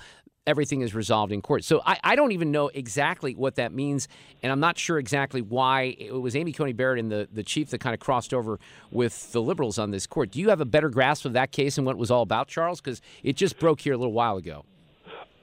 everything 0.50 0.82
is 0.82 0.96
resolved 0.96 1.32
in 1.32 1.42
court. 1.42 1.64
So 1.64 1.82
I, 1.86 2.00
I 2.04 2.16
don't 2.16 2.32
even 2.32 2.52
know 2.52 2.70
exactly 2.70 3.36
what 3.36 3.56
that 3.56 3.72
means, 3.72 4.08
and 4.42 4.52
I'm 4.52 4.60
not 4.60 4.78
sure 4.78 4.98
exactly 4.98 5.42
why 5.42 5.96
it 5.98 6.12
was 6.12 6.36
Amy 6.36 6.52
Coney 6.52 6.74
Barrett 6.74 7.00
and 7.00 7.12
the, 7.12 7.30
the 7.32 7.44
chief 7.44 7.70
that 7.70 7.80
kind 7.80 7.94
of 7.94 8.00
crossed 8.00 8.34
over 8.34 8.60
with 8.92 9.32
the 9.32 9.42
liberals 9.42 9.78
on 9.78 9.92
this 9.92 10.08
court. 10.08 10.32
Do 10.32 10.40
you 10.40 10.50
have 10.50 10.60
a 10.60 10.66
better 10.66 10.90
grasp 10.90 11.26
of 11.26 11.34
that 11.34 11.52
case 11.52 11.78
and 11.78 11.86
what 11.86 11.94
it 11.94 12.00
was 12.00 12.10
all 12.10 12.24
about, 12.24 12.48
Charles? 12.48 12.82
Because 12.82 13.02
it 13.24 13.36
just 13.36 13.60
broke 13.60 13.82
here 13.82 13.94
a 13.94 13.98
little 13.98 14.14
while 14.14 14.38
ago. 14.38 14.66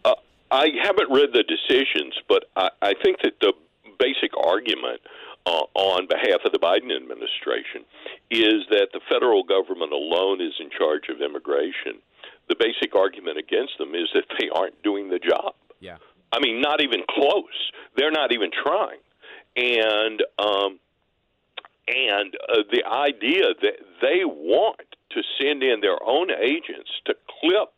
Uh, 0.05 0.15
I 0.51 0.69
haven't 0.83 1.11
read 1.11 1.31
the 1.33 1.45
decisions, 1.45 2.15
but 2.29 2.47
I, 2.57 2.71
I 2.83 2.93
think 3.03 3.19
that 3.23 3.35
the 3.41 3.53
basic 3.99 4.37
argument 4.37 5.01
uh, 5.47 5.63
on 5.75 6.09
behalf 6.09 6.41
of 6.45 6.53
the 6.53 6.59
Biden 6.59 6.95
administration 6.95 7.87
is 8.31 8.67
that 8.71 8.89
the 8.93 9.01
federal 9.09 9.45
government 9.45 9.93
alone 9.93 10.41
is 10.41 10.53
in 10.59 10.69
charge 10.77 11.09
of 11.09 11.23
immigration. 11.23 12.03
The 12.49 12.57
basic 12.59 12.95
argument 12.95 13.39
against 13.39 13.79
them 13.79 13.95
is 13.95 14.09
that 14.15 14.25
they 14.39 14.49
aren't 14.55 14.81
doing 14.83 15.11
the 15.11 15.19
job. 15.19 15.55
Yeah. 15.81 15.97
I 16.33 16.41
mean, 16.41 16.61
not 16.61 16.83
even 16.83 17.01
close. 17.09 17.71
They're 17.97 18.11
not 18.11 18.33
even 18.33 18.51
trying. 18.51 19.01
And 19.57 20.23
um, 20.39 20.79
and 21.89 22.35
uh, 22.49 22.63
the 22.71 22.85
idea 22.85 23.55
that 23.63 23.79
they 24.03 24.25
want 24.25 24.81
to 25.11 25.23
send 25.41 25.63
in 25.63 25.81
their 25.81 26.03
own 26.05 26.31
agents 26.31 26.91
to 27.07 27.15
clip 27.41 27.71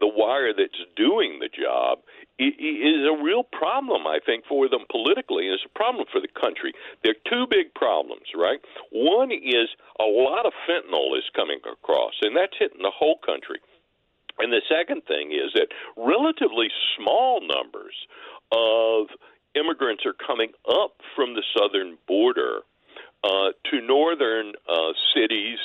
the 0.00 0.08
wire 0.08 0.52
that's 0.52 0.82
doing 0.96 1.38
the 1.38 1.48
job 1.48 2.00
is 2.38 3.06
a 3.06 3.22
real 3.22 3.44
problem, 3.44 4.04
I 4.04 4.18
think, 4.24 4.44
for 4.48 4.68
them 4.68 4.82
politically, 4.90 5.46
and 5.46 5.54
it's 5.54 5.64
a 5.64 5.78
problem 5.78 6.06
for 6.10 6.20
the 6.20 6.28
country. 6.28 6.72
There 7.04 7.14
are 7.14 7.30
two 7.30 7.46
big 7.48 7.72
problems, 7.74 8.26
right? 8.34 8.58
One 8.90 9.30
is 9.30 9.70
a 10.00 10.04
lot 10.04 10.44
of 10.44 10.52
fentanyl 10.66 11.16
is 11.16 11.24
coming 11.36 11.60
across, 11.62 12.14
and 12.22 12.36
that's 12.36 12.56
hitting 12.58 12.82
the 12.82 12.90
whole 12.90 13.18
country. 13.24 13.60
And 14.42 14.52
the 14.52 14.62
second 14.68 15.02
thing 15.06 15.30
is 15.30 15.52
that 15.54 15.68
relatively 15.96 16.68
small 16.98 17.40
numbers 17.40 17.94
of 18.50 19.06
immigrants 19.54 20.04
are 20.04 20.14
coming 20.14 20.50
up 20.68 20.98
from 21.14 21.34
the 21.34 21.42
southern 21.56 21.96
border 22.08 22.60
uh, 23.22 23.54
to 23.70 23.80
northern 23.80 24.52
uh, 24.68 24.92
cities, 25.14 25.58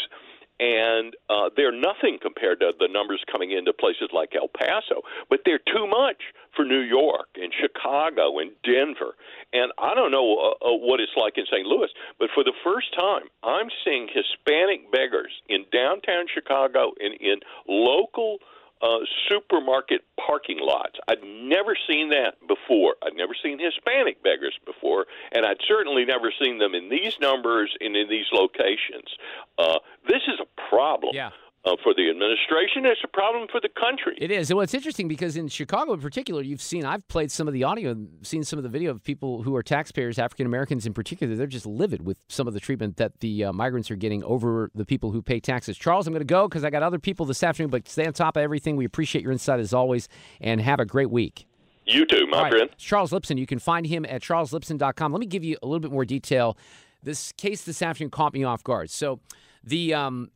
and 0.59 1.15
uh, 1.29 1.49
they're 1.55 1.71
nothing 1.71 2.17
compared 2.21 2.59
to 2.59 2.71
the 2.79 2.87
numbers 2.87 3.23
coming 3.31 3.51
into 3.51 3.73
places 3.73 4.09
like 4.13 4.33
El 4.35 4.47
Paso, 4.47 5.01
but 5.29 5.41
they're 5.45 5.59
too 5.59 5.87
much 5.87 6.21
for 6.55 6.65
New 6.65 6.81
York 6.81 7.29
and 7.35 7.53
Chicago 7.53 8.39
and 8.39 8.51
Denver. 8.63 9.13
And 9.53 9.71
I 9.77 9.93
don't 9.93 10.11
know 10.11 10.37
uh, 10.37 10.69
uh, 10.69 10.77
what 10.77 10.99
it's 10.99 11.13
like 11.15 11.37
in 11.37 11.45
St. 11.45 11.65
Louis, 11.65 11.89
but 12.19 12.29
for 12.33 12.43
the 12.43 12.53
first 12.63 12.93
time, 12.97 13.29
I'm 13.43 13.69
seeing 13.85 14.07
Hispanic 14.09 14.91
beggars 14.91 15.31
in 15.47 15.65
downtown 15.71 16.25
Chicago 16.33 16.91
and 16.99 17.13
in 17.21 17.39
local 17.67 18.39
uh, 18.81 18.99
supermarket 19.29 20.01
parking 20.23 20.57
lots. 20.61 20.95
I'd 21.07 21.23
never 21.23 21.77
seen 21.89 22.09
that 22.09 22.35
before. 22.47 22.95
I'd 23.03 23.15
never 23.15 23.33
seen 23.41 23.59
Hispanic 23.59 24.21
beggars 24.23 24.57
before, 24.65 25.05
and 25.31 25.45
I'd 25.45 25.61
certainly 25.67 26.05
never 26.05 26.31
seen 26.41 26.59
them 26.59 26.75
in 26.75 26.89
these 26.89 27.13
numbers 27.19 27.73
and 27.79 27.95
in 27.95 28.09
these 28.09 28.27
locations. 28.31 29.09
Uh, 29.57 29.79
this 30.07 30.21
is 30.27 30.39
a 30.39 30.69
problem. 30.69 31.11
Yeah. 31.13 31.31
Uh, 31.67 31.75
for 31.83 31.93
the 31.93 32.09
administration. 32.09 32.85
It's 32.85 33.01
a 33.03 33.07
problem 33.07 33.47
for 33.51 33.59
the 33.59 33.69
country. 33.69 34.17
It 34.17 34.31
is. 34.31 34.53
Well, 34.53 34.61
it's 34.61 34.73
interesting 34.73 35.07
because 35.07 35.35
in 35.35 35.47
Chicago, 35.47 35.93
in 35.93 36.01
particular, 36.01 36.41
you've 36.41 36.61
seen. 36.61 36.85
I've 36.85 37.07
played 37.07 37.31
some 37.31 37.47
of 37.47 37.53
the 37.53 37.63
audio, 37.63 37.91
and 37.91 38.09
seen 38.21 38.43
some 38.43 38.57
of 38.57 38.63
the 38.63 38.69
video 38.69 38.91
of 38.91 39.03
people 39.03 39.43
who 39.43 39.55
are 39.55 39.63
taxpayers, 39.63 40.17
African 40.17 40.45
Americans 40.45 40.85
in 40.85 40.93
particular. 40.93 41.35
They're 41.35 41.47
just 41.47 41.65
livid 41.65 42.05
with 42.05 42.17
some 42.29 42.47
of 42.47 42.53
the 42.53 42.59
treatment 42.59 42.97
that 42.97 43.19
the 43.19 43.45
uh, 43.45 43.53
migrants 43.53 43.91
are 43.91 43.95
getting 43.95 44.23
over 44.23 44.71
the 44.73 44.85
people 44.85 45.11
who 45.11 45.21
pay 45.21 45.39
taxes. 45.39 45.77
Charles, 45.77 46.07
I'm 46.07 46.13
going 46.13 46.21
to 46.21 46.25
go 46.25 46.47
because 46.47 46.63
I 46.63 46.69
got 46.69 46.83
other 46.83 46.99
people 46.99 47.25
this 47.25 47.43
afternoon. 47.43 47.69
But 47.69 47.87
stay 47.87 48.05
on 48.05 48.13
top 48.13 48.37
of 48.37 48.43
everything. 48.43 48.75
We 48.75 48.85
appreciate 48.85 49.21
your 49.21 49.31
insight 49.31 49.59
as 49.59 49.73
always, 49.73 50.07
and 50.39 50.61
have 50.61 50.79
a 50.79 50.85
great 50.85 51.11
week. 51.11 51.45
You 51.85 52.05
too, 52.05 52.27
my 52.27 52.43
right. 52.43 52.51
friend. 52.51 52.69
Charles 52.77 53.11
Lipson. 53.11 53.37
You 53.37 53.47
can 53.47 53.59
find 53.59 53.85
him 53.85 54.05
at 54.05 54.21
charleslipson.com. 54.21 55.11
Let 55.11 55.19
me 55.19 55.25
give 55.25 55.43
you 55.43 55.57
a 55.61 55.67
little 55.67 55.79
bit 55.79 55.91
more 55.91 56.05
detail. 56.05 56.57
This 57.03 57.31
case 57.33 57.63
this 57.63 57.81
afternoon 57.81 58.11
caught 58.11 58.33
me 58.33 58.43
off 58.43 58.63
guard. 58.63 58.89
So, 58.89 59.19
the 59.63 59.93
um, 59.93 60.31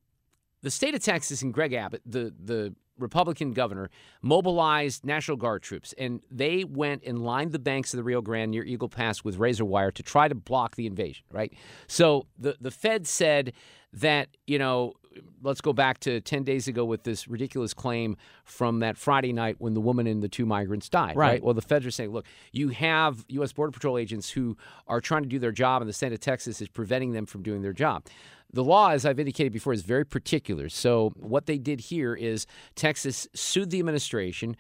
the 0.62 0.72
state 0.72 0.96
of 0.96 1.02
Texas 1.02 1.42
and 1.42 1.54
Greg 1.54 1.74
Abbott, 1.74 2.02
the 2.06 2.34
the 2.44 2.76
Republican 2.98 3.52
governor, 3.52 3.90
mobilized 4.22 5.04
National 5.06 5.38
Guard 5.38 5.64
troops, 5.64 5.94
and 5.98 6.22
they 6.30 6.64
went 6.64 7.04
and 7.04 7.24
lined 7.24 7.52
the 7.52 7.60
banks 7.60 7.94
of 7.94 7.98
the 7.98 8.04
Rio 8.04 8.22
Grande 8.22 8.52
near 8.52 8.64
Eagle 8.64 8.90
Pass 8.90 9.24
with 9.24 9.38
razor 9.38 9.66
wire 9.66 9.92
to 9.92 10.04
try 10.04 10.28
to 10.28 10.36
block 10.36 10.76
the 10.76 10.86
invasion. 10.86 11.26
Right. 11.32 11.54
So 11.88 12.28
the 12.38 12.56
the 12.62 12.72
Fed 12.72 13.08
said 13.08 13.54
that 13.94 14.30
you 14.48 14.60
know 14.60 14.94
let's 15.42 15.62
go 15.62 15.74
back 15.74 16.00
to 16.00 16.22
10 16.22 16.44
days 16.44 16.68
ago 16.68 16.86
with 16.86 17.04
this 17.04 17.28
ridiculous 17.28 17.74
claim 17.74 18.16
from 18.44 18.80
that 18.80 18.98
Friday 18.98 19.34
night 19.34 19.56
when 19.60 19.74
the 19.74 19.82
woman 19.82 20.08
and 20.08 20.22
the 20.22 20.30
two 20.30 20.46
migrants 20.46 20.90
died. 20.90 21.16
Right. 21.16 21.44
Well, 21.44 21.54
the 21.54 21.62
feds 21.62 21.86
are 21.86 21.92
saying, 21.92 22.12
look, 22.12 22.26
you 22.52 22.70
have 22.70 23.26
U.S. 23.30 23.52
Border 23.52 23.72
Patrol 23.72 23.98
agents 23.98 24.30
who 24.30 24.58
are 24.88 25.02
trying 25.02 25.24
to 25.24 25.30
do 25.30 25.40
their 25.40 25.52
job, 25.52 25.82
and 25.82 25.90
the 25.90 25.94
state 25.94 26.14
of 26.14 26.20
Texas 26.20 26.62
is 26.62 26.68
preventing 26.70 27.12
them 27.12 27.26
from 27.26 27.44
doing 27.44 27.62
their 27.62 27.74
job. 27.74 28.06
The 28.54 28.64
law, 28.64 28.90
as 28.90 29.06
I've 29.06 29.20
indicated 29.20 29.54
before, 29.54 29.74
is 29.74 29.82
very 29.82 30.06
particular. 30.06 30.70
So, 30.70 31.12
what 31.16 31.46
they 31.46 31.58
did 31.58 31.80
here 31.82 32.14
is 32.14 32.46
Texas 32.76 33.28
sued 33.34 33.70
the 33.70 33.80
administration 33.80 34.58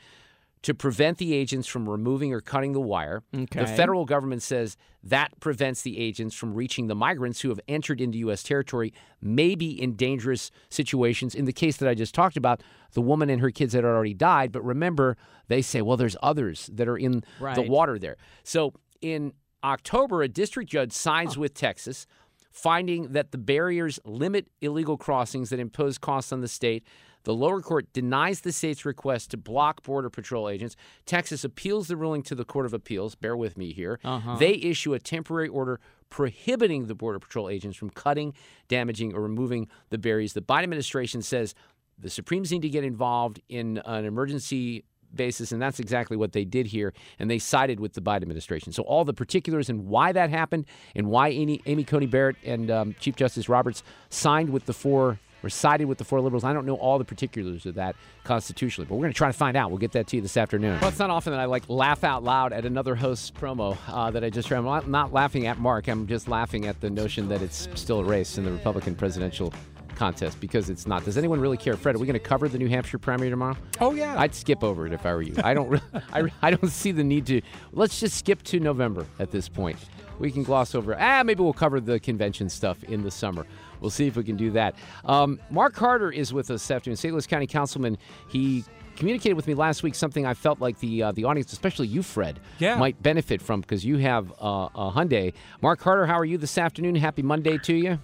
to 0.61 0.75
prevent 0.75 1.17
the 1.17 1.33
agents 1.33 1.67
from 1.67 1.89
removing 1.89 2.31
or 2.33 2.39
cutting 2.39 2.73
the 2.73 2.79
wire. 2.79 3.23
The 3.31 3.75
federal 3.75 4.05
government 4.05 4.43
says 4.43 4.77
that 5.03 5.31
prevents 5.39 5.81
the 5.81 5.97
agents 5.97 6.35
from 6.35 6.53
reaching 6.53 6.85
the 6.85 6.93
migrants 6.93 7.41
who 7.41 7.49
have 7.49 7.59
entered 7.67 7.99
into 7.99 8.19
U.S. 8.19 8.43
territory, 8.43 8.93
maybe 9.21 9.71
in 9.71 9.95
dangerous 9.95 10.51
situations. 10.69 11.33
In 11.33 11.45
the 11.45 11.53
case 11.53 11.77
that 11.77 11.89
I 11.89 11.95
just 11.95 12.13
talked 12.13 12.37
about, 12.37 12.61
the 12.93 13.01
woman 13.01 13.29
and 13.31 13.41
her 13.41 13.49
kids 13.49 13.73
had 13.73 13.83
already 13.83 14.13
died. 14.13 14.51
But 14.51 14.63
remember, 14.63 15.17
they 15.47 15.63
say, 15.63 15.81
well, 15.81 15.97
there's 15.97 16.17
others 16.21 16.69
that 16.73 16.87
are 16.87 16.97
in 16.97 17.23
the 17.55 17.63
water 17.63 17.97
there. 17.97 18.17
So 18.43 18.73
in 19.01 19.33
October, 19.63 20.21
a 20.21 20.27
district 20.27 20.69
judge 20.69 20.91
sides 20.91 21.37
with 21.39 21.55
Texas, 21.55 22.05
finding 22.51 23.13
that 23.13 23.31
the 23.31 23.37
barriers 23.37 23.99
limit 24.05 24.47
illegal 24.61 24.97
crossings 24.97 25.49
that 25.49 25.59
impose 25.59 25.97
costs 25.97 26.31
on 26.31 26.41
the 26.41 26.47
state. 26.47 26.83
The 27.23 27.33
lower 27.33 27.61
court 27.61 27.91
denies 27.93 28.41
the 28.41 28.51
state's 28.51 28.83
request 28.83 29.31
to 29.31 29.37
block 29.37 29.83
Border 29.83 30.09
Patrol 30.09 30.49
agents. 30.49 30.75
Texas 31.05 31.43
appeals 31.43 31.87
the 31.87 31.95
ruling 31.95 32.23
to 32.23 32.35
the 32.35 32.43
Court 32.45 32.65
of 32.65 32.73
Appeals. 32.73 33.15
Bear 33.15 33.37
with 33.37 33.57
me 33.57 33.73
here. 33.73 33.99
Uh-huh. 34.03 34.37
They 34.37 34.53
issue 34.53 34.93
a 34.93 34.99
temporary 34.99 35.47
order 35.47 35.79
prohibiting 36.09 36.87
the 36.87 36.95
Border 36.95 37.19
Patrol 37.19 37.47
agents 37.47 37.77
from 37.77 37.91
cutting, 37.91 38.33
damaging, 38.67 39.13
or 39.13 39.21
removing 39.21 39.67
the 39.89 39.97
barriers. 39.97 40.33
The 40.33 40.41
Biden 40.41 40.63
administration 40.63 41.21
says 41.21 41.53
the 41.97 42.09
Supremes 42.09 42.51
need 42.51 42.63
to 42.63 42.69
get 42.69 42.83
involved 42.83 43.39
in 43.49 43.81
an 43.85 44.05
emergency 44.05 44.83
basis, 45.15 45.51
and 45.51 45.61
that's 45.61 45.79
exactly 45.79 46.17
what 46.17 46.31
they 46.33 46.45
did 46.45 46.67
here. 46.67 46.93
And 47.19 47.29
they 47.29 47.39
sided 47.39 47.79
with 47.79 47.93
the 47.93 48.01
Biden 48.01 48.23
administration. 48.23 48.71
So 48.71 48.83
all 48.83 49.05
the 49.05 49.13
particulars 49.13 49.69
and 49.69 49.87
why 49.87 50.11
that 50.11 50.29
happened, 50.29 50.65
and 50.95 51.07
why 51.07 51.29
Amy, 51.29 51.61
Amy 51.65 51.83
Coney 51.83 52.05
Barrett 52.05 52.37
and 52.43 52.69
um, 52.71 52.95
Chief 52.99 53.15
Justice 53.15 53.49
Roberts 53.49 53.83
signed 54.09 54.49
with 54.49 54.65
the 54.65 54.73
four 54.73 55.19
or 55.43 55.49
sided 55.49 55.87
with 55.87 55.97
the 55.97 56.03
four 56.03 56.21
liberals. 56.21 56.43
I 56.43 56.53
don't 56.53 56.65
know 56.65 56.75
all 56.75 56.97
the 56.99 57.05
particulars 57.05 57.65
of 57.65 57.75
that 57.75 57.95
constitutionally, 58.23 58.87
but 58.87 58.95
we're 58.95 59.01
going 59.01 59.13
to 59.13 59.17
try 59.17 59.29
to 59.29 59.33
find 59.33 59.57
out. 59.57 59.71
We'll 59.71 59.79
get 59.79 59.93
that 59.93 60.07
to 60.07 60.15
you 60.15 60.21
this 60.21 60.37
afternoon. 60.37 60.79
Well, 60.79 60.89
it's 60.89 60.99
not 60.99 61.09
often 61.09 61.33
that 61.33 61.39
I 61.39 61.45
like 61.45 61.67
laugh 61.67 62.03
out 62.03 62.23
loud 62.23 62.53
at 62.53 62.65
another 62.65 62.95
host's 62.95 63.31
promo 63.31 63.77
uh, 63.87 64.11
that 64.11 64.23
I 64.23 64.29
just 64.29 64.51
ran. 64.51 64.59
I'm 64.59 64.65
not, 64.65 64.87
not 64.87 65.13
laughing 65.13 65.47
at 65.47 65.57
Mark. 65.59 65.87
I'm 65.87 66.07
just 66.07 66.27
laughing 66.27 66.67
at 66.67 66.79
the 66.81 66.89
notion 66.89 67.27
that 67.29 67.41
it's 67.41 67.67
still 67.75 67.99
a 67.99 68.03
race 68.03 68.37
in 68.37 68.45
the 68.45 68.51
Republican 68.51 68.95
presidential 68.95 69.53
contest 69.95 70.39
because 70.39 70.69
it's 70.69 70.85
not. 70.87 71.03
Does 71.05 71.17
anyone 71.17 71.39
really 71.39 71.57
care? 71.57 71.75
Fred, 71.77 71.95
are 71.95 71.99
we 71.99 72.05
going 72.07 72.13
to 72.13 72.19
cover 72.19 72.47
the 72.47 72.57
New 72.57 72.67
Hampshire 72.69 72.97
primary 72.99 73.29
tomorrow? 73.29 73.55
Oh 73.79 73.93
yeah. 73.93 74.19
I'd 74.19 74.33
skip 74.35 74.63
over 74.63 74.85
it 74.87 74.93
if 74.93 75.05
I 75.05 75.13
were 75.13 75.21
you. 75.21 75.35
I 75.43 75.53
don't. 75.53 75.81
I, 76.13 76.23
I 76.41 76.51
don't 76.51 76.69
see 76.69 76.91
the 76.91 77.03
need 77.03 77.25
to. 77.27 77.41
Let's 77.71 77.99
just 77.99 78.17
skip 78.17 78.43
to 78.43 78.59
November 78.59 79.05
at 79.19 79.31
this 79.31 79.47
point. 79.49 79.77
We 80.19 80.31
can 80.31 80.43
gloss 80.43 80.75
over. 80.75 80.95
Ah, 80.99 81.23
maybe 81.23 81.41
we'll 81.41 81.53
cover 81.53 81.79
the 81.79 81.99
convention 81.99 82.47
stuff 82.49 82.83
in 82.83 83.01
the 83.01 83.09
summer. 83.11 83.45
We'll 83.79 83.89
see 83.89 84.05
if 84.05 84.15
we 84.15 84.23
can 84.23 84.35
do 84.37 84.51
that. 84.51 84.75
Um, 85.05 85.39
Mark 85.49 85.75
Harder 85.75 86.11
is 86.11 86.31
with 86.31 86.51
us 86.51 86.61
this 86.61 86.69
afternoon. 86.71 86.97
St. 86.97 87.11
Louis 87.11 87.25
County 87.25 87.47
Councilman. 87.47 87.97
He 88.29 88.63
communicated 88.95 89.33
with 89.33 89.47
me 89.47 89.55
last 89.55 89.81
week 89.81 89.95
something 89.95 90.25
I 90.27 90.35
felt 90.35 90.59
like 90.59 90.77
the 90.79 91.01
uh, 91.01 91.11
the 91.13 91.23
audience, 91.23 91.51
especially 91.53 91.87
you, 91.87 92.03
Fred, 92.03 92.39
Yeah. 92.59 92.75
might 92.75 93.01
benefit 93.01 93.41
from 93.41 93.61
because 93.61 93.83
you 93.83 93.97
have 93.97 94.31
uh, 94.33 94.69
a 94.75 94.91
Hyundai. 94.95 95.33
Mark 95.63 95.81
Harder, 95.81 96.05
how 96.05 96.19
are 96.19 96.25
you 96.25 96.37
this 96.37 96.55
afternoon? 96.59 96.93
Happy 96.95 97.23
Monday 97.23 97.57
to 97.59 97.73
you. 97.73 97.99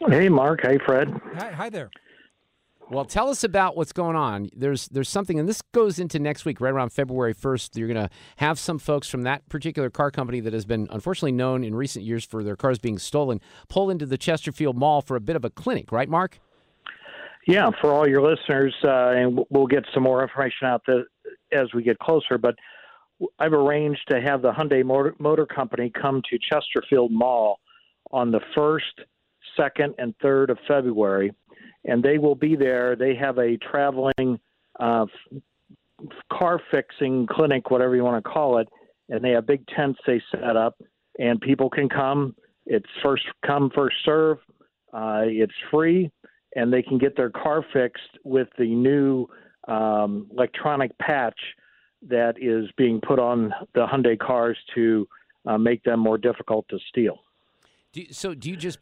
Hey, 0.00 0.28
Mark. 0.28 0.60
Hey, 0.62 0.78
Fred. 0.84 1.20
Hi, 1.36 1.50
hi 1.52 1.70
there. 1.70 1.90
Well, 2.90 3.06
tell 3.06 3.30
us 3.30 3.44
about 3.44 3.76
what's 3.76 3.92
going 3.92 4.14
on. 4.14 4.50
There's 4.54 4.88
there's 4.88 5.08
something, 5.08 5.38
and 5.38 5.48
this 5.48 5.62
goes 5.72 5.98
into 5.98 6.18
next 6.18 6.44
week, 6.44 6.60
right 6.60 6.72
around 6.72 6.90
February 6.90 7.34
1st. 7.34 7.78
You're 7.78 7.88
going 7.88 8.08
to 8.08 8.14
have 8.36 8.58
some 8.58 8.78
folks 8.78 9.08
from 9.08 9.22
that 9.22 9.48
particular 9.48 9.88
car 9.88 10.10
company 10.10 10.40
that 10.40 10.52
has 10.52 10.66
been 10.66 10.86
unfortunately 10.90 11.32
known 11.32 11.64
in 11.64 11.74
recent 11.74 12.04
years 12.04 12.24
for 12.24 12.44
their 12.44 12.56
cars 12.56 12.78
being 12.78 12.98
stolen 12.98 13.40
pull 13.68 13.90
into 13.90 14.04
the 14.04 14.18
Chesterfield 14.18 14.76
Mall 14.76 15.00
for 15.00 15.16
a 15.16 15.20
bit 15.20 15.34
of 15.34 15.44
a 15.44 15.50
clinic, 15.50 15.92
right, 15.92 16.08
Mark? 16.08 16.38
Yeah, 17.46 17.70
for 17.80 17.92
all 17.92 18.08
your 18.08 18.22
listeners, 18.22 18.74
uh, 18.84 19.08
and 19.10 19.40
we'll 19.50 19.66
get 19.66 19.84
some 19.92 20.02
more 20.02 20.22
information 20.22 20.66
out 20.66 20.82
the, 20.86 21.04
as 21.52 21.72
we 21.74 21.82
get 21.82 21.98
closer. 21.98 22.38
But 22.38 22.56
I've 23.38 23.52
arranged 23.52 24.02
to 24.10 24.20
have 24.20 24.42
the 24.42 24.52
Hyundai 24.52 24.84
Motor, 24.84 25.14
Motor 25.18 25.46
Company 25.46 25.90
come 25.90 26.22
to 26.30 26.38
Chesterfield 26.38 27.12
Mall 27.12 27.60
on 28.12 28.30
the 28.30 28.40
first, 28.54 29.00
second, 29.56 29.94
and 29.98 30.14
third 30.22 30.50
of 30.50 30.58
February, 30.66 31.32
and 31.84 32.02
they 32.02 32.18
will 32.18 32.34
be 32.34 32.56
there. 32.56 32.96
They 32.96 33.14
have 33.14 33.38
a 33.38 33.56
traveling 33.58 34.38
uh, 34.80 35.06
car 36.32 36.60
fixing 36.70 37.26
clinic, 37.30 37.70
whatever 37.70 37.96
you 37.96 38.04
want 38.04 38.22
to 38.22 38.30
call 38.30 38.58
it, 38.58 38.68
and 39.08 39.22
they 39.22 39.30
have 39.30 39.46
big 39.46 39.66
tents 39.68 39.98
they 40.06 40.22
set 40.30 40.56
up, 40.56 40.76
and 41.18 41.40
people 41.40 41.70
can 41.70 41.88
come. 41.88 42.34
It's 42.66 42.88
first 43.02 43.24
come, 43.46 43.70
first 43.74 43.96
serve. 44.04 44.38
Uh, 44.92 45.22
it's 45.24 45.52
free, 45.70 46.10
and 46.56 46.72
they 46.72 46.82
can 46.82 46.98
get 46.98 47.16
their 47.16 47.30
car 47.30 47.64
fixed 47.72 48.18
with 48.24 48.48
the 48.58 48.66
new 48.66 49.26
um, 49.68 50.28
electronic 50.32 50.96
patch 50.98 51.38
that 52.08 52.34
is 52.40 52.70
being 52.76 53.00
put 53.00 53.18
on 53.18 53.52
the 53.74 53.86
Hyundai 53.86 54.18
cars 54.18 54.56
to 54.74 55.06
uh, 55.46 55.58
make 55.58 55.82
them 55.84 56.00
more 56.00 56.18
difficult 56.18 56.66
to 56.70 56.78
steal. 56.88 57.18
Do 57.94 58.00
you, 58.00 58.08
so 58.10 58.34
do 58.34 58.50
you 58.50 58.56
just 58.56 58.80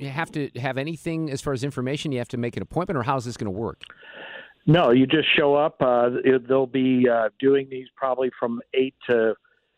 have 0.00 0.32
to 0.32 0.48
have 0.56 0.78
anything 0.78 1.30
as 1.30 1.42
far 1.42 1.52
as 1.52 1.62
information? 1.62 2.10
You 2.10 2.18
have 2.18 2.28
to 2.28 2.38
make 2.38 2.56
an 2.56 2.62
appointment, 2.62 2.96
or 2.96 3.02
how's 3.02 3.26
this 3.26 3.36
going 3.36 3.52
to 3.52 3.58
work? 3.58 3.82
No, 4.66 4.92
you 4.92 5.06
just 5.06 5.28
show 5.36 5.54
up. 5.54 5.76
Uh, 5.78 6.08
it, 6.24 6.48
they'll 6.48 6.66
be 6.66 7.06
uh, 7.06 7.28
doing 7.38 7.68
these 7.70 7.86
probably 7.94 8.30
from 8.40 8.62
eight 8.72 8.94
to 9.10 9.34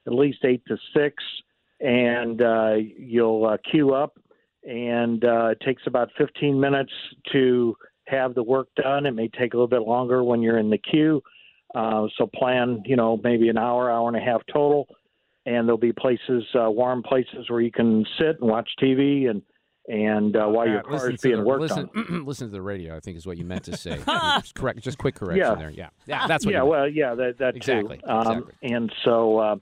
at 0.06 0.14
least 0.14 0.44
eight 0.44 0.62
to 0.68 0.78
six, 0.96 1.16
and 1.80 2.40
uh, 2.40 2.74
you'll 2.96 3.46
uh, 3.46 3.56
queue 3.68 3.92
up. 3.94 4.16
And 4.62 5.24
uh, 5.24 5.48
it 5.48 5.60
takes 5.60 5.82
about 5.86 6.10
15 6.16 6.58
minutes 6.60 6.92
to 7.32 7.76
have 8.06 8.36
the 8.36 8.44
work 8.44 8.68
done. 8.76 9.06
It 9.06 9.12
may 9.12 9.26
take 9.26 9.54
a 9.54 9.56
little 9.56 9.66
bit 9.66 9.82
longer 9.82 10.22
when 10.22 10.40
you're 10.40 10.58
in 10.58 10.70
the 10.70 10.78
queue. 10.78 11.20
Uh, 11.74 12.06
so 12.16 12.28
plan, 12.32 12.82
you 12.86 12.94
know, 12.94 13.20
maybe 13.24 13.48
an 13.48 13.58
hour, 13.58 13.90
hour 13.90 14.06
and 14.06 14.16
a 14.16 14.20
half 14.20 14.42
total. 14.52 14.86
And 15.46 15.66
there'll 15.66 15.78
be 15.78 15.92
places, 15.92 16.44
uh, 16.54 16.70
warm 16.70 17.02
places 17.02 17.48
where 17.48 17.60
you 17.60 17.70
can 17.72 18.04
sit 18.18 18.38
and 18.40 18.50
watch 18.50 18.68
TV 18.80 19.30
and 19.30 19.42
and 19.88 20.36
uh, 20.36 20.46
while 20.46 20.68
your 20.68 20.82
car 20.82 21.10
is 21.10 21.22
being 21.22 21.36
the- 21.38 21.42
worked 21.44 21.62
listen, 21.62 21.88
on. 21.96 22.24
listen 22.26 22.48
to 22.48 22.52
the 22.52 22.60
radio. 22.60 22.94
I 22.94 23.00
think 23.00 23.16
is 23.16 23.26
what 23.26 23.38
you 23.38 23.46
meant 23.46 23.64
to 23.64 23.76
say. 23.76 23.98
Just 24.06 24.54
correct. 24.54 24.80
Just 24.80 24.98
quick 24.98 25.14
correction 25.14 25.38
Yeah. 25.46 25.54
there. 25.54 25.70
Yeah, 25.70 25.88
yeah. 26.06 26.26
That's 26.26 26.44
what. 26.44 26.52
yeah, 26.52 26.62
well, 26.62 26.86
yeah, 26.86 27.14
that 27.14 27.38
that 27.38 27.56
Exactly, 27.56 27.96
too. 27.96 28.06
Um, 28.06 28.20
exactly. 28.20 28.54
And 28.62 28.92
so, 29.04 29.38
uh, 29.38 29.56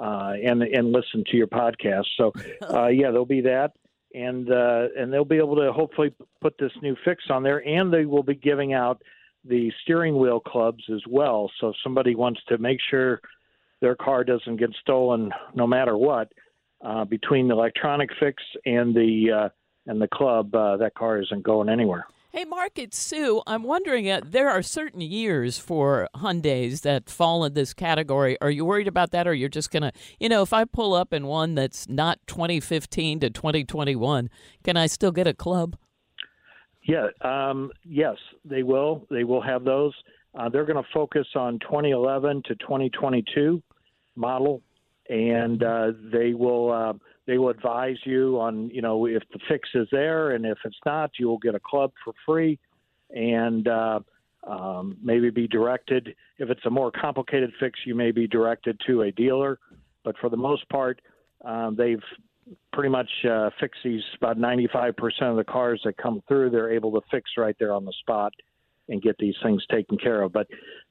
uh, 0.00 0.32
and 0.44 0.62
and 0.64 0.90
listen 0.90 1.22
to 1.30 1.36
your 1.36 1.46
podcast. 1.46 2.06
So, 2.16 2.32
uh, 2.68 2.86
yeah, 2.88 3.10
there'll 3.12 3.24
be 3.24 3.42
that, 3.42 3.72
and 4.14 4.50
uh, 4.50 4.88
and 4.98 5.12
they'll 5.12 5.24
be 5.24 5.36
able 5.38 5.54
to 5.56 5.72
hopefully 5.72 6.12
put 6.40 6.56
this 6.58 6.72
new 6.82 6.96
fix 7.04 7.22
on 7.30 7.44
there, 7.44 7.64
and 7.64 7.92
they 7.92 8.04
will 8.04 8.24
be 8.24 8.34
giving 8.34 8.72
out 8.72 9.00
the 9.44 9.70
steering 9.82 10.18
wheel 10.18 10.40
clubs 10.40 10.82
as 10.92 11.02
well. 11.08 11.52
So, 11.60 11.68
if 11.68 11.76
somebody 11.84 12.16
wants 12.16 12.40
to 12.48 12.58
make 12.58 12.80
sure 12.90 13.20
their 13.80 13.94
car 13.96 14.24
doesn't 14.24 14.56
get 14.56 14.70
stolen, 14.80 15.30
no 15.54 15.66
matter 15.66 15.96
what, 15.96 16.32
uh, 16.84 17.04
between 17.04 17.48
the 17.48 17.54
electronic 17.54 18.10
fix 18.20 18.42
and 18.64 18.94
the 18.94 19.30
uh, 19.32 19.48
and 19.86 20.00
the 20.00 20.08
club, 20.08 20.54
uh, 20.54 20.76
that 20.76 20.94
car 20.94 21.20
isn't 21.20 21.42
going 21.42 21.68
anywhere. 21.68 22.06
Hey, 22.30 22.44
Mark, 22.44 22.72
it's 22.78 22.98
Sue. 22.98 23.42
I'm 23.46 23.62
wondering, 23.62 24.10
uh, 24.10 24.20
there 24.22 24.50
are 24.50 24.62
certain 24.62 25.00
years 25.00 25.58
for 25.58 26.10
Hyundais 26.14 26.82
that 26.82 27.08
fall 27.08 27.42
in 27.46 27.54
this 27.54 27.72
category. 27.72 28.36
Are 28.42 28.50
you 28.50 28.66
worried 28.66 28.86
about 28.86 29.12
that, 29.12 29.26
or 29.26 29.32
you're 29.32 29.48
just 29.48 29.70
going 29.70 29.82
to, 29.82 29.92
you 30.20 30.28
know, 30.28 30.42
if 30.42 30.52
I 30.52 30.66
pull 30.66 30.92
up 30.92 31.14
in 31.14 31.26
one 31.26 31.54
that's 31.54 31.88
not 31.88 32.18
2015 32.26 33.20
to 33.20 33.30
2021, 33.30 34.28
can 34.62 34.76
I 34.76 34.88
still 34.88 35.10
get 35.10 35.26
a 35.26 35.32
club? 35.32 35.78
Yeah, 36.84 37.08
um, 37.22 37.70
yes, 37.82 38.16
they 38.44 38.62
will. 38.62 39.06
They 39.10 39.24
will 39.24 39.42
have 39.42 39.64
those. 39.64 39.94
Uh, 40.38 40.48
they're 40.48 40.64
going 40.64 40.82
to 40.82 40.88
focus 40.94 41.26
on 41.34 41.58
2011 41.60 42.42
to 42.46 42.54
2022 42.56 43.60
model, 44.14 44.62
and 45.10 45.62
uh, 45.64 45.88
they 46.12 46.32
will 46.32 46.70
uh, 46.70 46.92
they 47.26 47.38
will 47.38 47.48
advise 47.48 47.96
you 48.04 48.38
on 48.40 48.70
you 48.70 48.80
know 48.80 49.06
if 49.06 49.22
the 49.32 49.40
fix 49.48 49.68
is 49.74 49.88
there, 49.90 50.30
and 50.30 50.46
if 50.46 50.58
it's 50.64 50.78
not, 50.86 51.10
you 51.18 51.26
will 51.26 51.38
get 51.38 51.56
a 51.56 51.60
club 51.60 51.90
for 52.04 52.12
free, 52.24 52.56
and 53.10 53.66
uh, 53.66 53.98
um, 54.46 54.96
maybe 55.02 55.28
be 55.30 55.48
directed. 55.48 56.14
If 56.38 56.50
it's 56.50 56.64
a 56.66 56.70
more 56.70 56.92
complicated 56.92 57.50
fix, 57.58 57.80
you 57.84 57.96
may 57.96 58.12
be 58.12 58.28
directed 58.28 58.80
to 58.86 59.02
a 59.02 59.10
dealer. 59.10 59.58
But 60.04 60.16
for 60.20 60.30
the 60.30 60.36
most 60.36 60.68
part, 60.68 61.00
um, 61.44 61.74
they've 61.76 62.02
pretty 62.72 62.90
much 62.90 63.10
uh, 63.28 63.50
fixed 63.58 63.80
these 63.84 64.02
about 64.16 64.38
95% 64.38 64.92
of 65.22 65.36
the 65.36 65.44
cars 65.44 65.80
that 65.84 65.96
come 65.96 66.22
through. 66.28 66.50
They're 66.50 66.72
able 66.72 66.92
to 66.92 67.00
fix 67.10 67.32
right 67.36 67.56
there 67.58 67.72
on 67.72 67.84
the 67.84 67.92
spot 68.00 68.32
and 68.88 69.02
get 69.02 69.16
these 69.18 69.34
things 69.42 69.64
taken 69.70 69.98
care 69.98 70.22
of. 70.22 70.32
But 70.32 70.46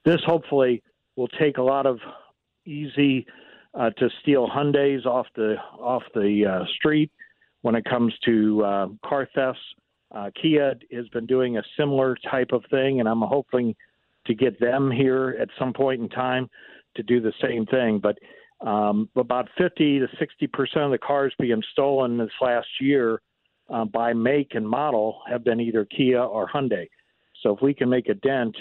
this 0.05 0.21
hopefully 0.25 0.83
will 1.15 1.27
take 1.27 1.57
a 1.57 1.63
lot 1.63 1.85
of 1.85 1.99
easy 2.65 3.25
uh, 3.73 3.89
to 3.91 4.09
steal 4.21 4.47
Hyundai's 4.47 5.05
off 5.05 5.27
the 5.35 5.55
off 5.79 6.03
the 6.13 6.45
uh, 6.45 6.65
street 6.75 7.11
when 7.61 7.75
it 7.75 7.85
comes 7.85 8.13
to 8.25 8.63
uh, 8.63 8.87
car 9.05 9.27
thefts. 9.35 9.59
Uh, 10.15 10.29
Kia 10.41 10.73
has 10.93 11.07
been 11.09 11.25
doing 11.25 11.57
a 11.57 11.63
similar 11.77 12.15
type 12.29 12.51
of 12.53 12.63
thing, 12.71 12.99
and 12.99 13.09
I'm 13.09 13.21
hoping 13.21 13.75
to 14.25 14.33
get 14.33 14.59
them 14.59 14.89
here 14.89 15.37
at 15.39 15.49
some 15.59 15.73
point 15.73 16.01
in 16.01 16.09
time 16.09 16.49
to 16.95 17.03
do 17.03 17.19
the 17.19 17.33
same 17.41 17.65
thing. 17.65 17.99
But 18.01 18.17
um, 18.65 19.09
about 19.15 19.49
50 19.57 19.99
to 19.99 20.07
60 20.17 20.47
percent 20.47 20.85
of 20.85 20.91
the 20.91 20.97
cars 20.97 21.33
being 21.39 21.61
stolen 21.71 22.17
this 22.17 22.29
last 22.41 22.67
year 22.79 23.21
uh, 23.69 23.85
by 23.85 24.13
make 24.13 24.55
and 24.55 24.67
model 24.67 25.21
have 25.29 25.43
been 25.43 25.59
either 25.59 25.85
Kia 25.85 26.21
or 26.21 26.47
Hyundai. 26.49 26.87
So 27.43 27.55
if 27.55 27.61
we 27.61 27.73
can 27.73 27.89
make 27.89 28.09
a 28.09 28.13
dent 28.13 28.55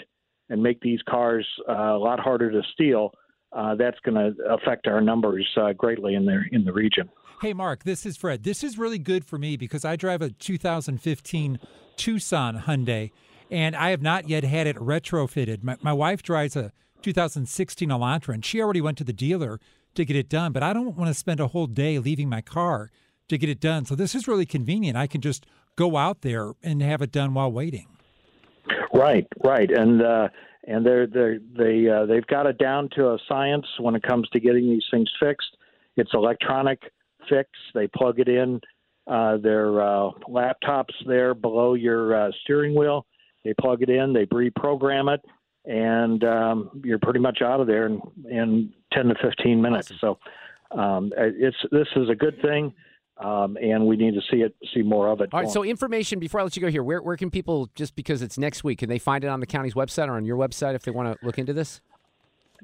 and 0.49 0.61
make 0.61 0.79
these 0.81 0.99
cars 1.09 1.47
uh, 1.67 1.73
a 1.73 1.97
lot 1.97 2.19
harder 2.19 2.51
to 2.51 2.61
steal, 2.73 3.11
uh, 3.51 3.75
that's 3.75 3.99
going 4.01 4.15
to 4.15 4.43
affect 4.45 4.87
our 4.87 5.01
numbers 5.01 5.47
uh, 5.59 5.73
greatly 5.73 6.15
in 6.15 6.25
the 6.25 6.41
in 6.51 6.65
the 6.65 6.73
region. 6.73 7.09
Hey, 7.41 7.53
Mark, 7.53 7.83
this 7.83 8.05
is 8.05 8.17
Fred. 8.17 8.43
This 8.43 8.63
is 8.63 8.77
really 8.77 8.97
good 8.97 9.23
for 9.23 9.37
me 9.37 9.57
because 9.57 9.85
I 9.85 9.95
drive 9.95 10.21
a 10.21 10.31
2015 10.31 11.59
Tucson 11.95 12.61
Hyundai, 12.61 13.11
and 13.51 13.75
I 13.75 13.91
have 13.91 14.01
not 14.01 14.27
yet 14.27 14.43
had 14.43 14.65
it 14.65 14.75
retrofitted. 14.77 15.63
My, 15.63 15.77
my 15.81 15.93
wife 15.93 16.23
drives 16.23 16.55
a 16.55 16.71
2016 17.03 17.89
Elantra, 17.89 18.33
and 18.33 18.43
she 18.43 18.59
already 18.59 18.81
went 18.81 18.97
to 18.97 19.03
the 19.03 19.13
dealer 19.13 19.59
to 19.93 20.03
get 20.03 20.15
it 20.15 20.29
done, 20.29 20.51
but 20.51 20.63
I 20.63 20.73
don't 20.73 20.95
want 20.95 21.09
to 21.09 21.13
spend 21.13 21.39
a 21.39 21.47
whole 21.47 21.67
day 21.67 21.99
leaving 21.99 22.27
my 22.27 22.41
car 22.41 22.91
to 23.29 23.37
get 23.37 23.49
it 23.49 23.59
done. 23.59 23.85
So 23.85 23.95
this 23.95 24.15
is 24.15 24.27
really 24.27 24.45
convenient. 24.45 24.97
I 24.97 25.07
can 25.07 25.21
just 25.21 25.45
go 25.75 25.97
out 25.97 26.21
there 26.21 26.53
and 26.63 26.81
have 26.81 27.01
it 27.01 27.11
done 27.11 27.33
while 27.33 27.51
waiting. 27.51 27.96
Right, 28.97 29.27
right, 29.43 29.69
and 29.69 30.01
uh, 30.01 30.29
and 30.67 30.83
they're 30.83 31.05
they 31.05 31.37
they 31.55 31.87
uh, 31.87 32.07
they've 32.07 32.25
got 32.25 32.47
it 32.47 32.57
down 32.57 32.89
to 32.95 33.09
a 33.09 33.19
science 33.27 33.65
when 33.79 33.93
it 33.93 34.01
comes 34.01 34.27
to 34.29 34.39
getting 34.39 34.67
these 34.67 34.85
things 34.89 35.07
fixed. 35.19 35.55
It's 35.97 36.09
electronic 36.15 36.81
fix. 37.29 37.47
They 37.75 37.87
plug 37.87 38.19
it 38.19 38.27
in 38.27 38.59
uh, 39.05 39.37
their 39.37 39.81
uh, 39.81 40.09
laptops 40.27 40.93
there 41.05 41.35
below 41.35 41.75
your 41.75 42.15
uh, 42.15 42.31
steering 42.41 42.73
wheel. 42.73 43.05
They 43.45 43.53
plug 43.53 43.83
it 43.83 43.89
in. 43.89 44.13
They 44.13 44.25
reprogram 44.25 45.13
it, 45.13 45.23
and 45.65 46.23
um, 46.23 46.81
you're 46.83 46.97
pretty 46.97 47.19
much 47.19 47.43
out 47.43 47.59
of 47.61 47.67
there 47.67 47.85
in, 47.85 48.01
in 48.27 48.73
10 48.93 49.09
to 49.09 49.15
15 49.21 49.61
minutes. 49.61 49.91
So 50.01 50.17
um, 50.71 51.13
it's 51.15 51.57
this 51.71 51.87
is 51.95 52.09
a 52.09 52.15
good 52.15 52.41
thing 52.41 52.73
um, 53.19 53.57
and 53.61 53.85
we 53.85 53.97
need 53.97 54.13
to 54.13 54.21
see 54.31 54.41
it, 54.41 54.55
see 54.73 54.81
more 54.81 55.09
of 55.09 55.21
it. 55.21 55.29
All 55.33 55.41
right. 55.41 55.49
So 55.49 55.63
information 55.63 56.19
before 56.19 56.39
I 56.39 56.43
let 56.43 56.55
you 56.55 56.61
go 56.61 56.69
here, 56.69 56.83
where 56.83 57.01
where 57.01 57.17
can 57.17 57.31
people 57.31 57.69
just 57.75 57.95
because 57.95 58.21
it's 58.21 58.37
next 58.37 58.63
week, 58.63 58.79
can 58.79 58.89
they 58.89 58.99
find 58.99 59.23
it 59.23 59.27
on 59.27 59.39
the 59.39 59.47
county's 59.47 59.73
website 59.73 60.07
or 60.07 60.13
on 60.13 60.25
your 60.25 60.37
website 60.37 60.75
if 60.75 60.83
they 60.83 60.91
want 60.91 61.11
to 61.19 61.25
look 61.25 61.37
into 61.37 61.53
this? 61.53 61.81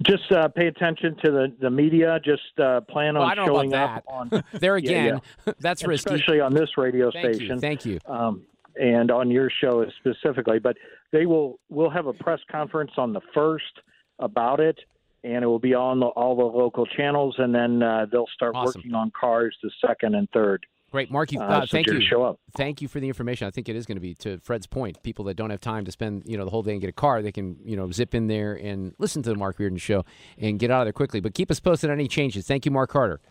Just 0.02 0.32
uh, 0.32 0.48
pay 0.48 0.68
attention 0.68 1.16
to 1.24 1.32
the, 1.32 1.54
the 1.60 1.70
media. 1.70 2.20
Just 2.24 2.42
uh, 2.60 2.82
plan 2.82 3.14
well, 3.14 3.24
on 3.24 3.36
showing 3.46 3.74
up 3.74 4.04
on 4.08 4.30
there 4.54 4.76
again. 4.76 5.06
Yeah, 5.06 5.20
yeah. 5.46 5.54
that's 5.60 5.86
risky, 5.86 6.16
especially 6.16 6.40
on 6.40 6.54
this 6.54 6.70
radio 6.78 7.12
Thank 7.12 7.36
station. 7.36 7.56
You. 7.56 7.60
Thank 7.62 7.86
you. 7.86 8.00
Um, 8.08 8.44
and 8.76 9.12
on 9.12 9.30
your 9.30 9.52
show 9.62 9.86
specifically, 10.00 10.58
but 10.60 10.78
they 11.12 11.26
will 11.26 11.60
will 11.70 11.92
have 11.92 12.08
a 12.08 12.14
press 12.14 12.40
conference 12.52 12.92
on 12.98 13.14
the 13.14 13.22
first 13.34 13.82
about 14.20 14.60
it, 14.60 14.80
and 15.24 15.44
it 15.44 15.48
will 15.48 15.60
be 15.60 15.74
on 15.74 16.00
the, 16.00 16.08
all 16.08 16.36
the 16.36 16.44
local 16.58 16.86
channels, 16.86 17.36
and 17.38 17.54
then 17.54 17.82
uh, 17.84 18.06
they'll 18.12 18.28
start 18.34 18.54
Awesome. 18.56 18.80
working 18.80 18.94
on 18.94 19.12
cars 19.20 19.56
the 19.64 19.72
second 19.86 20.16
and 20.16 20.30
third. 20.32 20.66
Great, 20.92 21.10
Mark. 21.10 21.32
You, 21.32 21.40
Uh, 21.42 21.46
uh, 21.46 21.62
so 21.62 21.68
thank 21.72 21.88
you. 21.88 22.00
show 22.08 22.24
up. 22.24 22.40
Thank 22.56 22.80
you 22.80 22.88
for 22.88 23.00
the 23.00 23.08
information. 23.08 23.48
I 23.48 23.52
think 23.52 23.68
it 23.68 23.76
is 23.76 23.88
going 23.88 23.96
to 23.96 24.02
be 24.02 24.14
to 24.16 24.38
Fred's 24.44 24.68
point. 24.68 25.02
People 25.02 25.26
that 25.26 25.34
don't 25.36 25.50
have 25.50 25.60
time 25.60 25.86
to 25.86 25.92
spend 25.92 26.22
you 26.28 26.38
know 26.38 26.44
the 26.46 26.52
whole 26.52 26.62
day 26.62 26.74
and 26.74 26.82
get 26.82 26.90
a 26.90 26.94
car, 26.94 27.24
they 27.24 27.32
can 27.32 27.58
you 27.66 27.76
know 27.76 27.90
zip 27.92 28.14
in 28.14 28.28
there 28.28 28.54
and 28.54 28.94
listen 29.00 29.24
to 29.24 29.30
the 29.32 29.36
Mark 29.36 29.58
Reardon 29.58 29.80
show 29.80 30.06
and 30.38 30.60
get 30.60 30.70
out 30.70 30.82
of 30.82 30.86
there 30.86 30.94
quickly. 30.94 31.20
But 31.20 31.34
keep 31.34 31.50
us 31.50 31.60
posted 31.60 31.90
on 31.90 31.96
any 31.96 32.08
changes. 32.08 32.46
Thank 32.46 32.66
you, 32.66 32.72
Mark 32.72 32.92
Harder. 32.92 33.22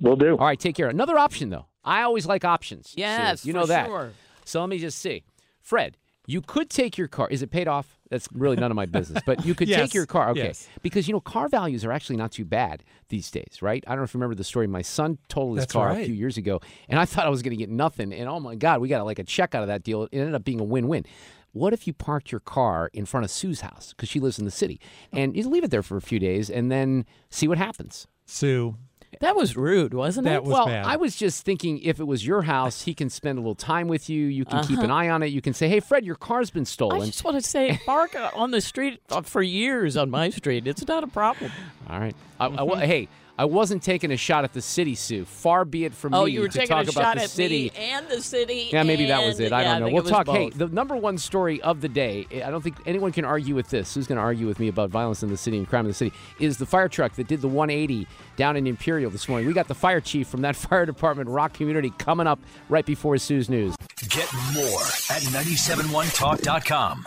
We'll 0.00 0.14
do. 0.16 0.36
All 0.38 0.46
right, 0.46 0.58
take 0.58 0.76
care. 0.76 0.88
Another 0.88 1.18
option 1.18 1.50
though. 1.50 1.66
I 1.84 2.02
always 2.02 2.26
like 2.26 2.44
options. 2.44 2.90
Sue. 2.90 3.00
Yes, 3.00 3.44
you 3.44 3.52
for 3.54 3.58
know 3.60 3.66
that. 3.66 3.86
sure. 3.86 4.12
So 4.44 4.60
let 4.60 4.68
me 4.68 4.78
just 4.78 4.98
see, 4.98 5.24
Fred. 5.62 5.96
You 6.26 6.40
could 6.40 6.70
take 6.70 6.96
your 6.96 7.08
car. 7.08 7.28
Is 7.30 7.42
it 7.42 7.50
paid 7.50 7.68
off? 7.68 7.98
That's 8.10 8.28
really 8.32 8.56
none 8.56 8.70
of 8.70 8.76
my 8.76 8.86
business. 8.86 9.22
But 9.26 9.44
you 9.44 9.54
could 9.54 9.68
Yes, 9.74 9.80
take 9.80 9.94
your 9.94 10.06
car. 10.06 10.30
Okay. 10.30 10.44
yes. 10.44 10.68
Because, 10.82 11.06
you 11.06 11.12
know, 11.12 11.20
car 11.20 11.48
values 11.48 11.84
are 11.84 11.92
actually 11.92 12.16
not 12.16 12.32
too 12.32 12.44
bad 12.44 12.82
these 13.08 13.30
days, 13.30 13.58
right? 13.60 13.84
I 13.86 13.90
don't 13.90 13.98
know 13.98 14.04
if 14.04 14.14
you 14.14 14.18
remember 14.18 14.34
the 14.34 14.44
story. 14.44 14.66
My 14.66 14.82
son 14.82 15.18
totaled 15.28 15.56
his 15.56 15.64
That's 15.64 15.72
car 15.72 15.90
a 15.90 16.04
few 16.04 16.14
years 16.14 16.36
ago, 16.36 16.60
and 16.88 16.98
I 16.98 17.04
thought 17.04 17.26
I 17.26 17.30
was 17.30 17.42
going 17.42 17.50
to 17.50 17.56
get 17.56 17.68
nothing. 17.70 18.12
And 18.12 18.28
oh 18.28 18.40
my 18.40 18.54
God, 18.54 18.80
we 18.80 18.88
got 18.88 19.04
like 19.04 19.18
a 19.18 19.24
check 19.24 19.54
out 19.54 19.62
of 19.62 19.68
that 19.68 19.82
deal. 19.82 20.04
It 20.04 20.10
ended 20.12 20.34
up 20.34 20.44
being 20.44 20.60
a 20.60 20.64
win 20.64 20.88
win. 20.88 21.04
What 21.52 21.72
if 21.72 21.86
you 21.86 21.92
parked 21.92 22.32
your 22.32 22.40
car 22.40 22.90
in 22.92 23.06
front 23.06 23.24
of 23.24 23.30
Sue's 23.30 23.60
house 23.60 23.90
because 23.94 24.08
she 24.08 24.18
lives 24.18 24.38
in 24.38 24.44
the 24.44 24.50
city, 24.50 24.80
and 25.12 25.36
you 25.36 25.48
leave 25.48 25.62
it 25.62 25.70
there 25.70 25.82
for 25.84 25.96
a 25.96 26.02
few 26.02 26.18
days 26.18 26.50
and 26.50 26.70
then 26.70 27.04
see 27.30 27.46
what 27.46 27.58
happens? 27.58 28.06
Sue, 28.26 28.76
That 29.20 29.36
was 29.36 29.56
rude, 29.56 29.94
wasn't 29.94 30.24
That 30.24 30.36
it? 30.36 30.44
was 30.44 30.52
well, 30.52 30.66
bad. 30.66 30.84
I 30.86 30.96
was 30.96 31.16
just 31.16 31.44
thinking 31.44 31.78
if 31.80 32.00
it 32.00 32.04
was 32.04 32.26
your 32.26 32.42
house, 32.42 32.82
he 32.82 32.94
can 32.94 33.10
spend 33.10 33.38
a 33.38 33.40
little 33.40 33.54
time 33.54 33.88
with 33.88 34.08
you. 34.08 34.26
You 34.26 34.44
can 34.44 34.62
keep 34.64 34.78
Uh-huh. 34.78 34.84
an 34.84 34.90
eye 34.90 35.08
on 35.08 35.22
it. 35.22 35.26
You 35.28 35.40
can 35.40 35.54
say, 35.54 35.68
"Hey, 35.68 35.80
Fred, 35.80 36.04
your 36.04 36.16
car's 36.16 36.50
been 36.50 36.64
stolen." 36.64 37.02
I 37.02 37.06
just 37.06 37.24
want 37.24 37.36
to 37.36 37.42
say, 37.42 37.80
park 37.86 38.16
on 38.34 38.50
the 38.50 38.60
street 38.60 39.00
uh, 39.10 39.22
for 39.22 39.42
years 39.42 39.96
on 39.96 40.10
my 40.10 40.30
street. 40.30 40.66
It's 40.66 40.86
not 40.86 41.04
a 41.04 41.06
problem. 41.08 41.50
All 41.88 41.98
right. 42.00 42.14
I, 42.40 42.48
hey, 42.86 43.08
I 43.36 43.46
wasn't 43.46 43.82
taking 43.82 44.12
a 44.12 44.16
shot 44.16 44.44
at 44.44 44.52
the 44.52 44.62
city, 44.62 44.94
Sue. 44.94 45.24
Far 45.24 45.64
be 45.64 45.84
it 45.84 45.92
from 45.94 46.14
Oh, 46.14 46.24
me 46.26 46.32
you 46.32 46.40
were 46.40 46.48
to 46.48 46.52
taking 46.58 46.68
talk 46.68 46.86
a 46.86 46.90
about 46.90 47.02
shot 47.02 47.16
the 47.16 47.22
at 47.24 47.30
city. 47.30 47.72
me 47.74 47.90
and 47.90 48.06
the 48.08 48.20
city. 48.22 48.68
Yeah, 48.72 48.84
maybe 48.84 49.06
that 49.06 49.24
was 49.26 49.40
it. 49.40 49.52
I 49.52 49.62
yeah, 49.62 49.70
don't 49.72 49.80
know. 49.80 49.86
think 49.86 49.94
we'll 49.94 50.00
it 50.02 50.16
was 50.16 50.24
talk. 50.26 50.28
Hey, 50.28 50.50
the 50.50 50.68
number 50.68 50.94
one 50.94 51.18
story 51.18 51.60
of 51.62 51.80
the 51.80 51.88
day. 51.88 52.26
Eh, 52.30 52.46
I 52.46 52.50
don't 52.50 52.62
think 52.62 52.76
anyone 52.86 53.10
can 53.10 53.24
argue 53.24 53.54
with 53.56 53.70
this. 53.70 53.94
Who's 53.94 54.06
going 54.06 54.16
to 54.16 54.22
argue 54.22 54.46
with 54.46 54.60
me 54.60 54.68
about 54.68 54.90
violence 54.90 55.22
in 55.24 55.30
the 55.30 55.36
city 55.36 55.58
and 55.58 55.68
crime 55.68 55.84
in 55.84 55.88
the 55.88 55.94
city? 55.94 56.12
Is 56.38 56.58
the 56.58 56.66
fire 56.66 56.88
truck 56.88 57.14
that 57.14 57.26
did 57.26 57.40
the 57.40 57.48
180 57.48 58.06
down 58.36 58.56
in 58.56 58.66
Imperial 58.66 59.10
this 59.10 59.28
morning. 59.28 59.46
We 59.46 59.52
got 59.52 59.68
the 59.68 59.74
fire 59.74 60.00
chief 60.00 60.28
from 60.28 60.42
that 60.42 60.56
fire 60.64 60.86
department, 60.86 61.28
Rock 61.28 61.54
Community, 61.54 61.90
coming 61.98 62.26
up 62.26 62.40
right 62.68 62.86
before 62.86 63.16
Sue's 63.18 63.48
news. 63.48 63.74
Get 64.10 64.28
more 64.54 64.80
at 65.10 65.22
971talk.com. 65.22 67.06